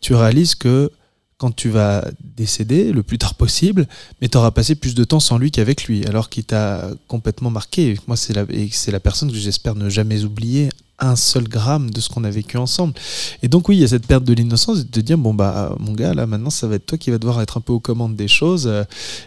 tu 0.00 0.14
réalises 0.14 0.54
que 0.54 0.90
quand 1.38 1.54
tu 1.54 1.68
vas 1.68 2.08
décéder 2.24 2.92
le 2.92 3.02
plus 3.02 3.18
tard 3.18 3.34
possible, 3.34 3.86
mais 4.22 4.28
tu 4.28 4.38
auras 4.38 4.52
passé 4.52 4.74
plus 4.74 4.94
de 4.94 5.04
temps 5.04 5.20
sans 5.20 5.36
lui 5.36 5.50
qu'avec 5.50 5.84
lui, 5.84 6.06
alors 6.06 6.30
qu'il 6.30 6.44
t'a 6.44 6.88
complètement 7.08 7.50
marqué. 7.50 7.98
Moi, 8.06 8.16
c'est 8.16 8.32
la, 8.32 8.46
c'est 8.72 8.90
la 8.90 9.00
personne 9.00 9.30
que 9.30 9.36
j'espère 9.36 9.74
ne 9.74 9.90
jamais 9.90 10.24
oublier 10.24 10.70
un 10.98 11.14
seul 11.16 11.44
gramme 11.48 11.90
de 11.90 12.00
ce 12.00 12.08
qu'on 12.08 12.24
a 12.24 12.30
vécu 12.30 12.56
ensemble. 12.56 12.94
Et 13.42 13.48
donc 13.48 13.68
oui, 13.68 13.76
il 13.76 13.80
y 13.80 13.84
a 13.84 13.88
cette 13.88 14.06
perte 14.06 14.24
de 14.24 14.32
l'innocence 14.32 14.86
de 14.88 15.00
dire 15.02 15.18
bon 15.18 15.34
bah 15.34 15.74
mon 15.78 15.92
gars 15.92 16.14
là 16.14 16.26
maintenant 16.26 16.48
ça 16.50 16.66
va 16.66 16.76
être 16.76 16.86
toi 16.86 16.96
qui 16.98 17.10
va 17.10 17.18
devoir 17.18 17.42
être 17.42 17.58
un 17.58 17.60
peu 17.60 17.72
aux 17.74 17.80
commandes 17.80 18.16
des 18.16 18.28
choses 18.28 18.66
euh, 18.66 18.84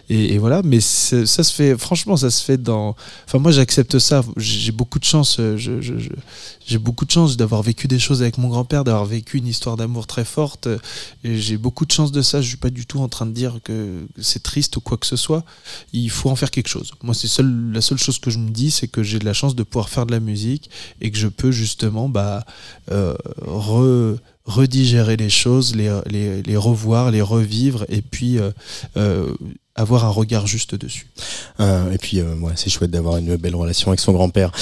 et, 0.08 0.38
voilà. 0.38 0.62
Mais 0.64 0.80
ça 0.80 1.24
se 1.26 1.52
fait 1.52 1.78
franchement 1.78 2.16
ça 2.16 2.30
se 2.30 2.42
fait 2.42 2.58
dans. 2.58 2.96
Enfin 3.26 3.38
moi 3.38 3.52
j'accepte 3.52 3.98
ça. 3.98 4.24
J'ai 4.36 4.72
beaucoup 4.72 4.98
de 4.98 5.04
chance. 5.04 5.36
euh, 5.38 5.56
je- 5.56 5.80
je- 5.80 5.94
j'ai 6.66 6.78
beaucoup 6.78 7.04
de 7.04 7.10
chance 7.10 7.36
d'avoir 7.36 7.62
vécu 7.62 7.88
des 7.88 7.98
choses 7.98 8.22
avec 8.22 8.38
mon 8.38 8.48
grand-père, 8.48 8.84
d'avoir 8.84 9.04
vécu 9.04 9.38
une 9.38 9.46
histoire 9.46 9.76
d'amour 9.76 10.06
très 10.06 10.24
forte. 10.24 10.66
euh, 10.66 10.78
j'ai 11.24 11.56
beaucoup 11.56 11.84
de 11.86 11.92
chance 11.92 12.12
de 12.12 12.22
ça. 12.22 12.40
Je 12.42 12.48
suis 12.48 12.56
pas 12.56 12.70
du 12.70 12.86
tout 12.86 12.98
en 13.00 13.08
train 13.08 13.26
de 13.26 13.32
dire 13.32 13.58
que 13.64 14.06
c'est 14.20 14.42
triste 14.42 14.76
ou 14.76 14.80
quoi 14.80 14.96
que 14.96 15.06
ce 15.06 15.16
soit. 15.16 15.44
Il 15.92 16.10
faut 16.10 16.30
en 16.30 16.36
faire 16.36 16.50
quelque 16.50 16.68
chose. 16.68 16.92
Moi 17.02 17.14
c'est 17.14 17.28
seul, 17.28 17.70
la 17.72 17.80
seule 17.80 17.98
chose 17.98 18.18
que 18.18 18.30
je 18.30 18.38
me 18.38 18.50
dis 18.50 18.70
c'est 18.70 18.88
que 18.88 19.02
j'ai 19.02 19.18
de 19.18 19.24
la 19.24 19.32
chance 19.34 19.54
de 19.54 19.62
pouvoir 19.62 19.88
faire 19.88 20.06
de 20.06 20.12
la 20.12 20.20
musique 20.20 20.68
et 21.00 21.10
que 21.10 21.18
je 21.18 21.28
peux 21.28 21.50
justement 21.60 22.08
bah, 22.08 22.44
euh, 22.90 23.14
re- 23.68 24.16
redigérer 24.44 25.16
les 25.16 25.30
choses, 25.42 25.76
les 26.52 26.56
revoir, 26.56 27.10
les 27.10 27.22
revivre 27.22 27.84
et 27.88 28.02
puis 28.02 28.38
euh, 28.38 28.50
euh, 28.96 29.34
avoir 29.80 30.04
un 30.04 30.10
regard 30.10 30.46
juste 30.46 30.74
dessus. 30.74 31.06
Euh, 31.58 31.92
et 31.92 31.98
puis, 31.98 32.20
euh, 32.20 32.34
ouais, 32.36 32.52
c'est 32.54 32.70
chouette 32.70 32.90
d'avoir 32.90 33.16
une 33.16 33.36
belle 33.36 33.54
relation 33.54 33.88
avec 33.88 34.00
son 34.00 34.12
grand-père. 34.12 34.52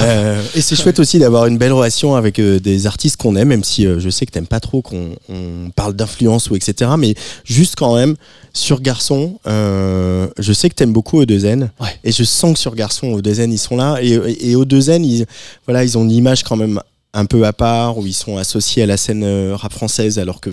Euh, 0.00 0.42
et 0.54 0.60
c'est 0.60 0.76
chouette 0.76 1.00
aussi 1.00 1.18
d'avoir 1.18 1.46
une 1.46 1.58
belle 1.58 1.72
relation 1.72 2.14
avec 2.14 2.38
euh, 2.38 2.60
des 2.60 2.86
artistes 2.86 3.16
qu'on 3.16 3.34
aime, 3.36 3.48
même 3.48 3.64
si 3.64 3.84
je 3.84 4.10
sais 4.10 4.26
que 4.26 4.30
t'aimes 4.30 4.46
pas 4.46 4.60
trop 4.60 4.80
qu'on 4.80 5.10
on 5.28 5.70
parle 5.74 5.94
d'influence 5.94 6.50
ou 6.50 6.56
etc. 6.56 6.92
Mais 6.96 7.14
juste 7.44 7.74
quand 7.76 7.96
même, 7.96 8.14
sur 8.52 8.80
Garçon, 8.80 9.38
je 9.44 10.52
sais 10.52 10.68
que 10.68 10.74
t'aimes 10.74 10.92
beaucoup 10.92 11.20
O2N. 11.22 11.68
Ouais. 11.80 11.98
Et 12.04 12.12
je 12.12 12.24
sens 12.24 12.54
que 12.54 12.58
sur 12.58 12.74
Garçon, 12.74 13.18
O2N, 13.18 13.50
ils 13.50 13.58
sont 13.58 13.76
là. 13.76 13.98
Et, 14.00 14.12
et, 14.12 14.50
et 14.50 14.54
O2N, 14.54 15.02
ils, 15.04 15.26
voilà, 15.66 15.84
ils 15.84 15.98
ont 15.98 16.04
une 16.04 16.12
image 16.12 16.44
quand 16.44 16.56
même 16.56 16.80
un 17.14 17.24
peu 17.24 17.44
à 17.46 17.52
part, 17.52 17.98
où 17.98 18.06
ils 18.06 18.14
sont 18.14 18.36
associés 18.36 18.84
à 18.84 18.86
la 18.86 18.96
scène 18.96 19.24
rap 19.52 19.72
française, 19.72 20.18
alors 20.18 20.40
que 20.40 20.50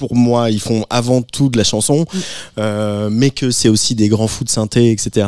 pour 0.00 0.14
moi, 0.16 0.50
ils 0.50 0.60
font 0.60 0.84
avant 0.90 1.20
tout 1.20 1.50
de 1.50 1.58
la 1.58 1.62
chanson, 1.64 2.06
euh, 2.58 3.08
mais 3.12 3.30
que 3.30 3.50
c'est 3.50 3.68
aussi 3.68 3.94
des 3.94 4.08
grands 4.08 4.26
fous 4.28 4.44
de 4.44 4.48
synthé, 4.48 4.90
etc. 4.90 5.26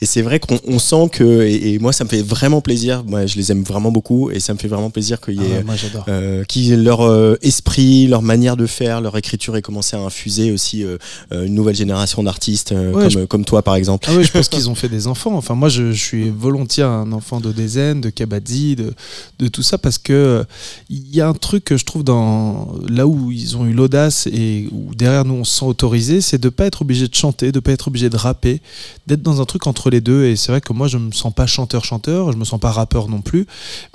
Et 0.00 0.06
c'est 0.06 0.22
vrai 0.22 0.40
qu'on 0.40 0.58
on 0.66 0.78
sent 0.78 1.10
que, 1.12 1.42
et, 1.42 1.74
et 1.74 1.78
moi, 1.78 1.92
ça 1.92 2.04
me 2.04 2.08
fait 2.08 2.22
vraiment 2.22 2.62
plaisir. 2.62 3.04
Moi, 3.06 3.26
je 3.26 3.36
les 3.36 3.52
aime 3.52 3.62
vraiment 3.62 3.92
beaucoup, 3.92 4.30
et 4.30 4.40
ça 4.40 4.54
me 4.54 4.58
fait 4.58 4.68
vraiment 4.68 4.88
plaisir 4.90 5.20
qu'il 5.20 5.34
y 5.34 5.44
ait 5.44 5.58
Ah 5.60 5.64
moi 5.64 5.76
j'adore. 5.76 6.04
euh, 6.08 6.42
leur 6.76 7.02
euh, 7.02 7.36
esprit, 7.42 8.06
leur 8.06 8.22
manière 8.22 8.56
de 8.56 8.66
faire, 8.66 9.00
leur 9.02 9.16
écriture 9.18 9.54
ait 9.56 9.62
commencé 9.62 9.96
à 9.96 10.00
infuser 10.00 10.50
aussi 10.50 10.82
euh, 10.82 10.96
une 11.30 11.54
nouvelle 11.54 11.76
génération 11.76 12.22
d'artistes 12.22 12.72
Ouais, 12.76 12.92
comme, 12.92 13.10
je- 13.10 13.24
comme 13.26 13.44
toi 13.44 13.60
par 13.62 13.76
exemple. 13.76 14.06
Ah 14.10 14.14
oui, 14.16 14.24
je 14.24 14.32
pense 14.32 14.48
qu'ils 14.54 14.70
ont 14.70 14.74
fait 14.74 14.88
des 14.88 15.06
enfants. 15.08 15.36
Enfin, 15.36 15.54
moi, 15.54 15.68
je, 15.68 15.92
je 15.92 16.02
suis 16.02 16.30
volontiers 16.30 16.84
un 16.84 17.12
enfant 17.12 17.40
d'Odezen, 17.40 18.00
de 18.00 18.08
Kabadzi, 18.10 18.76
de, 18.76 18.94
de 19.38 19.48
tout 19.48 19.62
ça, 19.62 19.76
parce 19.76 19.98
que 19.98 20.44
il 20.88 21.14
y 21.14 21.20
a 21.20 21.28
un 21.28 21.34
truc 21.34 21.64
que 21.64 21.76
je 21.76 21.84
trouve 21.84 22.04
dans 22.04 22.72
là 22.88 23.06
où 23.06 23.30
ils 23.30 23.56
ont 23.56 23.66
eu 23.66 23.72
l'audace 23.72 24.05
et 24.26 24.68
derrière 24.94 25.24
nous 25.24 25.34
on 25.34 25.44
se 25.44 25.58
sent 25.58 25.64
autorisé, 25.64 26.20
c'est 26.20 26.38
de 26.38 26.48
pas 26.48 26.66
être 26.66 26.82
obligé 26.82 27.08
de 27.08 27.14
chanter, 27.14 27.52
de 27.52 27.60
pas 27.60 27.72
être 27.72 27.88
obligé 27.88 28.10
de 28.10 28.16
rapper, 28.16 28.60
d'être 29.06 29.22
dans 29.22 29.40
un 29.40 29.44
truc 29.44 29.66
entre 29.66 29.90
les 29.90 30.00
deux. 30.00 30.24
Et 30.24 30.36
c'est 30.36 30.52
vrai 30.52 30.60
que 30.60 30.72
moi, 30.72 30.88
je 30.88 30.98
me 30.98 31.12
sens 31.12 31.32
pas 31.32 31.46
chanteur-chanteur, 31.46 32.32
je 32.32 32.36
me 32.36 32.44
sens 32.44 32.60
pas 32.60 32.70
rappeur 32.70 33.08
non 33.08 33.20
plus, 33.20 33.46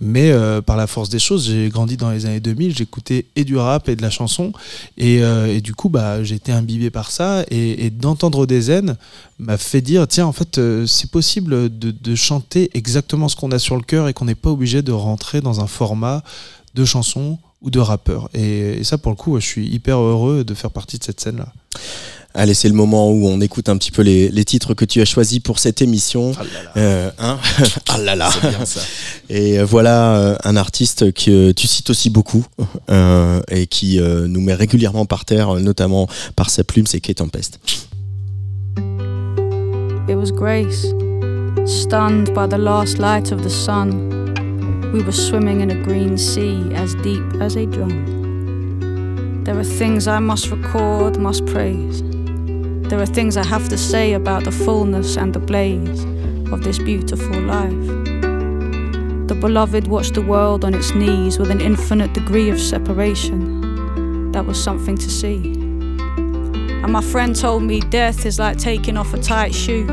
mais 0.02 0.32
euh, 0.32 0.62
par 0.62 0.78
la 0.78 0.88
force 0.88 1.10
des 1.10 1.20
choses, 1.20 1.48
j'ai 1.48 1.70
grandi 1.70 1.98
dans 1.98 2.12
les 2.12 2.26
années 2.26 2.40
2000, 2.40 2.76
j'écoutais 2.76 3.26
et 3.36 3.44
du 3.44 3.58
rap 3.58 3.90
et 3.90 3.96
de 3.96 4.02
la 4.02 4.10
chanson, 4.10 4.54
et, 4.98 5.24
euh, 5.24 5.60
du 5.60 5.74
coup, 5.74 5.90
bah, 5.90 6.24
j'ai 6.24 6.36
été 6.36 6.52
imbibé 6.52 6.90
par 6.90 7.12
ça, 7.12 7.44
et, 7.50 7.90
d'entendre 7.90 8.46
des 8.46 8.62
m'a 9.40 9.58
fait 9.58 9.82
dire 9.82 10.08
tiens 10.08 10.28
en 10.28 10.32
fait 10.32 10.58
euh, 10.58 10.86
c'est 10.86 11.10
possible 11.10 11.78
de, 11.78 11.92
de 11.92 12.16
chanter 12.16 12.70
exactement 12.74 13.28
ce 13.28 13.36
qu'on 13.36 13.52
a 13.52 13.60
sur 13.60 13.76
le 13.76 13.82
cœur 13.82 14.08
et 14.08 14.14
qu'on 14.14 14.26
n'est 14.26 14.36
pas 14.36 14.52
obligé 14.52 14.82
de 14.82 14.92
rentrer 14.92 15.42
dans 15.42 15.62
un 15.62 15.68
format 15.68 16.24
de 16.76 16.86
chanson 16.86 17.40
ou 17.62 17.70
de 17.70 17.80
rappeur 17.80 18.30
et, 18.34 18.80
et 18.80 18.84
ça 18.84 18.98
pour 18.98 19.12
le 19.12 19.16
coup 19.16 19.40
je 19.40 19.46
suis 19.46 19.68
hyper 19.68 20.00
heureux 20.00 20.44
de 20.44 20.54
faire 20.54 20.72
partie 20.72 20.98
de 20.98 21.04
cette 21.04 21.20
scène 21.20 21.38
là 21.38 21.54
Allez, 22.34 22.54
c'est 22.54 22.70
le 22.70 22.74
moment 22.74 23.12
où 23.12 23.28
on 23.28 23.42
écoute 23.42 23.68
un 23.68 23.78
petit 23.78 23.92
peu 23.92 24.04
les, 24.04 24.30
les 24.30 24.46
titres 24.46 24.74
que 24.74 24.86
tu 24.86 25.02
as 25.02 25.06
choisis 25.06 25.40
pour 25.40 25.60
cette 25.60 25.82
émission. 25.82 26.32
Euh, 26.78 27.12
hein 27.20 27.38
ah 27.90 27.98
là 27.98 28.16
là. 28.16 28.30
Et 29.30 29.62
voilà 29.64 30.16
euh, 30.16 30.36
un 30.46 30.56
artiste 30.56 31.12
que 31.12 31.52
tu 31.52 31.68
cites 31.68 31.90
aussi 31.90 32.10
beaucoup 32.10 32.46
euh, 32.90 33.42
et 33.50 33.68
qui 33.68 34.00
euh, 34.00 34.28
nous 34.28 34.40
met 34.40 34.54
régulièrement 34.54 35.06
par 35.06 35.26
terre, 35.26 35.56
notamment 35.56 36.08
par 36.36 36.50
sa 36.50 36.64
plume, 36.64 36.88
c'est 36.88 37.02
Kate 37.02 37.18
Tempest. 37.18 37.60
It 40.08 40.16
was 40.16 40.32
Grace, 40.32 40.88
stunned 41.66 42.34
by 42.34 42.48
the 42.48 42.58
last 42.58 42.98
light 42.98 43.32
of 43.32 43.42
the 43.42 43.50
sun. 43.50 44.31
We 44.94 45.02
were 45.02 45.14
swimming 45.14 45.62
in 45.62 45.72
a 45.72 45.84
green 45.84 46.18
sea 46.18 46.74
as 46.74 46.96
deep 46.96 47.24
as 47.36 47.56
a 47.56 47.66
drum. 47.66 49.44
There 49.46 49.58
are 49.58 49.64
things 49.64 50.06
I 50.06 50.20
must 50.20 50.52
record, 50.52 51.18
must 51.18 51.46
praise. 51.46 52.04
There 52.90 53.00
are 53.00 53.06
things 53.06 53.38
I 53.38 53.46
have 53.46 53.70
to 53.70 53.78
say 53.78 54.12
about 54.12 54.44
the 54.44 54.52
fullness 54.52 55.16
and 55.16 55.34
the 55.34 55.40
blaze 55.40 56.04
of 56.52 56.64
this 56.66 56.78
beautiful 56.78 57.40
life. 57.40 57.88
The 59.30 59.38
beloved 59.40 59.88
watched 59.88 60.16
the 60.16 60.22
world 60.22 60.66
on 60.66 60.74
its 60.74 60.94
knees 60.94 61.40
with 61.40 61.52
an 61.52 61.62
infinite 61.62 62.12
degree 62.12 62.50
of 62.50 62.60
separation. 62.60 64.32
That 64.34 64.46
was 64.46 64.62
something 64.62 64.98
to 64.98 65.10
see. 65.10 65.54
And 66.84 66.92
my 66.92 67.02
friend 67.02 67.34
told 67.34 67.64
me 67.64 67.80
death 67.80 68.26
is 68.26 68.40
like 68.40 68.58
taking 68.58 68.98
off 68.98 69.14
a 69.14 69.22
tight 69.22 69.56
shoe. 69.56 69.88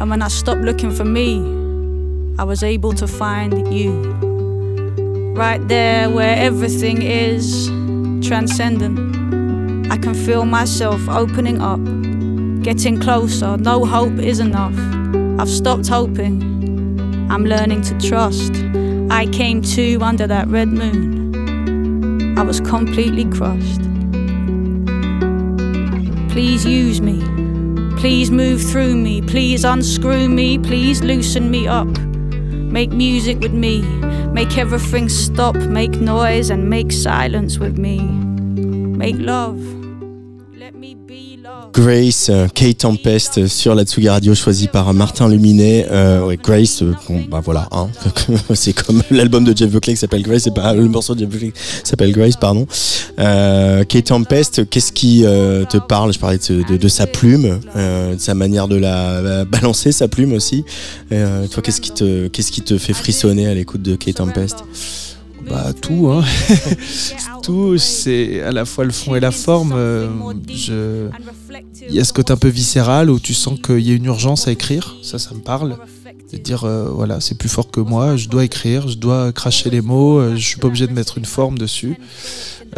And 0.00 0.10
when 0.10 0.22
I 0.22 0.28
stopped 0.28 0.62
looking 0.62 0.90
for 0.90 1.04
me, 1.04 1.61
I 2.38 2.44
was 2.44 2.62
able 2.62 2.92
to 2.94 3.06
find 3.06 3.72
you. 3.72 3.92
Right 5.36 5.66
there 5.68 6.08
where 6.08 6.36
everything 6.36 7.02
is 7.02 7.68
transcendent. 8.26 9.92
I 9.92 9.98
can 9.98 10.14
feel 10.14 10.44
myself 10.44 11.06
opening 11.08 11.60
up, 11.60 11.82
getting 12.62 12.98
closer. 12.98 13.56
No 13.58 13.84
hope 13.84 14.18
is 14.18 14.40
enough. 14.40 14.74
I've 15.40 15.48
stopped 15.48 15.88
hoping. 15.88 16.42
I'm 17.30 17.44
learning 17.44 17.82
to 17.82 17.98
trust. 17.98 18.52
I 19.10 19.26
came 19.30 19.60
to 19.76 19.98
under 20.00 20.26
that 20.26 20.48
red 20.48 20.68
moon. 20.68 22.38
I 22.38 22.42
was 22.42 22.60
completely 22.60 23.26
crushed. 23.26 23.82
Please 26.32 26.64
use 26.64 27.02
me. 27.02 27.20
Please 27.98 28.30
move 28.30 28.62
through 28.62 28.96
me. 28.96 29.20
Please 29.20 29.64
unscrew 29.64 30.28
me. 30.28 30.58
Please 30.58 31.02
loosen 31.02 31.50
me 31.50 31.68
up. 31.68 31.91
Make 32.72 32.90
music 32.90 33.38
with 33.40 33.52
me. 33.52 33.82
Make 34.32 34.56
everything 34.56 35.10
stop. 35.10 35.54
Make 35.56 36.00
noise 36.00 36.48
and 36.48 36.70
make 36.70 36.90
silence 36.90 37.58
with 37.58 37.76
me. 37.76 38.00
Make 38.00 39.16
love. 39.18 39.81
Grace, 41.72 42.28
euh, 42.30 42.48
Kate 42.48 42.78
Tempest 42.78 43.38
euh, 43.38 43.46
sur 43.48 43.74
la 43.74 43.84
Tsugi 43.84 44.08
Radio 44.08 44.34
choisi 44.34 44.68
par 44.68 44.92
Martin 44.92 45.28
Luminet. 45.28 45.86
Euh, 45.90 46.22
ouais, 46.26 46.36
Grace, 46.36 46.82
euh, 46.82 46.92
bah 47.30 47.40
voilà, 47.42 47.66
hein. 47.72 47.88
c'est 48.54 48.74
comme 48.74 49.02
l'album 49.10 49.44
de 49.44 49.56
Jeff 49.56 49.70
Buckley 49.70 49.94
qui 49.94 49.98
s'appelle 50.00 50.22
Grace, 50.22 50.42
c'est 50.42 50.54
pas 50.54 50.74
le 50.74 50.86
morceau 50.88 51.14
de 51.14 51.20
Jeff 51.20 51.30
Buckley 51.30 51.52
s'appelle 51.82 52.12
Grace, 52.12 52.36
pardon. 52.36 52.66
Euh, 53.18 53.84
Kate 53.84 54.04
Tempest, 54.04 54.68
qu'est-ce 54.68 54.92
qui 54.92 55.22
euh, 55.24 55.64
te 55.64 55.78
parle? 55.78 56.12
Je 56.12 56.18
parlais 56.18 56.38
de, 56.38 56.76
de- 56.76 56.88
sa 56.88 57.06
plume, 57.06 57.60
de 57.74 58.16
sa 58.18 58.34
manière 58.34 58.68
de 58.68 58.76
la 58.76 59.44
balancer 59.46 59.92
sa 59.92 60.08
plume 60.08 60.34
aussi. 60.34 60.64
Toi, 61.10 61.62
qu'est-ce 61.62 61.80
qui 61.80 61.92
te 61.92 62.28
qu'est-ce 62.28 62.52
qui 62.52 62.60
te 62.60 62.76
fait 62.76 62.92
frissonner 62.92 63.46
à 63.46 63.54
l'écoute 63.54 63.80
de 63.80 63.96
Kate 63.96 64.16
Tempest? 64.16 64.56
Bah 65.50 65.72
tout 65.80 66.08
hein 66.08 66.22
tout 67.42 67.76
c'est 67.76 68.42
à 68.42 68.52
la 68.52 68.64
fois 68.64 68.84
le 68.84 68.92
fond 68.92 69.16
et 69.16 69.20
la 69.20 69.32
forme 69.32 69.74
je 70.54 71.08
il 71.88 71.94
y 71.94 72.00
a 72.00 72.04
ce 72.04 72.12
côté 72.12 72.32
un 72.32 72.36
peu 72.36 72.48
viscéral 72.48 73.10
où 73.10 73.18
tu 73.20 73.34
sens 73.34 73.58
qu'il 73.64 73.80
y 73.80 73.90
a 73.90 73.94
une 73.94 74.04
urgence 74.06 74.48
à 74.48 74.52
écrire 74.52 74.96
ça 75.02 75.18
ça 75.18 75.34
me 75.34 75.40
parle 75.40 75.76
de 76.32 76.38
dire 76.38 76.64
euh, 76.64 76.88
voilà 76.90 77.20
c'est 77.20 77.36
plus 77.36 77.48
fort 77.48 77.70
que 77.70 77.80
moi 77.80 78.16
je 78.16 78.28
dois 78.28 78.44
écrire 78.44 78.88
je 78.88 78.96
dois 78.96 79.32
cracher 79.32 79.68
les 79.70 79.80
mots 79.82 80.18
euh, 80.18 80.36
je 80.36 80.46
suis 80.46 80.58
pas 80.58 80.68
obligé 80.68 80.86
de 80.86 80.92
mettre 80.92 81.18
une 81.18 81.24
forme 81.26 81.58
dessus 81.58 81.96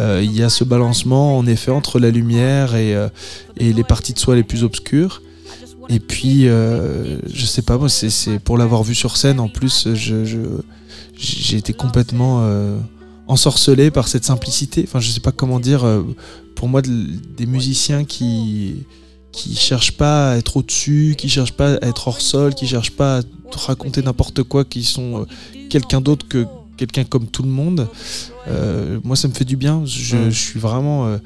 Euh, 0.00 0.20
il 0.24 0.32
y 0.37 0.42
a 0.42 0.48
ce 0.48 0.64
balancement 0.64 1.38
en 1.38 1.46
effet 1.46 1.70
entre 1.70 2.00
la 2.00 2.10
lumière 2.10 2.74
et, 2.74 2.96
euh, 2.96 3.08
les 3.60 3.84
parties 3.84 4.12
de 4.12 4.18
soi 4.18 4.34
les 4.34 4.42
plus 4.42 4.64
obscures 4.64 5.22
Et 5.88 6.00
puis, 6.00 6.46
je 6.46 7.44
sais 7.46 7.62
pas, 7.62 7.77
moi, 7.79 7.88
c'est- 7.88 8.38
pour 8.46 8.56
l'avoir 8.58 8.83
vu 8.83 8.94
sur 8.94 9.16
scène, 9.16 9.38
en 9.38 9.48
plus, 9.48 9.87
j'ai 9.94 11.56
été 11.56 11.72
complètement 11.75 12.35
ensorcelé 13.29 13.90
par 13.90 14.08
cette 14.08 14.25
simplicité. 14.25 14.85
Enfin, 14.87 15.00
je 15.00 15.10
sais 15.10 15.20
pas 15.20 15.33
comment 15.33 15.60
dire. 15.60 15.85
Pour 16.55 16.69
moi, 16.69 16.83
de- 16.83 16.90
des 17.37 17.46
musiciens 17.46 18.05
qui 18.05 18.85
qui 19.33 19.57
cherchent 19.57 19.96
pas 19.96 20.31
à 20.33 20.37
être 20.37 20.59
au-dessus, 20.59 21.17
qui 21.19 21.29
cherchent 21.29 21.55
pas 21.57 21.75
à 21.75 21.87
être 21.88 22.07
hors 22.07 22.21
sol, 22.21 22.55
qui 22.55 22.69
cherchent 22.69 22.92
pas 22.92 23.19
à 23.19 23.23
te 23.23 23.59
raconter 23.59 24.00
n'importe 24.00 24.44
quoi, 24.44 24.65
qui 24.65 24.85
sont 24.85 25.23
euh, 25.23 25.25
quelqu'un 25.69 26.00
d'autre 26.00 26.27
que 26.29 26.46
quelqu'un 26.77 27.02
comme 27.05 27.27
tout 27.27 27.42
le 27.42 27.48
monde. 27.48 27.88
Euh, 28.46 29.00
moi, 29.02 29.17
ça 29.17 29.27
me 29.27 29.33
fait 29.35 29.44
du 29.44 29.57
bien. 29.57 29.83
Je, 29.87 30.31
je 30.31 30.38
suis 30.38 30.61
vraiment. 30.61 31.07
euh, 31.07 31.19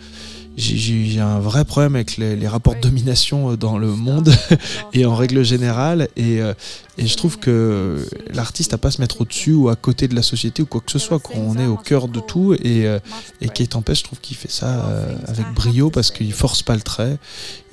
j'ai- 0.58 1.20
un 1.20 1.38
vrai 1.40 1.64
problème 1.64 1.94
avec 1.94 2.16
les, 2.16 2.36
les 2.36 2.48
rapports 2.48 2.74
de 2.74 2.80
domination 2.80 3.50
euh, 3.52 3.56
dans 3.56 3.78
le 3.78 3.88
monde 3.88 4.32
et 4.92 5.04
en 5.06 5.14
règle 5.14 5.44
générale. 5.44 6.08
Et, 6.16 6.40
euh, 6.42 6.52
et 6.98 7.06
je 7.06 7.16
trouve 7.16 7.38
que 7.38 8.04
l'artiste 8.34 8.72
n'a 8.72 8.78
pas 8.78 8.88
à 8.88 8.90
se 8.90 9.00
mettre 9.00 9.20
au-dessus 9.20 9.52
ou 9.54 9.68
à 9.68 9.76
côté 9.76 10.08
de 10.08 10.14
la 10.14 10.22
société 10.22 10.62
ou 10.62 10.66
quoi 10.66 10.80
que 10.80 10.90
ce 10.92 10.98
soit. 10.98 11.18
Quoi. 11.18 11.36
On 11.38 11.56
est 11.58 11.66
au 11.66 11.76
cœur 11.76 12.08
de 12.08 12.20
tout. 12.20 12.54
Et, 12.54 12.86
euh, 12.86 12.98
et 13.40 13.48
Kate 13.48 13.70
Tempest, 13.70 14.00
je 14.00 14.04
trouve 14.04 14.20
qu'il 14.20 14.36
fait 14.36 14.50
ça 14.50 14.84
avec 15.26 15.46
brio 15.54 15.90
parce 15.90 16.10
qu'il 16.10 16.32
force 16.32 16.62
pas 16.62 16.74
le 16.74 16.82
trait. 16.82 17.18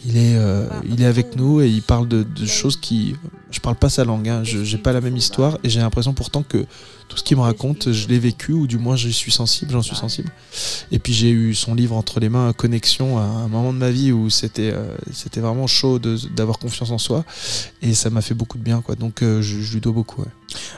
Il 0.07 0.17
est, 0.17 0.35
euh, 0.37 0.67
il 0.87 1.01
est 1.01 1.05
avec 1.07 1.35
nous 1.35 1.61
et 1.61 1.67
il 1.67 1.81
parle 1.81 2.07
de, 2.07 2.21
de 2.23 2.45
choses 2.45 2.77
qui. 2.77 3.15
Je 3.49 3.59
parle 3.59 3.75
pas 3.75 3.89
sa 3.89 4.03
langue, 4.03 4.27
hein. 4.29 4.41
je 4.43 4.63
j'ai 4.63 4.77
pas 4.77 4.91
la 4.91 5.01
même 5.01 5.15
histoire 5.17 5.57
et 5.63 5.69
j'ai 5.69 5.79
l'impression 5.79 6.13
pourtant 6.13 6.43
que 6.43 6.65
tout 7.07 7.17
ce 7.17 7.23
qu'il 7.23 7.37
me 7.37 7.41
raconte, 7.43 7.91
je 7.91 8.07
l'ai 8.07 8.19
vécu 8.19 8.51
ou 8.51 8.67
du 8.67 8.77
moins 8.77 8.95
j'y 8.95 9.13
suis 9.13 9.31
sensible, 9.31 9.71
j'en 9.71 9.81
suis 9.81 9.95
sensible. 9.95 10.29
Et 10.91 10.99
puis 10.99 11.13
j'ai 11.13 11.29
eu 11.29 11.53
son 11.55 11.75
livre 11.75 11.95
entre 11.95 12.19
les 12.19 12.29
mains, 12.29 12.51
Connexion, 12.53 13.17
à 13.17 13.21
un 13.21 13.47
moment 13.47 13.71
de 13.73 13.77
ma 13.77 13.91
vie 13.91 14.11
où 14.11 14.29
c'était 14.29 14.71
euh, 14.73 14.95
c'était 15.13 15.39
vraiment 15.41 15.67
chaud 15.67 15.99
de- 15.99 16.17
d'avoir 16.35 16.57
confiance 16.59 16.91
en 16.91 16.97
soi 16.97 17.23
et 17.81 17.93
ça 17.93 18.09
m'a 18.09 18.21
fait 18.21 18.33
beaucoup 18.33 18.57
de 18.57 18.63
bien 18.63 18.81
quoi. 18.81 18.95
Donc 18.95 19.21
euh, 19.21 19.41
je, 19.41 19.61
je 19.61 19.73
lui 19.73 19.81
dois 19.81 19.93
beaucoup. 19.93 20.21
ouais. 20.21 20.27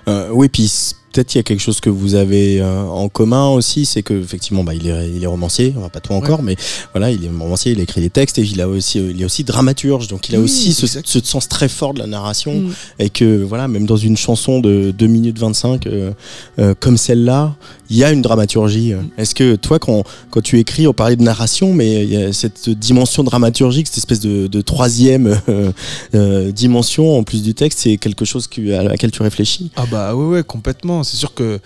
Euh, 0.07 0.29
oui, 0.33 0.47
puis 0.49 0.71
peut-être 1.13 1.33
il 1.35 1.37
y 1.37 1.39
a 1.39 1.43
quelque 1.43 1.59
chose 1.61 1.79
que 1.79 1.89
vous 1.89 2.15
avez 2.15 2.61
euh, 2.61 2.81
en 2.83 3.09
commun 3.09 3.47
aussi, 3.49 3.85
c'est 3.85 4.01
que 4.03 4.13
effectivement, 4.13 4.63
bah, 4.63 4.73
il 4.73 4.87
est, 4.87 5.09
il 5.11 5.23
est 5.23 5.27
romancier, 5.27 5.73
on 5.77 5.81
va 5.81 5.89
pas 5.89 5.99
tout 5.99 6.13
encore, 6.13 6.41
mais 6.43 6.55
voilà, 6.93 7.11
il 7.11 7.23
est 7.23 7.27
romancier, 7.29 7.73
il 7.73 7.79
a 7.79 7.83
écrit 7.83 8.01
des 8.01 8.09
textes 8.09 8.37
et 8.39 8.43
il 8.43 8.59
a 8.61 8.67
aussi, 8.67 8.99
il 8.99 9.21
est 9.21 9.25
aussi 9.25 9.43
dramaturge, 9.43 10.07
donc 10.07 10.29
il 10.29 10.35
a 10.35 10.39
Oui, 10.39 10.45
aussi 10.45 10.73
ce, 10.73 10.87
ce 10.87 11.19
sens 11.23 11.47
très 11.47 11.69
fort 11.69 11.93
de 11.93 11.99
la 11.99 12.07
narration 12.07 12.55
Mm. 12.61 12.73
et 12.99 13.09
que 13.09 13.43
voilà, 13.43 13.67
même 13.67 13.85
dans 13.85 13.97
une 13.97 14.17
chanson 14.17 14.59
de 14.59 14.91
2 14.97 15.07
minutes 15.07 15.37
25 15.39 15.85
euh, 15.87 16.11
euh, 16.59 16.73
comme 16.79 16.97
celle-là, 16.97 17.55
il 17.89 17.97
y 17.97 18.03
a 18.03 18.11
une 18.11 18.21
dramaturgie. 18.21 18.93
Mm. 18.93 19.09
Est-ce 19.17 19.33
que 19.35 19.55
toi, 19.55 19.79
quand, 19.79 20.03
quand 20.29 20.41
tu 20.41 20.59
écris, 20.59 20.87
on 20.87 20.93
parlait 20.93 21.15
de 21.15 21.23
narration, 21.23 21.73
mais 21.73 22.03
il 22.03 22.09
y 22.13 22.17
a 22.17 22.33
cette 22.33 22.69
dimension 22.69 23.23
dramaturgique, 23.23 23.87
cette 23.87 23.97
espèce 23.99 24.19
de, 24.19 24.47
de 24.47 24.61
troisième 24.61 25.39
euh, 25.49 25.71
euh, 26.15 26.51
dimension 26.51 27.17
en 27.17 27.23
plus 27.23 27.41
du 27.43 27.53
texte, 27.53 27.79
c'est 27.79 27.97
quelque 27.97 28.25
chose 28.25 28.47
que- 28.47 28.73
à 28.73 28.83
laquelle 28.83 29.11
tu 29.11 29.21
réfléchis? 29.21 29.71
Ah 29.75 29.85
bah 29.91 30.15
ouais 30.15 30.25
ouais 30.25 30.43
complètement. 30.43 31.03
C'est 31.03 31.17
sûr 31.17 31.33
que 31.33 31.59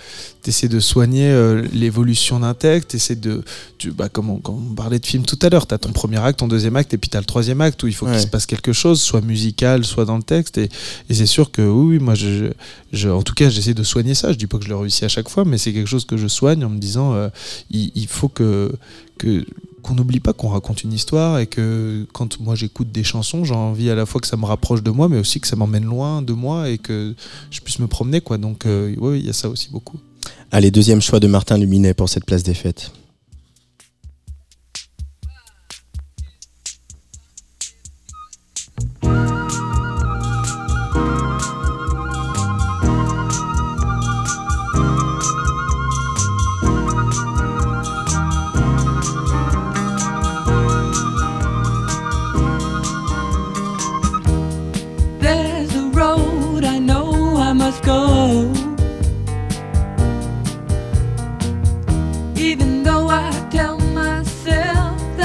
tu 0.43 0.49
essaies 0.49 0.67
de 0.67 0.80
soigner 0.80 1.28
euh, 1.30 1.63
l'évolution 1.74 2.39
d'un 2.39 2.53
texte, 2.53 2.97
tu 2.97 3.15
de 3.15 3.43
tu, 3.78 3.91
bah, 3.91 4.09
comme, 4.09 4.30
on, 4.30 4.39
on 4.45 4.74
parlait 4.76 4.99
de 4.99 5.05
film 5.05 5.24
tout 5.26 5.38
à 5.41 5.49
l'heure, 5.49 5.65
tu 5.67 5.74
as 5.74 5.78
ton 5.78 5.91
premier 5.91 6.17
acte, 6.17 6.39
ton 6.39 6.47
deuxième 6.47 6.76
acte 6.76 6.93
et 6.93 6.97
puis 6.97 7.09
tu 7.09 7.17
as 7.17 7.19
le 7.19 7.26
troisième 7.26 7.61
acte 7.61 7.82
où 7.84 7.88
il 7.88 7.93
faut 7.93 8.05
Ouais. 8.05 8.13
qu'il 8.13 8.22
se 8.22 8.28
passe 8.28 8.45
quelque 8.47 8.74
chose, 8.74 8.99
soit 9.01 9.22
musical, 9.22 9.84
soit 9.86 10.05
dans 10.05 10.17
le 10.17 10.24
texte 10.24 10.57
et, 10.57 10.69
et 11.09 11.13
c'est 11.13 11.26
sûr 11.28 11.51
que 11.51 11.61
oui, 11.61 11.97
oui 11.97 11.99
moi 12.03 12.15
je, 12.15 12.51
je- 12.91 13.09
en 13.09 13.22
tout 13.22 13.34
cas 13.36 13.49
j'essaie 13.49 13.74
de 13.76 13.84
soigner 13.84 14.15
ça, 14.15 14.32
je 14.32 14.38
dis 14.38 14.47
pas 14.47 14.57
que 14.57 14.63
je 14.63 14.69
le 14.69 14.76
réussis 14.76 15.05
à 15.05 15.07
chaque 15.07 15.30
fois 15.30 15.45
mais 15.45 15.57
c'est 15.59 15.72
quelque 15.74 15.88
chose 15.88 16.05
que 16.05 16.11
je 16.18 16.28
soigne 16.28 16.64
en 16.64 16.70
me 16.70 16.78
disant 16.78 17.14
euh, 17.14 17.30
il, 17.70 18.07
faut 18.07 18.30
que 18.30 18.72
que 19.18 19.45
qu'on 19.82 19.95
n'oublie 19.95 20.20
pas 20.20 20.34
qu'on 20.34 20.49
raconte 20.49 20.84
une 20.84 20.93
histoire 20.93 21.39
et 21.39 21.47
que 21.47 22.05
quand 22.14 22.39
moi 22.39 22.55
j'écoute 22.55 22.91
des 22.91 23.03
chansons, 23.03 23.43
j'ai 23.43 23.55
envie 23.55 23.89
à 23.89 23.95
la 23.95 24.05
fois 24.05 24.22
que 24.22 24.28
ça 24.28 24.38
me 24.38 24.45
rapproche 24.45 24.84
de 24.84 24.91
moi, 24.91 25.09
mais 25.09 25.18
aussi 25.18 25.39
que 25.39 25.47
ça 25.47 25.55
m'emmène 25.55 25.86
loin 25.86 26.22
de 26.22 26.34
moi 26.34 26.70
et 26.70 26.78
que 26.78 27.16
je 27.49 27.59
puisse 27.62 27.80
me 27.80 27.88
promener 27.88 28.22
quoi. 28.22 28.38
Donc 28.38 28.66
euh, 28.66 28.95
oui, 28.99 29.20
il 29.20 29.26
y 29.26 29.30
a 29.30 29.34
ça 29.34 29.49
aussi 29.49 29.70
beaucoup. 29.72 29.99
Allez, 30.51 30.70
deuxième 30.70 31.01
choix 31.01 31.20
de 31.20 31.28
Martin 31.28 31.57
Luminet 31.57 31.93
pour 31.93 32.09
cette 32.09 32.26
place 32.26 32.43
des 32.43 32.53
fêtes. 32.53 32.91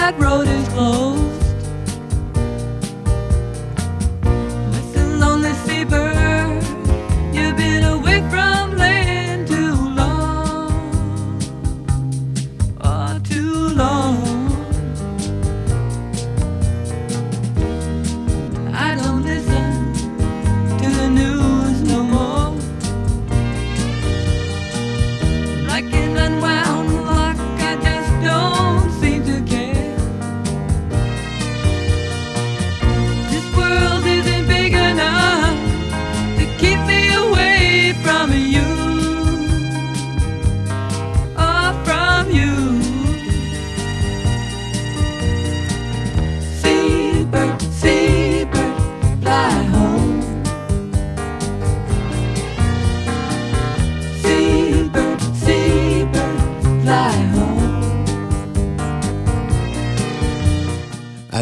That 0.07 0.16
road 0.20 0.46
is 0.46 0.68
closed. 0.68 1.05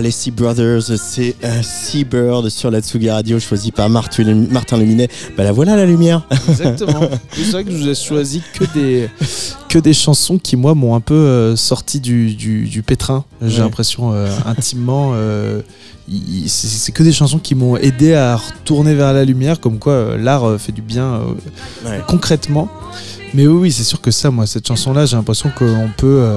Allez, 0.04 0.10
Sea 0.10 0.32
Brothers, 0.32 0.82
c'est 0.98 1.34
un 1.42 1.62
Seabird 1.62 2.50
sur 2.50 2.70
la 2.70 2.82
Tsugi 2.82 3.08
Radio, 3.08 3.40
choisi 3.40 3.72
par 3.72 3.88
Martin 3.88 4.22
Luminet. 4.76 5.08
Bah 5.34 5.44
la 5.44 5.52
voilà 5.52 5.76
la 5.76 5.86
lumière. 5.86 6.26
Exactement. 6.46 7.08
c'est 7.32 7.50
vrai 7.52 7.64
que 7.64 7.70
je 7.70 7.76
vous 7.78 7.88
ai 7.88 7.94
choisi 7.94 8.42
que 8.52 8.64
des 8.74 9.08
que 9.70 9.78
des 9.78 9.94
chansons 9.94 10.36
qui 10.36 10.56
moi 10.56 10.74
m'ont 10.74 10.94
un 10.94 11.00
peu 11.00 11.14
euh, 11.14 11.56
sorti 11.56 12.00
du, 12.00 12.34
du, 12.34 12.64
du 12.66 12.82
pétrin. 12.82 13.24
J'ai 13.40 13.56
Ouais. 13.56 13.64
l'impression 13.64 14.12
euh, 14.12 14.28
intimement. 14.44 15.12
euh, 15.14 15.62
c'est 16.48 16.92
que 16.92 17.02
des 17.02 17.12
chansons 17.12 17.38
qui 17.38 17.54
m'ont 17.54 17.78
aidé 17.78 18.12
à 18.12 18.36
retourner 18.36 18.94
vers 18.94 19.14
la 19.14 19.24
lumière, 19.24 19.58
comme 19.58 19.78
quoi 19.78 19.94
euh, 19.94 20.18
l'art 20.18 20.44
euh, 20.46 20.58
fait 20.58 20.72
du 20.72 20.82
bien 20.82 21.14
euh, 21.14 21.88
Ouais. 21.88 22.02
concrètement. 22.06 22.68
Mais 23.32 23.46
oui, 23.46 23.58
oui, 23.58 23.72
c'est 23.72 23.84
sûr 23.84 24.02
que 24.02 24.10
ça, 24.10 24.30
moi, 24.30 24.46
cette 24.46 24.68
chanson-là, 24.68 25.06
j'ai 25.06 25.16
l'impression 25.16 25.50
qu'on 25.58 25.88
peut. 25.96 26.28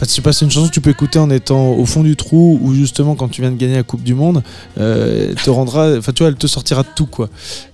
Enfin, 0.00 0.10
je 0.16 0.22
pas, 0.22 0.32
c'est 0.32 0.46
une 0.46 0.50
chanson 0.50 0.68
que 0.68 0.72
tu 0.72 0.80
peux 0.80 0.88
écouter 0.88 1.18
en 1.18 1.28
étant 1.28 1.72
au 1.72 1.84
fond 1.84 2.02
du 2.02 2.16
trou 2.16 2.58
ou 2.62 2.72
justement 2.72 3.16
quand 3.16 3.28
tu 3.28 3.42
viens 3.42 3.50
de 3.50 3.58
gagner 3.58 3.76
la 3.76 3.82
Coupe 3.82 4.02
du 4.02 4.14
Monde, 4.14 4.42
euh, 4.78 5.34
te 5.34 5.50
rendra, 5.50 5.98
enfin 5.98 6.12
tu 6.12 6.22
vois, 6.22 6.28
elle 6.28 6.36
te 6.36 6.46
sortira 6.46 6.82
de 6.84 6.88
tout 6.96 7.04
quoi. 7.04 7.28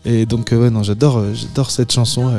Et 0.05 0.27
donc 0.27 0.53
euh, 0.53 0.57
ouais, 0.57 0.71
non, 0.71 0.83
j'adore, 0.83 1.19
euh, 1.19 1.35
j'adore 1.35 1.71
cette 1.71 1.93
chanson. 1.93 2.33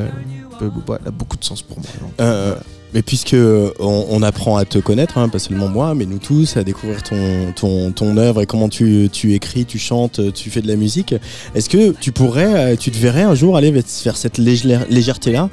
Elle, 0.60 0.72
a 1.06 1.12
beaucoup 1.12 1.38
de 1.38 1.46
sens 1.46 1.62
pour 1.62 1.78
moi. 1.80 2.58
Mais 2.94 3.02
puisque 3.02 3.36
on, 3.36 4.06
on 4.10 4.22
apprend 4.24 4.58
à 4.58 4.66
te 4.66 4.80
connaître, 4.80 5.18
hein, 5.18 5.30
pas 5.30 5.40
seulement 5.40 5.68
moi, 5.68 5.94
mais 5.96 6.06
nous 6.06 6.20
tous, 6.20 6.58
à 6.58 6.64
découvrir 6.64 7.04
ton, 7.04 7.52
ton, 7.56 7.92
ton 7.92 8.18
œuvre 8.18 8.42
et 8.42 8.46
comment 8.46 8.70
tu, 8.70 9.10
tu 9.12 9.34
écris, 9.34 9.66
tu 9.66 9.78
chantes, 9.80 10.34
tu 10.34 10.50
fais 10.50 10.62
de 10.62 10.68
la 10.68 10.76
musique, 10.76 11.14
est-ce 11.56 11.70
que 11.70 11.92
tu 12.00 12.12
pourrais, 12.12 12.74
euh, 12.74 12.76
tu 12.76 12.92
te 12.92 12.98
verrais 12.98 13.24
un 13.24 13.36
jour 13.36 13.58
aller 13.58 13.72
vers 13.72 14.18
cette 14.18 14.38
légère- 14.38 14.86
légèreté-là? 14.90 15.50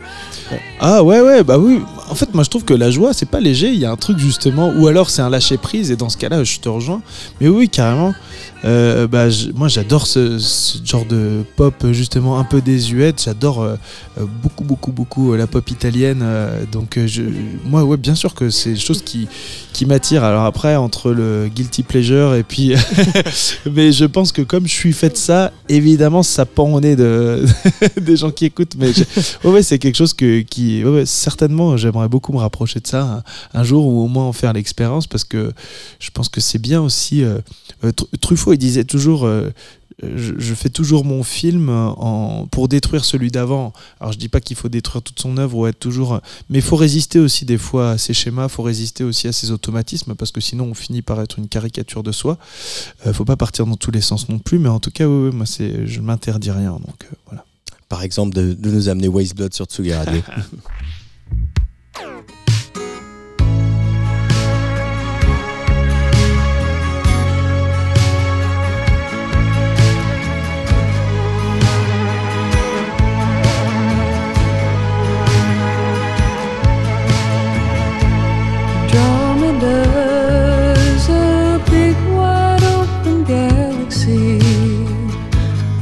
Ah 0.81 1.03
ouais 1.03 1.21
ouais 1.21 1.43
bah 1.43 1.59
oui. 1.59 1.81
En 2.11 2.15
fait 2.15 2.35
moi 2.35 2.45
je 2.45 2.51
trouve 2.51 2.65
que 2.65 2.75
la 2.75 2.91
joie 2.91 3.15
c'est 3.15 3.29
pas 3.29 3.41
léger. 3.41 3.69
Il 3.69 3.79
y 3.79 3.85
a 3.87 3.91
un 3.91 3.97
truc 3.97 4.19
justement 4.19 4.73
ou 4.77 4.87
alors 4.89 5.09
c'est 5.09 5.23
un 5.23 5.31
lâcher 5.31 5.57
prise 5.57 5.91
et 5.91 5.97
dans 5.97 6.11
ce 6.11 6.19
cas-là 6.19 6.45
je 6.45 6.59
te 6.59 6.69
rejoins. 6.69 7.01
Mais 7.41 7.49
oui 7.49 7.69
carrément. 7.69 8.13
Euh, 8.65 9.07
bah, 9.07 9.27
moi, 9.55 9.69
j'adore 9.69 10.07
ce, 10.07 10.39
genre 10.85 11.05
de 11.05 11.45
pop 11.57 11.75
justement 11.93 12.39
un 12.39 12.45
peu 12.45 12.61
désuète. 12.61 13.23
J'adore 13.25 13.63
euh, 13.63 13.77
euh, 14.19 14.25
beaucoup, 14.43 14.65
beaucoup, 14.65 14.93
beaucoup 14.93 15.35
la 15.35 15.47
pop 15.47 15.71
italienne. 15.71 16.25
donc, 16.73 16.99
moi, 17.65 17.85
ouais, 17.85 17.97
bien 17.97 18.15
sûr 18.15 18.35
que 18.35 18.51
c'est 18.51 18.75
des 18.75 18.81
choses 18.81 19.03
qui, 19.03 19.29
qui 19.73 19.87
m'attirent. 19.87 20.25
Alors 20.25 20.45
après, 20.45 20.77
entre 20.77 21.11
le 21.11 21.49
guilty 21.55 21.83
pleasure 21.83 22.35
et 22.35 22.43
puis, 22.43 22.75
mais 23.71 23.93
je 23.93 24.05
pense 24.05 24.33
que 24.33 24.43
comme 24.43 24.67
je 24.67 24.73
suis 24.73 24.93
fait 24.93 25.11
de 25.11 25.17
ça, 25.17 25.53
évidemment, 25.69 26.23
ça 26.23 26.47
pend 26.47 26.73
au 26.73 26.81
nez 26.81 26.97
de 26.97 27.45
des 28.01 28.17
gens 28.17 28.31
qui 28.31 28.47
écoutent. 28.47 28.77
Mais 28.79 28.93
ouais, 29.45 29.63
c'est 29.63 29.79
quelque 29.79 29.97
chose 29.97 30.15
que 30.15 30.41
qui, 30.41 30.83
certainement, 31.05 31.77
j'aimerais 31.77 32.09
beaucoup 32.09 32.33
me 32.33 32.39
rapprocher 32.39 32.81
de 32.81 32.87
ça 32.87 33.03
un, 33.03 33.61
un 33.61 33.65
jour 33.65 33.87
ou 33.87 34.03
au 34.03 34.09
moins 34.09 34.25
en 34.25 34.33
faire 34.33 34.53
l'expérience 34.53 35.07
parce 35.07 35.25
que 35.25 35.53
je 35.99 36.11
pense 36.11 36.29
que 36.29 36.41
c'est 36.41 36.59
bien 36.61 36.81
aussi. 36.81 37.23
Tr- 37.83 38.07
Truffaut, 38.21 38.54
il 38.55 38.59
disait 38.59 38.85
toujours. 38.85 39.27
euh, 39.27 39.51
je, 40.03 40.33
je 40.37 40.55
fais 40.55 40.71
toujours 40.71 41.05
mon 41.05 41.23
film 41.23 41.69
en, 41.69 42.49
pour 42.51 42.67
détruire 42.67 43.05
celui 43.05 43.31
d'avant. 43.31 43.73
Alors 44.01 44.13
je 44.13 44.19
dis 44.19 44.29
pas 44.29 44.41
qu'il 44.41 44.57
faut 44.57 44.69
détruire 44.69 45.03
toute 45.03 45.21
son 45.21 45.39
œuvre 45.39 45.57
ou 45.57 45.69
être 45.69 45.79
toujours, 45.79 46.21
mais 46.51 46.59
il 46.59 46.63
faut 46.63 46.75
résister 46.75 47.21
aussi 47.21 47.45
des 47.45 47.59
fois 47.59 47.93
à 47.93 47.99
ces 47.99 48.13
schémas, 48.13 48.47
il 48.47 48.49
faut 48.49 48.65
résister 48.65 49.05
aussi 49.05 49.29
à 49.29 49.33
ces 49.33 49.53
automatismes 49.53 50.17
parce 50.17 50.33
que 50.33 50.41
sinon 50.41 50.65
on 50.65 50.75
finit 50.75 51.03
par 51.03 51.21
être 51.21 51.39
une 51.39 51.47
caricature 51.47 52.03
de 52.03 52.11
soi. 52.11 52.39
Euh, 53.07 53.13
faut 53.13 53.25
pas 53.25 53.37
partir 53.37 53.67
dans 53.67 53.77
tous 53.77 53.93
les 53.93 54.01
sens 54.01 54.29
non 54.29 54.41
plus, 54.41 54.59
mais 54.59 54.69
en 54.69 54.81
tout 54.81 54.91
cas, 54.91 55.07
ouais, 55.07 55.27
ouais, 55.29 55.33
moi 55.33 55.47
c'est, 55.47 55.87
je 55.87 56.01
m'interdis 56.01 56.51
rien. 56.51 56.73
Donc 56.73 57.05
euh, 57.05 57.15
voilà. 57.27 57.45
Par 57.89 58.03
exemple, 58.03 58.35
de, 58.35 58.53
de 58.53 58.71
nous 58.71 58.89
amener 58.89 59.07
Waste 59.07 59.37
Blood 59.37 59.55
sur 59.55 59.67
Tsugi 59.67 59.95
Radio. 59.95 60.21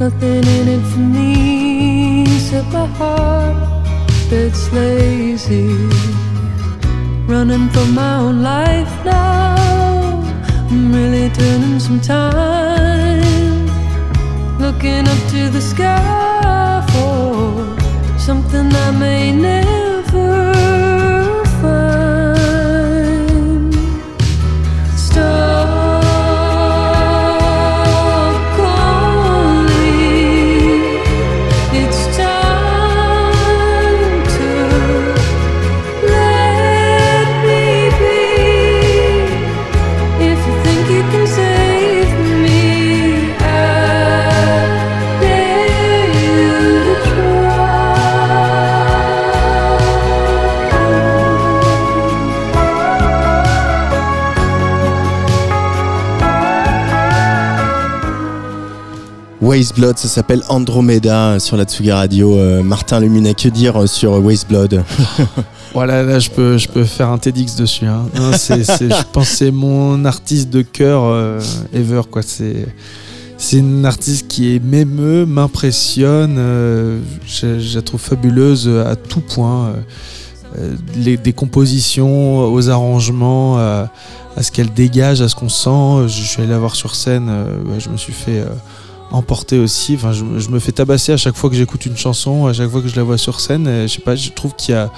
Nothing 0.03 0.45
in 0.57 0.67
it 0.67 0.85
for 0.91 0.99
me 0.99 2.23
except 2.23 2.73
my 2.73 2.85
heart 2.97 3.55
that's 4.29 4.69
lazy. 4.73 5.69
Running 7.25 7.69
for 7.69 7.85
my 7.85 8.15
own 8.17 8.43
life 8.43 8.93
now. 9.05 9.55
I'm 10.69 10.93
really 10.93 11.29
turning 11.29 11.79
some 11.79 12.01
time. 12.01 13.65
Looking 14.59 15.07
up 15.07 15.21
to 15.31 15.49
the 15.49 15.61
sky 15.61 16.83
for 16.91 18.19
something 18.19 18.75
I 18.75 18.91
may 18.91 19.31
never 19.31 19.52
Waste 59.53 59.75
Blood, 59.75 59.99
ça 59.99 60.07
s'appelle 60.07 60.41
Andromeda 60.49 61.39
sur 61.39 61.57
la 61.57 61.65
Tsugi 61.65 61.91
Radio. 61.91 62.39
Euh, 62.39 62.63
Martin 62.63 62.99
Luminet, 62.99 63.35
que 63.35 63.49
dire 63.49 63.87
sur 63.87 64.13
Waste 64.13 64.47
Blood 64.49 64.83
Voilà, 65.75 66.01
là, 66.01 66.17
je 66.17 66.31
peux, 66.31 66.57
je 66.57 66.67
peux 66.67 66.83
faire 66.83 67.09
un 67.09 67.19
TEDx 67.19 67.55
dessus. 67.55 67.85
hein. 67.85 68.05
Je 68.23 69.03
pense 69.13 69.29
que 69.29 69.35
c'est 69.35 69.51
mon 69.51 70.05
artiste 70.05 70.49
de 70.49 70.63
cœur 70.63 71.03
euh, 71.03 71.39
ever. 71.71 72.01
quoi. 72.09 72.23
C'est 72.23 72.65
c'est 73.37 73.57
une 73.57 73.85
artiste 73.85 74.27
qui 74.27 74.59
m'émeut, 74.63 75.27
m'impressionne. 75.27 76.37
euh, 76.39 76.99
je, 77.27 77.75
la 77.75 77.83
trouve 77.83 78.01
fabuleuse 78.01 78.67
à 78.87 78.95
tout 78.95 79.21
point. 79.21 79.67
euh, 79.67 79.73
euh, 80.57 80.75
les, 80.95 81.15
des 81.15 81.33
compositions, 81.33 82.51
aux 82.51 82.69
arrangements, 82.71 83.59
à, 83.59 83.91
ce 84.41 84.51
qu'elle 84.51 84.73
dégage, 84.73 85.21
à 85.21 85.29
ce 85.29 85.35
qu'on 85.35 85.49
sent. 85.49 86.07
Je 86.07 86.23
suis 86.23 86.41
allé 86.41 86.49
la 86.49 86.57
voir 86.59 86.75
sur 86.75 86.95
scène. 86.95 87.27
euh, 87.29 87.45
je 87.77 87.89
me 87.89 87.97
suis 87.97 88.13
fait 88.13 88.43
emporter 89.13 89.59
aussi. 89.59 89.95
Enfin, 89.95 90.11
je, 90.11 90.23
je 90.37 90.49
me 90.49 90.59
fais 90.59 90.71
tabasser 90.73 91.13
à 91.13 91.17
chaque 91.17 91.35
fois 91.35 91.49
que 91.49 91.55
j'écoute 91.55 91.85
une 91.85 91.95
chanson, 91.97 92.47
à 92.47 92.53
chaque 92.53 92.69
fois 92.69 92.81
que 92.81 92.87
je 92.89 92.95
la 92.95 93.03
vois 93.03 93.17
sur 93.17 93.39
scène. 93.39 93.67
Et 93.67 93.87
je 93.87 93.93
sais 93.93 94.01
pas, 94.01 94.15
je 94.15 94.29
trouve 94.31 94.53
qu'il 94.55 94.73
y 94.75 94.77
a 94.77 94.91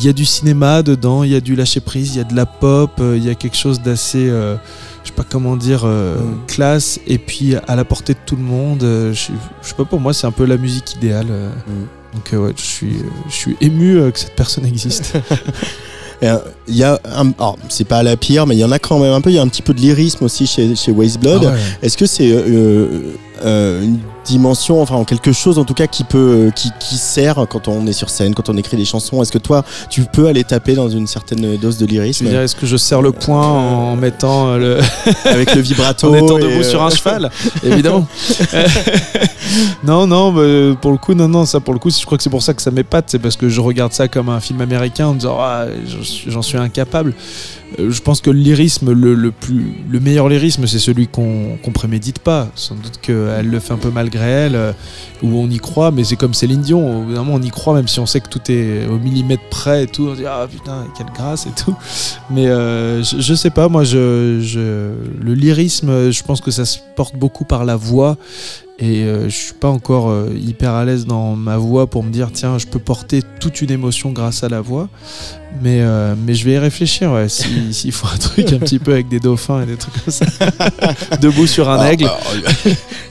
il 0.00 0.06
y 0.06 0.08
a 0.08 0.14
du 0.14 0.24
cinéma 0.24 0.82
dedans, 0.82 1.22
il 1.22 1.30
y 1.32 1.34
a 1.34 1.40
du 1.40 1.54
lâcher 1.54 1.80
prise, 1.80 2.14
il 2.14 2.18
y 2.18 2.20
a 2.22 2.24
de 2.24 2.34
la 2.34 2.46
pop, 2.46 2.92
euh, 2.98 3.14
il 3.18 3.22
y 3.22 3.28
a 3.28 3.34
quelque 3.34 3.58
chose 3.58 3.82
d'assez, 3.82 4.26
euh, 4.26 4.56
je 5.04 5.08
sais 5.10 5.14
pas 5.14 5.22
comment 5.28 5.54
dire, 5.54 5.82
euh, 5.84 6.16
Mm. 6.16 6.46
classe, 6.46 6.98
et 7.06 7.18
puis 7.18 7.56
à 7.56 7.76
la 7.76 7.84
portée 7.84 8.14
de 8.14 8.18
tout 8.24 8.36
le 8.36 8.42
monde. 8.42 8.82
euh, 8.84 9.12
je, 9.12 9.32
je 9.62 9.68
sais 9.68 9.74
pas, 9.74 9.84
pour 9.84 10.00
moi, 10.00 10.14
c'est 10.14 10.26
un 10.26 10.32
peu 10.32 10.46
la 10.46 10.56
musique 10.56 10.94
idéale. 10.94 11.26
Mm. 11.26 12.14
Donc 12.14 12.42
ouais, 12.42 12.54
je 12.56 12.62
suis, 12.62 12.96
je 13.28 13.34
suis 13.34 13.56
ému 13.60 14.10
que 14.10 14.18
cette 14.18 14.34
personne 14.34 14.64
existe. 14.64 15.18
Euh, 16.22 16.38
Il 16.68 16.76
y 16.76 16.82
a 16.84 16.98
un, 17.04 17.30
alors, 17.38 17.58
c'est 17.68 17.84
pas 17.86 18.02
la 18.02 18.16
pire, 18.16 18.46
mais 18.46 18.56
il 18.56 18.58
y 18.58 18.64
en 18.64 18.72
a 18.72 18.78
quand 18.78 18.98
même 18.98 19.12
un 19.12 19.20
peu. 19.20 19.30
Il 19.30 19.36
y 19.36 19.38
a 19.38 19.42
un 19.42 19.48
petit 19.48 19.62
peu 19.62 19.74
de 19.74 19.80
lyrisme 19.80 20.24
aussi 20.24 20.46
chez, 20.46 20.74
chez 20.74 20.92
Waste 20.92 21.20
Blood. 21.20 21.44
Ah 21.44 21.52
ouais. 21.52 21.58
Est-ce 21.82 21.96
que 21.96 22.06
c'est 22.06 22.30
euh, 22.30 23.12
euh, 23.44 23.82
une 23.82 23.98
dimension, 24.24 24.82
enfin 24.82 25.04
quelque 25.04 25.32
chose 25.32 25.58
en 25.58 25.64
tout 25.64 25.74
cas 25.74 25.86
qui 25.86 26.02
peut, 26.02 26.50
qui, 26.54 26.70
qui 26.80 26.96
sert 26.96 27.46
quand 27.48 27.68
on 27.68 27.86
est 27.86 27.92
sur 27.92 28.10
scène, 28.10 28.34
quand 28.34 28.48
on 28.48 28.56
écrit 28.56 28.76
des 28.76 28.84
chansons 28.84 29.22
Est-ce 29.22 29.30
que 29.30 29.38
toi, 29.38 29.64
tu 29.88 30.02
peux 30.02 30.26
aller 30.26 30.42
taper 30.42 30.74
dans 30.74 30.88
une 30.88 31.06
certaine 31.06 31.56
dose 31.56 31.78
de 31.78 31.86
Je 31.86 31.90
lyrisme 31.92 32.24
veux 32.24 32.30
dire, 32.30 32.40
est-ce 32.40 32.56
que 32.56 32.66
je 32.66 32.76
serre 32.76 33.02
le 33.02 33.12
poing 33.12 33.46
en 33.46 33.96
mettant 33.96 34.48
euh, 34.48 34.58
le, 34.58 34.80
avec 35.30 35.54
le 35.54 35.60
vibrato 35.60 36.08
en 36.10 36.14
étant 36.14 36.38
debout 36.38 36.60
euh, 36.60 36.62
sur 36.62 36.82
un 36.82 36.90
cheval, 36.90 37.30
évidemment. 37.62 38.06
non, 39.84 40.06
non, 40.06 40.32
bah, 40.32 40.76
pour 40.80 40.90
le 40.90 40.98
coup, 40.98 41.14
non, 41.14 41.28
non, 41.28 41.44
ça 41.46 41.60
pour 41.60 41.72
le 41.74 41.78
coup, 41.78 41.90
je 41.90 42.04
crois 42.04 42.18
que 42.18 42.24
c'est 42.24 42.30
pour 42.30 42.42
ça 42.42 42.54
que 42.54 42.62
ça 42.62 42.70
m'épate, 42.70 43.06
c'est 43.08 43.18
parce 43.18 43.36
que 43.36 43.48
je 43.48 43.60
regarde 43.60 43.92
ça 43.92 44.08
comme 44.08 44.28
un 44.28 44.40
film 44.40 44.60
américain 44.60 45.06
en 45.06 45.14
me 45.14 45.18
disant, 45.20 45.36
ah, 45.40 45.66
j'en 46.26 46.42
suis- 46.42 46.56
incapable. 46.56 47.14
Je 47.78 48.00
pense 48.00 48.20
que 48.20 48.30
le 48.30 48.38
lyrisme, 48.38 48.92
le, 48.92 49.14
le 49.14 49.30
plus, 49.30 49.74
le 49.90 50.00
meilleur 50.00 50.28
lyrisme, 50.28 50.66
c'est 50.66 50.78
celui 50.78 51.08
qu'on 51.08 51.58
qu'on 51.62 51.72
prémédite 51.72 52.20
pas. 52.20 52.48
Sans 52.54 52.74
doute 52.74 52.98
qu'elle 53.26 53.48
le 53.48 53.60
fait 53.60 53.72
un 53.72 53.78
peu 53.78 53.90
malgré 53.90 54.24
elle, 54.24 54.56
euh, 54.56 54.72
ou 55.22 55.38
on 55.38 55.48
y 55.48 55.58
croit, 55.58 55.90
mais 55.90 56.04
c'est 56.04 56.16
comme 56.16 56.34
Céline 56.34 56.60
Dion. 56.60 57.02
Moment, 57.02 57.34
on 57.34 57.42
y 57.42 57.50
croit, 57.50 57.74
même 57.74 57.88
si 57.88 58.00
on 58.00 58.06
sait 58.06 58.20
que 58.20 58.28
tout 58.28 58.50
est 58.50 58.86
au 58.86 58.98
millimètre 58.98 59.42
près 59.50 59.84
et 59.84 59.86
tout. 59.86 60.08
On 60.10 60.14
dit, 60.14 60.26
ah 60.26 60.46
putain, 60.50 60.86
quelle 60.96 61.12
grâce 61.14 61.46
et 61.46 61.52
tout. 61.64 61.76
Mais 62.30 62.46
euh, 62.48 63.02
je, 63.02 63.34
sais 63.34 63.50
pas, 63.50 63.68
moi, 63.68 63.84
je, 63.84 64.92
le 65.20 65.34
lyrisme, 65.34 66.10
je 66.10 66.22
pense 66.22 66.40
que 66.40 66.50
ça 66.50 66.64
se 66.64 66.78
porte 66.94 67.16
beaucoup 67.16 67.44
par 67.44 67.64
la 67.64 67.76
voix. 67.76 68.16
Et 68.78 69.04
euh, 69.04 69.24
je 69.30 69.34
suis 69.34 69.54
pas 69.54 69.68
encore 69.68 70.10
euh, 70.10 70.28
hyper 70.36 70.72
à 70.72 70.84
l'aise 70.84 71.06
dans 71.06 71.34
ma 71.34 71.56
voix 71.56 71.86
pour 71.86 72.02
me 72.02 72.10
dire, 72.10 72.28
tiens, 72.30 72.58
je 72.58 72.66
peux 72.66 72.78
porter 72.78 73.22
toute 73.40 73.62
une 73.62 73.70
émotion 73.70 74.10
grâce 74.12 74.44
à 74.44 74.50
la 74.50 74.60
voix. 74.60 74.90
Mais, 75.62 75.78
euh, 75.80 76.14
mais 76.26 76.34
je 76.34 76.44
vais 76.44 76.52
y 76.52 76.58
réfléchir, 76.58 77.10
ouais, 77.12 77.30
si- 77.30 77.46
s'il 77.72 77.92
faut 77.92 78.06
un 78.12 78.18
truc 78.18 78.52
un 78.52 78.58
petit 78.58 78.78
peu 78.78 78.92
avec 78.92 79.08
des 79.08 79.18
dauphins 79.18 79.62
et 79.62 79.66
des 79.66 79.76
trucs 79.76 79.94
comme 80.04 80.12
ça. 80.12 80.26
Debout 81.22 81.46
sur 81.46 81.70
un 81.70 81.86
aigle. 81.86 82.06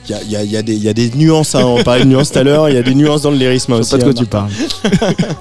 Il 0.08 0.30
y, 0.30 0.36
a, 0.36 0.44
y 0.44 0.54
y 0.56 0.62
des- 0.62 0.74
il 0.76 0.82
y 0.84 0.88
a 0.88 0.94
des 0.94 1.10
nuances, 1.10 1.56
hein, 1.56 1.64
on 1.64 1.82
parlait 1.82 2.04
de 2.04 2.08
nuances 2.10 2.30
tout 2.30 2.38
à 2.38 2.44
l'heure, 2.44 2.68
il 2.68 2.76
y 2.76 2.78
a 2.78 2.82
des 2.84 2.94
nuances 2.94 3.22
dans 3.22 3.32
le 3.32 3.36
lyrisme 3.36 3.74
Je 3.74 3.80
aussi. 3.80 3.90
sais 3.90 3.98
pas 3.98 4.12
de 4.12 4.24
quoi 4.24 4.42
hein, 4.42 4.48
tu 4.52 4.86
parles. 4.94 5.16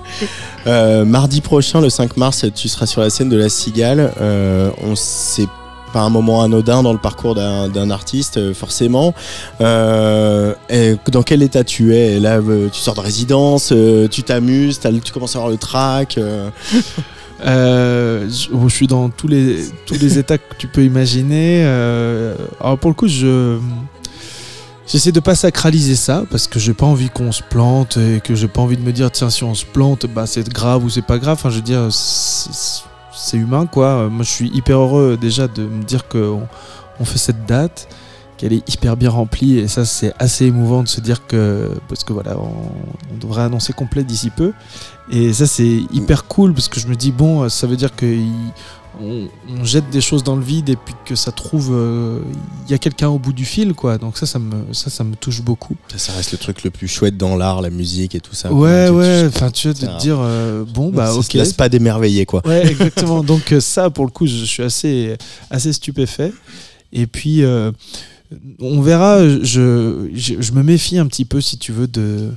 Euh, 0.68 1.06
mardi 1.06 1.42
prochain, 1.42 1.80
le 1.80 1.92
5 1.92 2.18
mars, 2.18 2.44
tu 2.56 2.68
seras 2.68 2.88
sur 2.88 3.00
la 3.02 3.12
scène 3.12 3.30
de 3.30 3.38
la 3.38 3.50
Cigale. 3.50 4.12
Euh, 4.20 4.72
on 4.82 4.96
sait 4.96 5.46
un 6.02 6.10
moment 6.10 6.42
anodin 6.42 6.84
dans 6.84 6.94
le 6.94 7.00
parcours 7.00 7.36
d'un 7.36 7.90
artiste, 7.90 8.38
euh, 8.38 8.54
forcément. 8.54 9.14
Euh, 9.62 10.54
dans 11.08 11.24
quel 11.24 11.42
état 11.42 11.64
tu 11.64 11.96
es? 11.96 12.20
Là, 12.20 12.38
euh, 12.38 12.70
tu 12.72 12.80
sors 12.80 12.96
de 12.96 13.02
résidence, 13.02 13.74
tu 14.12 14.24
t'amuses, 14.24 14.80
tu 14.80 15.12
commences 15.12 15.36
à 15.36 15.40
avoir 15.40 15.52
le 15.52 15.58
track. 15.58 16.18
Euh, 16.18 16.50
je, 18.32 18.70
suis 18.70 18.88
dans 18.88 19.10
tous 19.10 19.28
les, 19.28 19.66
tous 19.86 19.96
les 19.96 20.18
états 20.18 20.38
que 20.38 20.56
tu 20.58 20.68
peux 20.68 20.84
imaginer. 20.84 21.64
Alors 22.60 22.78
pour 22.80 22.90
le 22.90 22.96
coup, 22.96 23.08
je 23.08 23.60
j'essaie 24.88 25.12
de 25.12 25.20
pas 25.20 25.36
sacraliser 25.36 25.96
ça 25.96 26.24
parce 26.30 26.48
que 26.48 26.60
j'ai 26.60 26.74
pas 26.74 26.86
envie 26.86 27.10
qu'on 27.10 27.32
se 27.32 27.42
plante 27.42 27.98
et 27.98 28.22
que 28.22 28.36
j'ai 28.36 28.48
pas 28.48 28.62
envie 28.62 28.78
de 28.78 28.84
me 28.84 28.92
dire 28.92 29.12
tiens 29.12 29.30
si 29.30 29.44
on 29.44 29.56
se 29.56 29.66
plante, 29.66 30.06
bah 30.06 30.28
c'est 30.28 30.48
grave 30.48 30.84
ou 30.84 30.90
c'est 30.90 31.02
pas 31.02 31.18
grave. 31.18 31.38
Enfin, 31.40 31.50
je 31.50 31.56
veux 31.56 31.62
dire, 31.62 31.90
c'est 33.26 33.38
humain 33.38 33.66
quoi. 33.66 34.10
Moi, 34.10 34.24
je 34.24 34.30
suis 34.30 34.50
hyper 34.54 34.78
heureux 34.78 35.18
déjà 35.20 35.48
de 35.48 35.64
me 35.64 35.84
dire 35.84 36.08
qu'on 36.08 36.48
on 37.00 37.06
fait 37.06 37.18
cette 37.18 37.46
date. 37.46 37.88
qu'elle 38.38 38.52
est 38.54 38.68
hyper 38.70 38.98
bien 38.98 39.10
remplie 39.10 39.60
et 39.60 39.68
ça 39.70 39.86
c'est 39.86 40.14
assez 40.20 40.46
émouvant 40.46 40.84
de 40.84 40.90
se 40.90 41.00
dire 41.00 41.26
que 41.26 41.72
parce 41.88 42.04
que 42.04 42.12
voilà 42.12 42.38
on, 42.38 42.52
on 43.14 43.18
devrait 43.18 43.44
annoncer 43.44 43.72
complet 43.72 44.04
d'ici 44.04 44.30
peu 44.30 44.52
et 45.10 45.32
ça 45.32 45.46
c'est 45.46 45.80
hyper 45.94 46.26
cool 46.26 46.54
parce 46.54 46.68
que 46.68 46.80
je 46.82 46.88
me 46.88 46.96
dis 46.96 47.14
bon 47.14 47.48
ça 47.48 47.66
veut 47.66 47.78
dire 47.78 47.96
que 47.96 48.06
on, 49.02 49.28
on 49.50 49.64
jette 49.66 49.90
des 49.90 50.02
choses 50.02 50.24
dans 50.24 50.36
le 50.36 50.44
vide 50.44 50.70
et 50.70 50.76
puis 50.76 50.94
que 51.06 51.16
ça 51.16 51.32
trouve 51.32 51.70
euh, 51.74 52.20
il 52.66 52.72
y 52.72 52.74
a 52.74 52.78
quelqu'un 52.78 53.10
au 53.10 53.20
bout 53.20 53.34
du 53.34 53.46
fil 53.46 53.74
quoi 53.74 53.98
donc 53.98 54.18
ça 54.18 54.26
ça 54.26 54.40
me 54.40 54.74
ça 54.74 54.90
ça 54.90 55.04
me 55.04 55.16
touche 55.16 55.42
beaucoup 55.42 55.76
Ça, 55.92 55.98
ça 55.98 56.14
reste 56.14 56.32
le 56.32 56.38
truc 56.38 56.64
le 56.64 56.70
plus 56.72 56.88
chouette 56.88 57.18
dans 57.18 57.36
l'art, 57.36 57.62
la 57.62 57.70
musique 57.70 58.16
et 58.16 58.20
tout 58.20 58.36
ça. 58.36 58.52
ouais 58.54 58.90
ouais 58.90 59.26
enfin 59.28 59.52
tu 59.52 59.68
vois 59.68 59.74
de 59.74 59.86
te 59.86 60.00
dire 60.00 60.18
euh, 60.20 60.64
bon 60.66 60.90
bah 60.92 61.08
ça 61.08 61.16
ok 61.16 61.26
se 61.26 61.38
laisse 61.38 61.54
pas 61.54 61.70
d'émerveiller 61.70 62.26
quoi. 62.26 62.42
Ouais, 62.48 62.66
exactement. 62.72 63.24
Donc 63.24 63.52
euh, 63.52 63.60
ça, 63.60 63.90
pour 63.90 64.06
le 64.06 64.12
coup, 64.12 64.28
je 64.28 64.44
suis 64.46 64.64
assez, 64.64 65.16
assez 65.50 65.74
stupéfait. 65.74 66.34
Et 66.94 67.08
puis, 67.08 67.44
euh, 67.44 67.72
on 68.60 68.82
verra. 68.82 69.28
Je, 69.28 70.10
je, 70.14 70.36
je 70.40 70.52
me 70.54 70.64
méfie 70.64 70.98
un 70.98 71.06
petit 71.08 71.26
peu, 71.26 71.42
si 71.42 71.58
tu 71.58 71.72
veux, 71.72 71.88
de, 71.88 72.30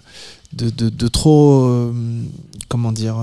de, 0.53 0.71
de, 0.71 0.89
de 0.89 1.09
trop, 1.09 1.93
comment 2.69 2.93
dire, 2.93 3.17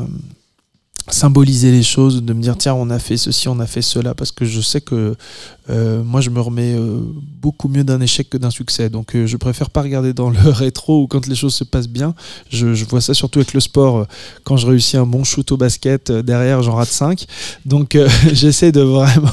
symboliser 1.10 1.72
les 1.72 1.84
choses, 1.84 2.24
de 2.24 2.34
me 2.34 2.42
dire 2.42 2.58
tiens, 2.58 2.74
on 2.74 2.90
a 2.90 3.00
fait 3.00 3.18
ceci, 3.18 3.48
on 3.48 3.60
a 3.60 3.68
fait 3.68 3.82
cela, 3.82 4.14
parce 4.16 4.32
que 4.32 4.46
je 4.46 4.62
sais 4.62 4.82
que 4.82 5.16
euh, 5.70 6.04
moi, 6.04 6.22
je 6.22 6.30
me 6.30 6.40
remets 6.40 6.76
euh, 6.76 7.00
beaucoup 7.42 7.68
mieux 7.68 7.84
d'un 7.84 8.00
échec 8.02 8.30
que 8.30 8.38
d'un 8.38 8.50
succès. 8.50 8.90
Donc, 8.90 9.16
euh, 9.16 9.26
je 9.26 9.38
préfère 9.38 9.70
pas 9.70 9.82
regarder 9.82 10.14
dans 10.14 10.30
le 10.30 10.40
rétro 10.50 11.04
ou 11.04 11.08
quand 11.08 11.28
les 11.28 11.36
choses 11.36 11.56
se 11.56 11.64
passent 11.64 11.88
bien. 11.88 12.14
Je, 12.50 12.68
vois 12.86 13.02
ça 13.02 13.14
surtout 13.14 13.40
avec 13.40 13.54
le 13.54 13.60
sport. 13.60 14.06
Quand 14.44 14.58
je 14.58 14.68
réussis 14.68 14.98
un 14.98 15.06
bon 15.06 15.24
shoot 15.24 15.52
au 15.52 15.58
basket, 15.58 16.12
derrière, 16.12 16.62
j'en 16.62 16.76
rate 16.76 16.90
5. 16.90 17.26
Donc, 17.66 17.98
j'essaie 18.32 18.72
de 18.72 18.82
vraiment 18.82 19.32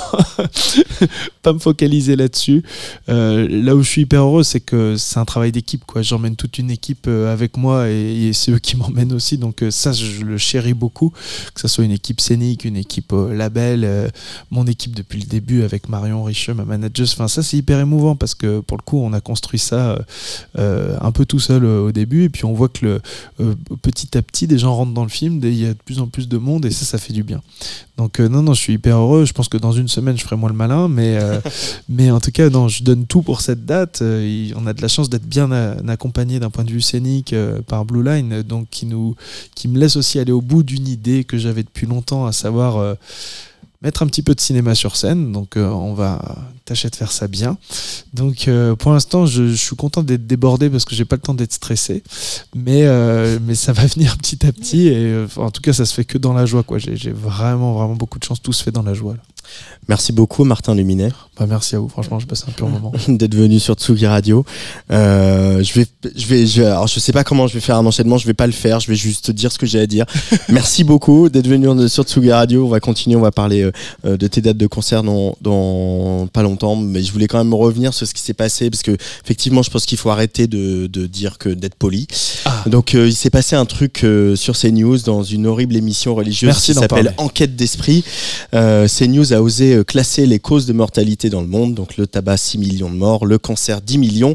pas 1.43 1.53
me 1.53 1.59
focaliser 1.59 2.17
là-dessus. 2.17 2.63
Là 3.09 3.75
où 3.75 3.83
je 3.83 3.89
suis 3.89 4.03
hyper 4.03 4.23
heureux, 4.23 4.43
c'est 4.43 4.61
que 4.61 4.97
c'est 4.97 5.19
un 5.19 5.25
travail 5.25 5.53
d'équipe. 5.53 5.83
J'emmène 6.01 6.37
toute 6.37 6.59
une 6.59 6.71
équipe 6.71 7.09
avec 7.09 7.57
moi 7.57 7.89
et, 7.91 8.29
et 8.29 8.33
c'est 8.33 8.53
eux 8.53 8.59
qui 8.59 8.77
m'emmènent 8.77 9.13
aussi. 9.13 9.37
Donc, 9.37 9.63
ça, 9.71 9.93
je 9.93 10.23
le 10.23 10.39
chéris 10.39 10.75
beaucoup. 10.75 11.13
Que 11.55 11.61
ce 11.61 11.69
soit 11.69 11.85
une 11.85 11.93
équipe 11.93 12.21
scénique, 12.21 12.65
une 12.65 12.77
équipe 12.77 13.13
label, 13.13 14.11
mon 14.51 14.67
équipe 14.67 14.95
depuis 14.95 15.21
le 15.21 15.27
début 15.27 15.63
avec 15.63 15.89
Marion 15.89 16.22
Richeux, 16.23 16.55
ma 16.55 16.65
manageuse. 16.65 17.13
Enfin, 17.13 17.29
ça, 17.29 17.43
c'est 17.43 17.57
hyper 17.57 17.81
émouvant 17.81 18.17
parce 18.17 18.35
que 18.35 18.61
pour 18.61 18.77
le 18.77 18.83
coup, 18.83 18.99
on 18.99 19.13
a 19.13 19.21
construit 19.21 19.59
ça 19.59 19.93
euh, 19.93 19.99
euh, 20.59 20.97
un 21.01 21.13
peu 21.13 21.25
tout 21.25 21.41
seul 21.41 21.65
euh, 21.65 21.81
au 21.81 21.93
début. 21.93 22.25
Et 22.25 22.29
puis, 22.29 22.45
on 22.45 22.53
voit 22.53 22.69
que 22.69 22.85
le, 22.85 23.01
euh, 23.41 23.55
petit 23.81 24.17
à 24.17 24.23
petit, 24.23 24.47
des 24.47 24.59
gens 24.59 24.75
rentrent 24.75 24.93
dans 24.93 25.03
le 25.03 25.09
film, 25.09 25.41
il 25.43 25.55
y 25.55 25.67
a 25.67 25.71
de 25.71 25.79
plus 25.85 26.01
en 26.01 26.07
plus 26.07 26.29
de 26.29 26.39
monde 26.39 26.67
et 26.67 26.71
ça, 26.71 26.85
ça 26.85 26.99
fait 26.99 27.13
du 27.13 27.23
bien. 27.23 27.43
Donc, 27.97 28.19
non, 28.21 28.43
non, 28.43 28.55
je 28.55 28.61
suis 28.61 28.75
hyper 28.75 28.97
heureux. 28.97 29.25
Je 29.25 29.33
pense 29.33 29.49
que 29.49 29.57
dans 29.57 29.73
une 29.73 29.89
semaine, 29.89 30.17
je 30.17 30.25
ferai 30.25 30.37
moins 30.37 30.49
le 30.51 30.57
malin, 30.57 30.89
mais, 30.89 31.19
mais 31.89 32.11
en 32.11 32.21
tout 32.21 32.33
cas, 32.33 32.49
non, 32.51 32.69
je 32.69 32.83
donne 32.83 33.07
tout 33.07 33.23
pour 33.23 33.41
cette 33.41 33.65
date. 33.65 34.03
On 34.03 34.67
a 34.67 34.73
de 34.73 34.83
la 34.83 34.89
chance 34.89 35.09
d'être 35.09 35.27
bien 35.27 35.51
accompagné 35.89 36.41
d'un 36.41 36.51
point 36.51 36.65
de 36.65 36.71
vue 36.71 36.81
scénique 36.81 37.35
par 37.67 37.85
Blue 37.85 38.03
Line, 38.03 38.43
donc 38.43 38.69
qui, 38.71 38.87
nous, 38.87 39.15
qui 39.55 39.69
me 39.69 39.79
laisse 39.79 39.97
aussi 39.97 40.19
aller 40.19 40.33
au 40.33 40.41
bout 40.41 40.63
d'une 40.63 40.89
idée 40.89 41.25
que 41.25 41.39
j'avais 41.39 41.63
depuis 41.63 41.87
longtemps, 41.87 42.27
à 42.27 42.33
savoir 42.33 42.97
mettre 43.83 44.03
un 44.03 44.07
petit 44.07 44.23
peu 44.23 44.35
de 44.35 44.41
cinéma 44.41 44.75
sur 44.75 44.97
scène. 44.97 45.33
Donc, 45.33 45.57
euh, 45.57 45.69
on 45.69 45.95
va 45.95 46.21
tâcher 46.65 46.89
de 46.89 46.97
faire 46.97 47.11
ça 47.11 47.29
bien. 47.29 47.57
Donc, 48.15 48.47
euh, 48.47 48.75
pour 48.77 48.93
l'instant, 48.93 49.27
je, 49.27 49.55
suis 49.55 49.77
content 49.77 50.03
d'être 50.03 50.27
débordé 50.27 50.71
parce 50.71 50.85
que 50.85 50.95
j'ai 50.95 51.05
pas 51.05 51.17
le 51.17 51.23
temps 51.23 51.35
d'être 51.35 51.53
stressé, 51.53 52.03
mais, 52.55 52.85
euh, 52.85 53.39
ça 53.55 53.73
va 53.73 53.87
venir 53.87 54.17
petit 54.17 54.47
à 54.47 54.53
petit. 54.53 54.89
Et 54.89 55.27
en 55.37 55.51
tout 55.51 55.61
cas, 55.61 55.73
ça 55.73 55.85
se 55.85 55.95
fait 55.95 56.05
que 56.05 56.19
dans 56.19 56.33
la 56.33 56.47
joie. 56.47 56.63
quoi. 56.63 56.79
J'ai 56.79 57.13
vraiment, 57.13 57.75
vraiment 57.75 57.97
beaucoup 57.97 58.19
de 58.19 58.25
chance. 58.25 58.41
Tout 58.41 58.53
se 58.53 58.63
fait 58.63 58.73
dans 58.73 58.83
la 58.83 58.95
joie. 58.95 59.17
Merci 59.89 60.13
beaucoup 60.13 60.45
Martin 60.45 60.77
Luminet 60.77 61.09
Bah, 61.39 61.47
merci 61.49 61.75
à 61.75 61.81
vous. 61.81 61.89
Franchement, 61.89 62.21
je 62.21 62.27
passe 62.27 62.45
un 62.49 62.53
pur 62.53 62.69
moment. 62.69 62.93
d'être 63.09 63.35
venu 63.35 63.59
sur 63.59 63.75
Tsugi 63.75 64.07
Radio. 64.07 64.45
Euh, 64.93 65.61
je 65.63 65.73
vais, 65.75 65.87
je 66.15 66.27
vais, 66.27 66.47
je, 66.47 66.63
alors 66.63 66.87
je 66.87 67.01
sais 67.01 67.13
pas 67.13 67.25
comment 67.25 67.49
je 67.49 67.55
vais 67.55 67.61
faire 67.61 67.77
un 67.77 67.85
enchaînement, 67.85 68.17
je 68.17 68.27
vais 68.27 68.33
pas 68.35 68.47
le 68.47 68.53
faire, 68.53 68.79
je 68.79 68.87
vais 68.87 68.95
juste 68.95 69.33
dire 69.33 69.51
ce 69.51 69.59
que 69.59 69.67
j'ai 69.67 69.81
à 69.81 69.87
dire. 69.89 70.07
Merci 70.49 70.85
beaucoup 70.85 71.29
d'être 71.29 71.49
venu 71.49 71.69
en- 71.69 71.89
sur 71.89 72.05
Tsugi 72.05 72.31
Radio. 72.31 72.65
On 72.65 72.69
va 72.69 72.79
continuer, 72.79 73.17
on 73.17 73.21
va 73.21 73.33
parler 73.33 73.63
euh, 73.63 73.73
euh, 74.07 74.17
de 74.17 74.27
tes 74.29 74.41
dates 74.41 74.57
de 74.57 74.69
concert 74.69 75.03
dans, 75.03 75.37
dans 75.41 76.29
pas 76.33 76.43
longtemps, 76.45 76.77
mais 76.77 77.03
je 77.03 77.13
voulais 77.13 77.27
quand 77.27 77.39
même 77.39 77.53
revenir 77.55 77.93
sur 77.93 78.07
ce 78.07 78.15
qui 78.15 78.23
s'est 78.23 78.35
passé 78.35 78.71
parce 78.71 78.83
que 78.85 78.97
effectivement, 79.25 79.63
je 79.63 79.71
pense 79.71 79.85
qu'il 79.85 79.99
faut 79.99 80.11
arrêter 80.11 80.47
de, 80.47 80.87
de 80.87 81.07
dire 81.07 81.39
que 81.39 81.49
d'être 81.49 81.75
poli. 81.75 82.07
Ah. 82.45 82.63
Donc 82.67 82.95
euh, 82.95 83.09
il 83.09 83.15
s'est 83.17 83.31
passé 83.31 83.57
un 83.57 83.65
truc 83.65 84.07
sur 84.37 84.57
CNews 84.57 84.99
dans 84.99 85.25
une 85.25 85.49
horrible 85.49 85.75
émission 85.75 86.15
religieuse 86.15 86.47
Merci 86.53 86.73
qui 86.73 86.79
s'appelle. 86.79 87.15
Enquête 87.19 87.57
d'esprit. 87.57 88.05
CNews 88.53 89.33
a 89.33 89.42
osé 89.43 89.75
euh, 89.75 89.85
classer 89.85 90.27
les 90.27 90.39
causes 90.39 90.67
de 90.67 90.73
mortalité 90.73 91.29
dans 91.29 91.41
le 91.41 91.47
monde, 91.47 91.75
donc 91.75 91.97
le 91.97 92.07
tabac 92.07 92.37
6 92.37 92.59
millions 92.59 92.91
de 92.91 92.97
morts, 92.97 93.27
le 93.27 93.39
cancer 93.39 93.83
10 93.83 93.99
millions. 93.99 94.35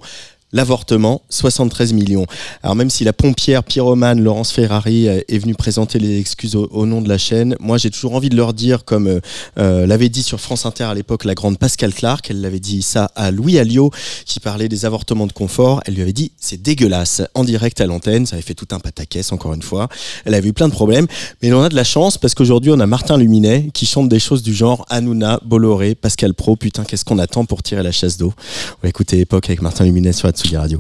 L'avortement, 0.54 1.24
73 1.30 1.92
millions. 1.92 2.26
Alors 2.64 2.78
même 2.78 2.90
si 2.90 3.04
la 3.04 3.12
pompière 3.12 3.66
pyromane 3.66 4.22
Laurence 4.22 4.54
Ferrari 4.54 5.10
euh, 5.10 5.20
est 5.28 5.40
venue 5.40 5.56
présenter 5.56 6.00
les 6.00 6.20
excuses 6.22 6.56
au, 6.56 6.86
nom 6.86 7.02
de 7.02 7.10
la 7.10 7.18
chaîne, 7.18 7.58
moi 7.60 7.78
j'ai 7.78 7.90
toujours 7.90 8.16
envie 8.16 8.30
de 8.30 8.38
leur 8.38 8.54
dire, 8.54 8.86
comme 8.86 9.08
euh, 9.08 9.20
euh, 9.58 9.86
l'avait 9.86 10.08
dit 10.08 10.24
sur 10.24 10.40
France 10.40 10.66
Inter 10.66 10.86
à 10.86 10.94
l'époque 10.94 11.26
la 11.26 11.36
grande 11.36 11.58
Pascal 11.58 11.94
Clark, 11.94 12.28
elle 12.30 12.40
l'avait 12.40 12.62
dit 12.62 12.82
ça 12.82 13.12
à 13.18 13.30
Louis 13.30 13.60
Alliot 13.60 13.92
qui 14.26 14.40
parlait 14.40 14.70
des 14.70 14.86
avortements 14.86 15.28
de 15.28 15.34
confort, 15.34 15.82
elle 15.86 15.96
lui 15.96 16.02
avait 16.02 16.14
dit 16.14 16.32
c'est 16.40 16.62
dégueulasse. 16.62 17.22
En 17.34 17.44
direct 17.44 17.82
à 17.82 17.86
l'antenne, 17.86 18.26
ça 18.26 18.38
avait 18.38 18.44
fait 18.44 18.54
tout 18.54 18.70
un 18.72 18.80
pataquès 18.80 19.34
encore 19.34 19.54
une 19.54 19.62
fois, 19.62 19.90
elle 20.24 20.34
avait 20.34 20.48
eu 20.48 20.54
plein 20.54 20.70
de 20.70 20.74
problèmes, 20.74 21.08
mais 21.42 21.52
on 21.52 21.62
a 21.62 21.68
de 21.68 21.76
la 21.76 21.84
chance 21.84 22.18
parce 22.18 22.36
qu'aujourd'hui 22.36 22.72
on 22.72 22.80
a 22.80 22.88
Martin 22.88 23.18
Luminet 23.18 23.68
qui 23.74 23.86
chante 23.86 24.08
des 24.08 24.20
choses 24.20 24.44
du 24.44 24.54
genre 24.54 24.86
Hanouna, 24.90 25.42
Bolloré, 25.44 25.94
Pascal 25.94 26.34
Pro, 26.34 26.56
putain 26.56 26.86
qu'est-ce 26.86 27.04
qu'on 27.04 27.20
attend 27.20 27.44
pour 27.44 27.64
tirer 27.64 27.84
la 27.84 27.92
chasse 27.92 28.16
d'eau? 28.18 28.34
On 28.82 28.88
va 28.88 28.94
Époque 29.18 29.50
avec 29.50 29.62
Martin 29.62 29.84
Luminet 29.84 30.14
sur 30.14 30.28
Radio. 30.46 30.80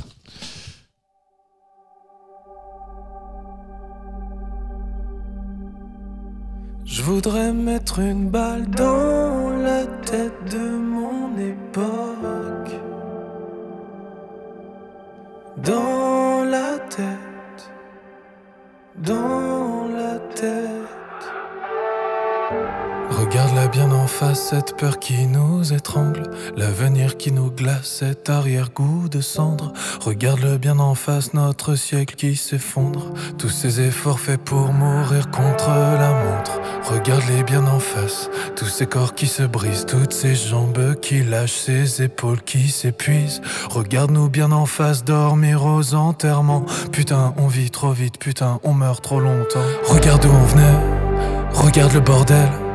Je 6.85 7.01
voudrais 7.01 7.51
mettre 7.53 7.99
une 7.99 8.29
balle 8.29 8.67
dans 8.69 9.49
la 9.49 9.85
tête 10.05 10.51
de 10.51 10.69
mon 10.77 11.37
époque. 11.37 12.81
Dans 15.57 16.43
la 16.43 16.77
tête. 16.89 17.71
Dans 18.97 19.87
la 19.87 20.19
tête. 20.35 20.96
Regarde-la 23.29 23.67
bien 23.67 23.91
en 23.91 24.07
face, 24.07 24.51
cette 24.51 24.77
peur 24.77 24.99
qui 24.99 25.27
nous 25.27 25.73
étrangle, 25.73 26.23
l'avenir 26.55 27.17
qui 27.17 27.33
nous 27.33 27.51
glace, 27.51 27.97
cet 27.99 28.29
arrière-goût 28.29 29.09
de 29.09 29.19
cendre. 29.19 29.73
Regarde-le 29.99 30.57
bien 30.57 30.79
en 30.79 30.95
face, 30.95 31.33
notre 31.33 31.75
siècle 31.75 32.15
qui 32.15 32.37
s'effondre, 32.37 33.13
tous 33.37 33.49
ces 33.49 33.81
efforts 33.81 34.21
faits 34.21 34.39
pour 34.39 34.71
mourir 34.71 35.29
contre 35.29 35.67
la 35.67 36.13
montre. 36.23 36.61
Regarde-les 36.83 37.43
bien 37.43 37.67
en 37.67 37.79
face, 37.79 38.29
tous 38.55 38.67
ces 38.67 38.85
corps 38.85 39.13
qui 39.13 39.27
se 39.27 39.43
brisent, 39.43 39.85
toutes 39.85 40.13
ces 40.13 40.33
jambes 40.33 40.95
qui 41.01 41.21
lâchent, 41.21 41.51
ces 41.51 42.01
épaules 42.03 42.41
qui 42.41 42.69
s'épuisent. 42.69 43.41
Regarde-nous 43.69 44.29
bien 44.29 44.53
en 44.53 44.65
face, 44.65 45.03
dormir 45.03 45.65
aux 45.65 45.95
enterrements. 45.95 46.65
Putain, 46.93 47.33
on 47.37 47.47
vit 47.47 47.71
trop 47.71 47.91
vite, 47.91 48.19
putain, 48.19 48.61
on 48.63 48.73
meurt 48.73 49.03
trop 49.03 49.19
longtemps. 49.19 49.59
Regarde 49.83 50.23
où 50.25 50.29
on 50.29 50.45
venait, 50.45 50.79
regarde 51.53 51.93
le 51.93 51.99
bordel. 51.99 52.66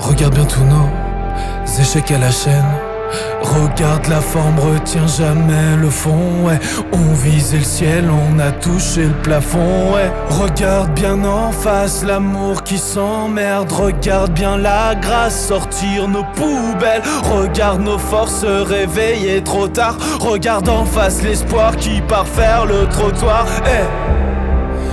Regarde 0.00 0.34
bien 0.34 0.44
tous 0.44 0.64
nos 0.64 1.80
échecs 1.80 2.10
à 2.10 2.18
la 2.18 2.30
chaîne. 2.30 2.64
Regarde 3.42 4.06
la 4.08 4.20
forme, 4.20 4.58
retiens 4.58 5.06
jamais 5.06 5.76
le 5.80 5.90
fond. 5.90 6.48
On 6.92 7.14
visait 7.14 7.58
le 7.58 7.64
ciel, 7.64 8.10
on 8.10 8.38
a 8.38 8.50
touché 8.52 9.04
le 9.04 9.14
plafond. 9.22 9.92
Ouais, 9.94 10.10
regarde 10.28 10.92
bien 10.94 11.24
en 11.24 11.50
face 11.50 12.04
l'amour 12.04 12.62
qui 12.62 12.78
s'emmerde. 12.78 13.72
Regarde 13.72 14.32
bien 14.32 14.56
la 14.56 14.94
grâce 14.94 15.48
sortir 15.48 16.08
nos 16.08 16.24
poubelles. 16.24 17.02
Regarde 17.24 17.80
nos 17.80 17.98
forces 17.98 18.40
se 18.40 18.62
réveiller 18.62 19.42
trop 19.42 19.68
tard. 19.68 19.96
Regarde 20.20 20.68
en 20.68 20.84
face 20.84 21.22
l'espoir 21.22 21.76
qui 21.76 22.00
part 22.02 22.26
faire 22.26 22.66
le 22.66 22.86
trottoir. 22.88 23.46
Eh, 23.66 23.84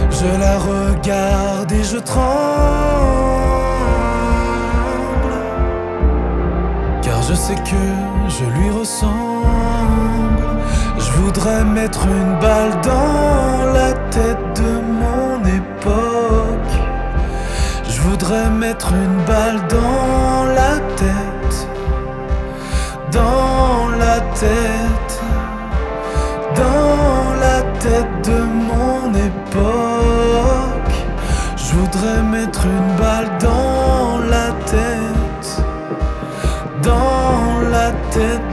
je 0.09 0.39
la 0.39 0.57
regarde 0.57 1.71
et 1.71 1.83
je 1.83 1.97
tremble. 1.97 3.26
Sais 7.47 7.55
que 7.55 7.87
je 8.27 8.43
lui 8.59 8.69
ressemble. 8.71 9.15
Je 10.97 11.11
voudrais 11.11 11.63
mettre 11.63 12.05
une 12.05 12.37
balle 12.41 12.73
dans 12.83 13.71
la 13.71 13.93
tête 14.11 14.45
de 14.61 14.71
mon 15.01 15.39
époque. 15.59 16.75
Je 17.89 18.01
voudrais 18.01 18.49
mettre 18.49 18.91
une 18.91 19.23
balle 19.25 19.61
dans 19.69 20.43
la 20.59 20.73
tête. 20.97 21.57
Dans 23.13 23.95
la 23.97 24.19
tête. 24.43 25.13
Dans 26.53 27.33
la 27.45 27.61
tête 27.79 28.29
de 28.29 28.39
mon 28.69 29.13
époque. 29.29 30.97
Je 31.55 31.75
voudrais 31.77 32.23
mettre 32.23 32.65
une 32.65 32.91
balle 32.97 33.29
dans 33.39 34.19
la 34.35 34.51
tête. 34.65 35.63
Dans 36.83 37.26
la 37.87 37.93
tête 38.11 38.46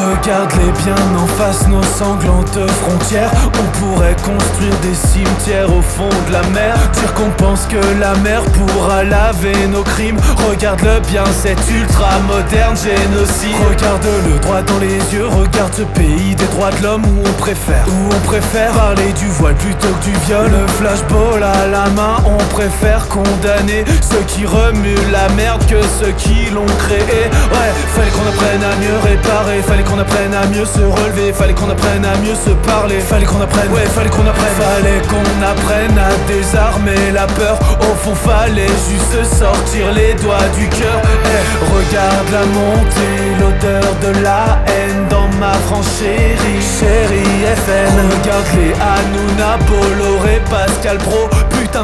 Regarde-les 0.00 0.72
bien 0.82 0.94
en 1.18 1.26
face, 1.26 1.68
nos 1.68 1.82
sanglantes 1.82 2.58
frontières. 2.82 3.30
On 3.46 3.78
pourrait 3.78 4.16
construire 4.16 4.74
des 4.80 4.94
cimetières 4.94 5.68
au 5.68 5.82
fond 5.82 6.08
de 6.26 6.32
la 6.32 6.42
mer. 6.50 6.74
Dire 6.94 7.12
qu'on 7.12 7.30
pense 7.42 7.66
que 7.66 7.76
la 8.00 8.14
mer 8.16 8.42
pourra 8.44 9.04
laver 9.04 9.66
nos 9.68 9.82
crimes. 9.82 10.18
Regarde-le 10.48 11.00
bien, 11.10 11.24
cet 11.42 11.58
ultra 11.70 12.18
moderne 12.26 12.76
génocide. 12.76 13.56
Regarde-le 13.68 14.38
droit 14.38 14.62
dans 14.62 14.78
les 14.78 14.96
yeux, 15.12 15.26
regarde 15.26 15.74
ce 15.76 15.82
pays 15.82 16.34
des 16.34 16.46
droits 16.46 16.70
de 16.70 16.82
l'homme 16.82 17.04
où 17.04 17.20
on 17.20 17.32
préfère. 17.34 17.84
Où 17.86 18.14
on 18.14 18.20
préfère 18.26 18.72
parler 18.72 19.12
du 19.12 19.26
voile 19.26 19.56
plutôt 19.56 19.88
que 20.00 20.04
du 20.04 20.12
viol. 20.26 20.50
Flashball 20.78 21.42
à 21.42 21.66
la 21.66 21.90
main, 21.90 22.16
on 22.24 22.42
préfère 22.54 23.06
condamner 23.08 23.84
ceux 24.00 24.24
qui 24.26 24.46
remuent 24.46 25.10
la 25.12 25.28
merde 25.34 25.62
que 25.66 25.82
ceux 26.00 26.12
qui 26.12 26.48
l'ont 26.54 26.72
créé. 26.78 27.28
Ouais, 27.52 27.70
fallait 27.94 28.10
qu'on 28.10 28.28
apprenne 28.28 28.64
à 28.64 28.74
mieux 28.76 28.98
réparer, 29.04 29.60
fallait 29.62 29.89
qu'on 29.90 29.98
apprenne 29.98 30.34
à 30.34 30.46
mieux 30.46 30.64
se 30.64 30.80
relever, 30.80 31.32
fallait 31.32 31.54
qu'on 31.54 31.68
apprenne 31.68 32.04
à 32.04 32.16
mieux 32.18 32.34
se 32.34 32.50
parler, 32.66 33.00
fallait 33.00 33.26
qu'on 33.26 33.40
apprenne, 33.40 33.70
ouais, 33.72 33.86
fallait 33.86 34.10
qu'on 34.10 34.26
apprenne, 34.26 34.54
fallait 34.58 35.02
qu'on 35.08 35.42
apprenne 35.42 35.98
à 35.98 36.10
désarmer 36.30 37.10
la 37.12 37.26
peur. 37.26 37.58
Au 37.80 37.94
fond, 37.96 38.14
fallait 38.14 38.74
juste 38.88 39.24
sortir 39.38 39.92
les 39.92 40.14
doigts 40.14 40.48
du 40.56 40.68
cœur. 40.68 41.00
Eh, 41.04 41.42
regarde 41.74 42.30
la 42.30 42.44
montée, 42.46 43.18
l'odeur 43.40 43.90
de 44.02 44.22
la 44.22 44.62
haine 44.66 45.08
dans 45.08 45.28
ma 45.38 45.52
franche 45.66 45.86
chérie, 45.98 46.62
chérie 46.78 47.40
FN. 47.66 47.94
Regarde 48.14 48.46
les 48.56 48.72
Hanouna, 48.74 49.58
Bolloré, 49.66 50.40
Pascal 50.48 50.98
Pro. 50.98 51.28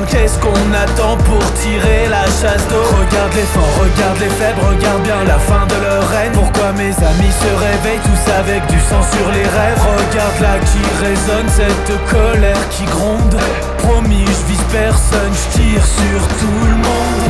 Qu'est-ce 0.05 0.39
qu'on 0.39 0.73
attend 0.75 1.17
pour 1.25 1.41
tirer 1.55 2.07
la 2.11 2.25
chasse 2.25 2.69
d'eau? 2.69 2.85
Regarde 3.01 3.33
les 3.35 3.49
forts, 3.55 3.75
regarde 3.81 4.19
les 4.21 4.29
faibles, 4.29 4.61
regarde 4.61 5.03
bien 5.03 5.25
la 5.25 5.39
fin 5.39 5.65
de 5.67 5.81
leur 5.81 6.07
règne. 6.11 6.33
Pourquoi 6.33 6.73
mes 6.73 6.93
amis 6.93 7.33
se 7.33 7.51
réveillent 7.65 8.05
tous 8.05 8.33
avec 8.33 8.67
du 8.67 8.79
sang 8.79 9.01
sur 9.01 9.27
les 9.33 9.43
rêves? 9.43 9.81
Regarde 9.81 10.41
là 10.43 10.59
qui 10.69 10.83
résonne 11.01 11.49
cette 11.49 11.93
colère 12.11 12.69
qui 12.69 12.85
gronde. 12.85 13.37
Promis, 13.79 14.27
je 14.27 14.53
vise 14.53 14.67
personne, 14.71 15.33
je 15.33 15.59
tire 15.59 15.85
sur 15.87 16.21
tout 16.41 16.67
le 16.67 16.77
monde. 16.77 17.25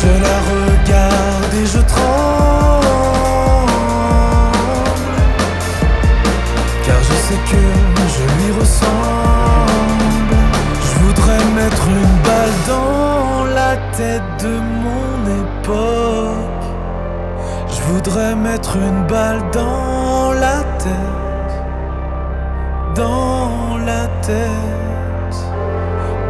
Je 0.00 0.12
la 0.22 0.38
voudrais 18.06 18.36
mettre 18.36 18.76
une 18.76 19.04
balle 19.08 19.42
dans 19.52 20.32
la 20.32 20.62
tête. 20.78 21.54
Dans 22.94 23.78
la 23.84 24.06
tête. 24.22 25.38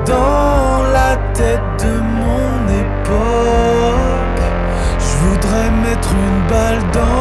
Dans 0.07 0.83
la 0.99 1.17
tête 1.35 1.61
de 1.85 1.95
mon 2.21 2.49
époque. 2.85 4.45
Je 4.99 5.13
voudrais 5.27 5.71
mettre 5.85 6.11
une 6.15 6.41
balle 6.49 6.83
dans 6.95 7.16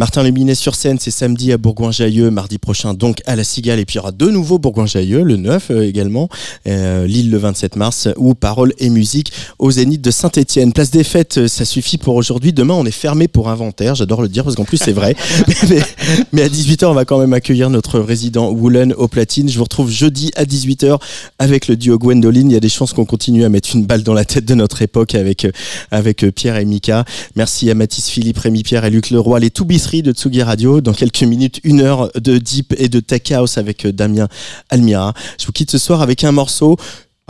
Martin 0.00 0.22
Luminet 0.22 0.54
sur 0.54 0.76
scène, 0.76 0.96
c'est 0.98 1.10
samedi 1.10 1.52
à 1.52 1.58
Bourgoin-Jallieu, 1.58 2.30
mardi 2.30 2.56
prochain 2.56 2.94
donc 2.94 3.20
à 3.26 3.36
la 3.36 3.44
Cigale, 3.44 3.80
et 3.80 3.84
puis 3.84 3.96
il 3.96 3.98
y 3.98 4.00
aura 4.00 4.12
de 4.12 4.30
nouveau 4.30 4.58
Bourgoin-Jallieu, 4.58 5.22
le 5.22 5.36
9 5.36 5.66
euh, 5.72 5.82
également, 5.86 6.30
euh, 6.66 7.06
Lille 7.06 7.30
le 7.30 7.36
27 7.36 7.76
mars, 7.76 8.08
ou 8.16 8.34
Paroles 8.34 8.72
et 8.78 8.88
musique 8.88 9.30
au 9.58 9.70
Zénith 9.70 10.00
de 10.00 10.10
Saint-Etienne. 10.10 10.72
Place 10.72 10.90
des 10.90 11.04
fêtes, 11.04 11.36
euh, 11.36 11.48
ça 11.48 11.66
suffit 11.66 11.98
pour 11.98 12.14
aujourd'hui. 12.14 12.54
Demain, 12.54 12.72
on 12.72 12.86
est 12.86 12.90
fermé 12.90 13.28
pour 13.28 13.50
inventaire, 13.50 13.94
j'adore 13.94 14.22
le 14.22 14.28
dire 14.28 14.42
parce 14.42 14.56
qu'en 14.56 14.64
plus 14.64 14.78
c'est 14.78 14.92
vrai. 14.92 15.14
mais, 15.48 15.54
mais- 15.68 15.82
mais 16.32 16.42
à 16.44 16.48
18h, 16.48 16.86
on 16.86 16.94
va 16.94 17.04
quand 17.04 17.18
même 17.18 17.34
accueillir 17.34 17.68
notre 17.68 18.00
résident 18.00 18.50
Woolen 18.50 18.94
au 18.94 19.06
platine. 19.06 19.50
Je 19.50 19.58
vous 19.58 19.64
retrouve 19.64 19.90
jeudi 19.90 20.30
à 20.34 20.46
18h 20.46 20.98
avec 21.38 21.68
le 21.68 21.76
duo 21.76 21.98
Gwendoline. 21.98 22.50
Il 22.50 22.54
y 22.54 22.56
a 22.56 22.60
des 22.60 22.70
chances 22.70 22.94
qu'on 22.94 23.04
continue 23.04 23.44
à 23.44 23.50
mettre 23.50 23.76
une 23.76 23.84
balle 23.84 24.02
dans 24.02 24.14
la 24.14 24.24
tête 24.24 24.46
de 24.46 24.54
notre 24.54 24.80
époque 24.80 25.14
avec, 25.14 25.44
euh, 25.44 25.50
avec 25.90 26.24
euh, 26.24 26.30
Pierre 26.30 26.56
et 26.56 26.64
Mika. 26.64 27.04
Merci 27.36 27.70
à 27.70 27.74
Mathis 27.74 28.08
Philippe, 28.08 28.38
Rémi 28.38 28.62
Pierre 28.62 28.86
et 28.86 28.90
Luc 28.90 29.10
Leroy, 29.10 29.40
les 29.40 29.50
De 29.90 30.12
Tsugi 30.12 30.42
Radio. 30.42 30.80
Dans 30.80 30.92
quelques 30.92 31.24
minutes, 31.24 31.58
une 31.64 31.80
heure 31.80 32.12
de 32.14 32.38
Deep 32.38 32.74
et 32.78 32.88
de 32.88 33.00
Tech 33.00 33.32
House 33.32 33.58
avec 33.58 33.84
euh, 33.84 33.92
Damien 33.92 34.28
Almira. 34.70 35.14
Je 35.38 35.46
vous 35.46 35.52
quitte 35.52 35.72
ce 35.72 35.78
soir 35.78 36.00
avec 36.00 36.22
un 36.22 36.30
morceau. 36.30 36.76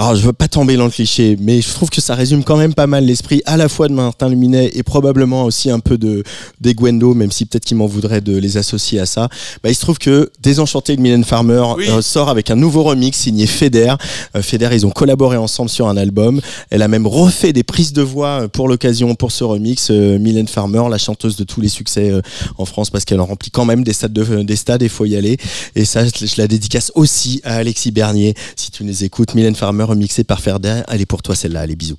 Alors, 0.00 0.16
je 0.16 0.22
veux 0.22 0.32
pas 0.32 0.48
tomber 0.48 0.78
dans 0.78 0.86
le 0.86 0.90
cliché, 0.90 1.36
mais 1.38 1.60
je 1.60 1.68
trouve 1.74 1.90
que 1.90 2.00
ça 2.00 2.14
résume 2.14 2.42
quand 2.42 2.56
même 2.56 2.72
pas 2.72 2.86
mal 2.86 3.04
l'esprit 3.04 3.42
à 3.44 3.58
la 3.58 3.68
fois 3.68 3.86
de 3.86 3.92
Martin 3.92 4.30
Luminet 4.30 4.70
et 4.72 4.82
probablement 4.82 5.44
aussi 5.44 5.70
un 5.70 5.78
peu 5.78 5.98
de 5.98 6.24
des 6.58 6.72
Gwendo, 6.72 7.12
même 7.12 7.30
si 7.30 7.44
peut-être 7.44 7.66
qu'il 7.66 7.76
m'en 7.76 7.84
voudrait 7.84 8.22
de 8.22 8.34
les 8.34 8.56
associer 8.56 8.98
à 8.98 9.04
ça. 9.04 9.28
Bah, 9.62 9.68
il 9.68 9.74
se 9.74 9.82
trouve 9.82 9.98
que 9.98 10.30
Désenchanté 10.40 10.96
de 10.96 11.02
Mylène 11.02 11.24
Farmer 11.24 11.62
euh, 11.80 12.00
sort 12.00 12.30
avec 12.30 12.50
un 12.50 12.56
nouveau 12.56 12.82
remix 12.82 13.14
signé 13.14 13.46
Feder. 13.46 13.92
Euh, 14.34 14.40
Feder, 14.40 14.70
ils 14.72 14.86
ont 14.86 14.90
collaboré 14.90 15.36
ensemble 15.36 15.68
sur 15.68 15.86
un 15.86 15.98
album. 15.98 16.40
Elle 16.70 16.80
a 16.80 16.88
même 16.88 17.06
refait 17.06 17.52
des 17.52 17.62
prises 17.62 17.92
de 17.92 18.00
voix 18.00 18.44
euh, 18.44 18.48
pour 18.48 18.68
l'occasion 18.68 19.14
pour 19.14 19.32
ce 19.32 19.44
remix. 19.44 19.88
Euh, 19.90 20.18
Mylène 20.18 20.48
Farmer, 20.48 20.84
la 20.90 20.96
chanteuse 20.96 21.36
de 21.36 21.44
tous 21.44 21.60
les 21.60 21.68
succès 21.68 22.10
en 22.56 22.64
France, 22.64 22.88
parce 22.88 23.04
qu'elle 23.04 23.20
en 23.20 23.26
remplit 23.26 23.50
quand 23.50 23.66
même 23.66 23.84
des 23.84 23.92
stades, 23.92 24.14
de, 24.14 24.44
des 24.44 24.56
stades, 24.56 24.80
il 24.80 24.88
faut 24.88 25.04
y 25.04 25.14
aller. 25.14 25.36
Et 25.76 25.84
ça, 25.84 26.06
je, 26.06 26.12
la 26.38 26.46
dédicace 26.46 26.90
aussi 26.94 27.42
à 27.44 27.56
Alexis 27.56 27.90
Bernier, 27.90 28.34
si 28.56 28.70
tu 28.70 28.82
nous 28.82 29.04
écoutes. 29.04 29.34
Mylène 29.34 29.54
Farmer 29.54 29.89
remixée 29.90 30.24
par 30.24 30.40
Feder. 30.40 30.82
Elle 30.88 31.00
est 31.00 31.06
pour 31.06 31.22
toi 31.22 31.34
celle-là. 31.34 31.60
Allez, 31.60 31.76
bisous. 31.76 31.98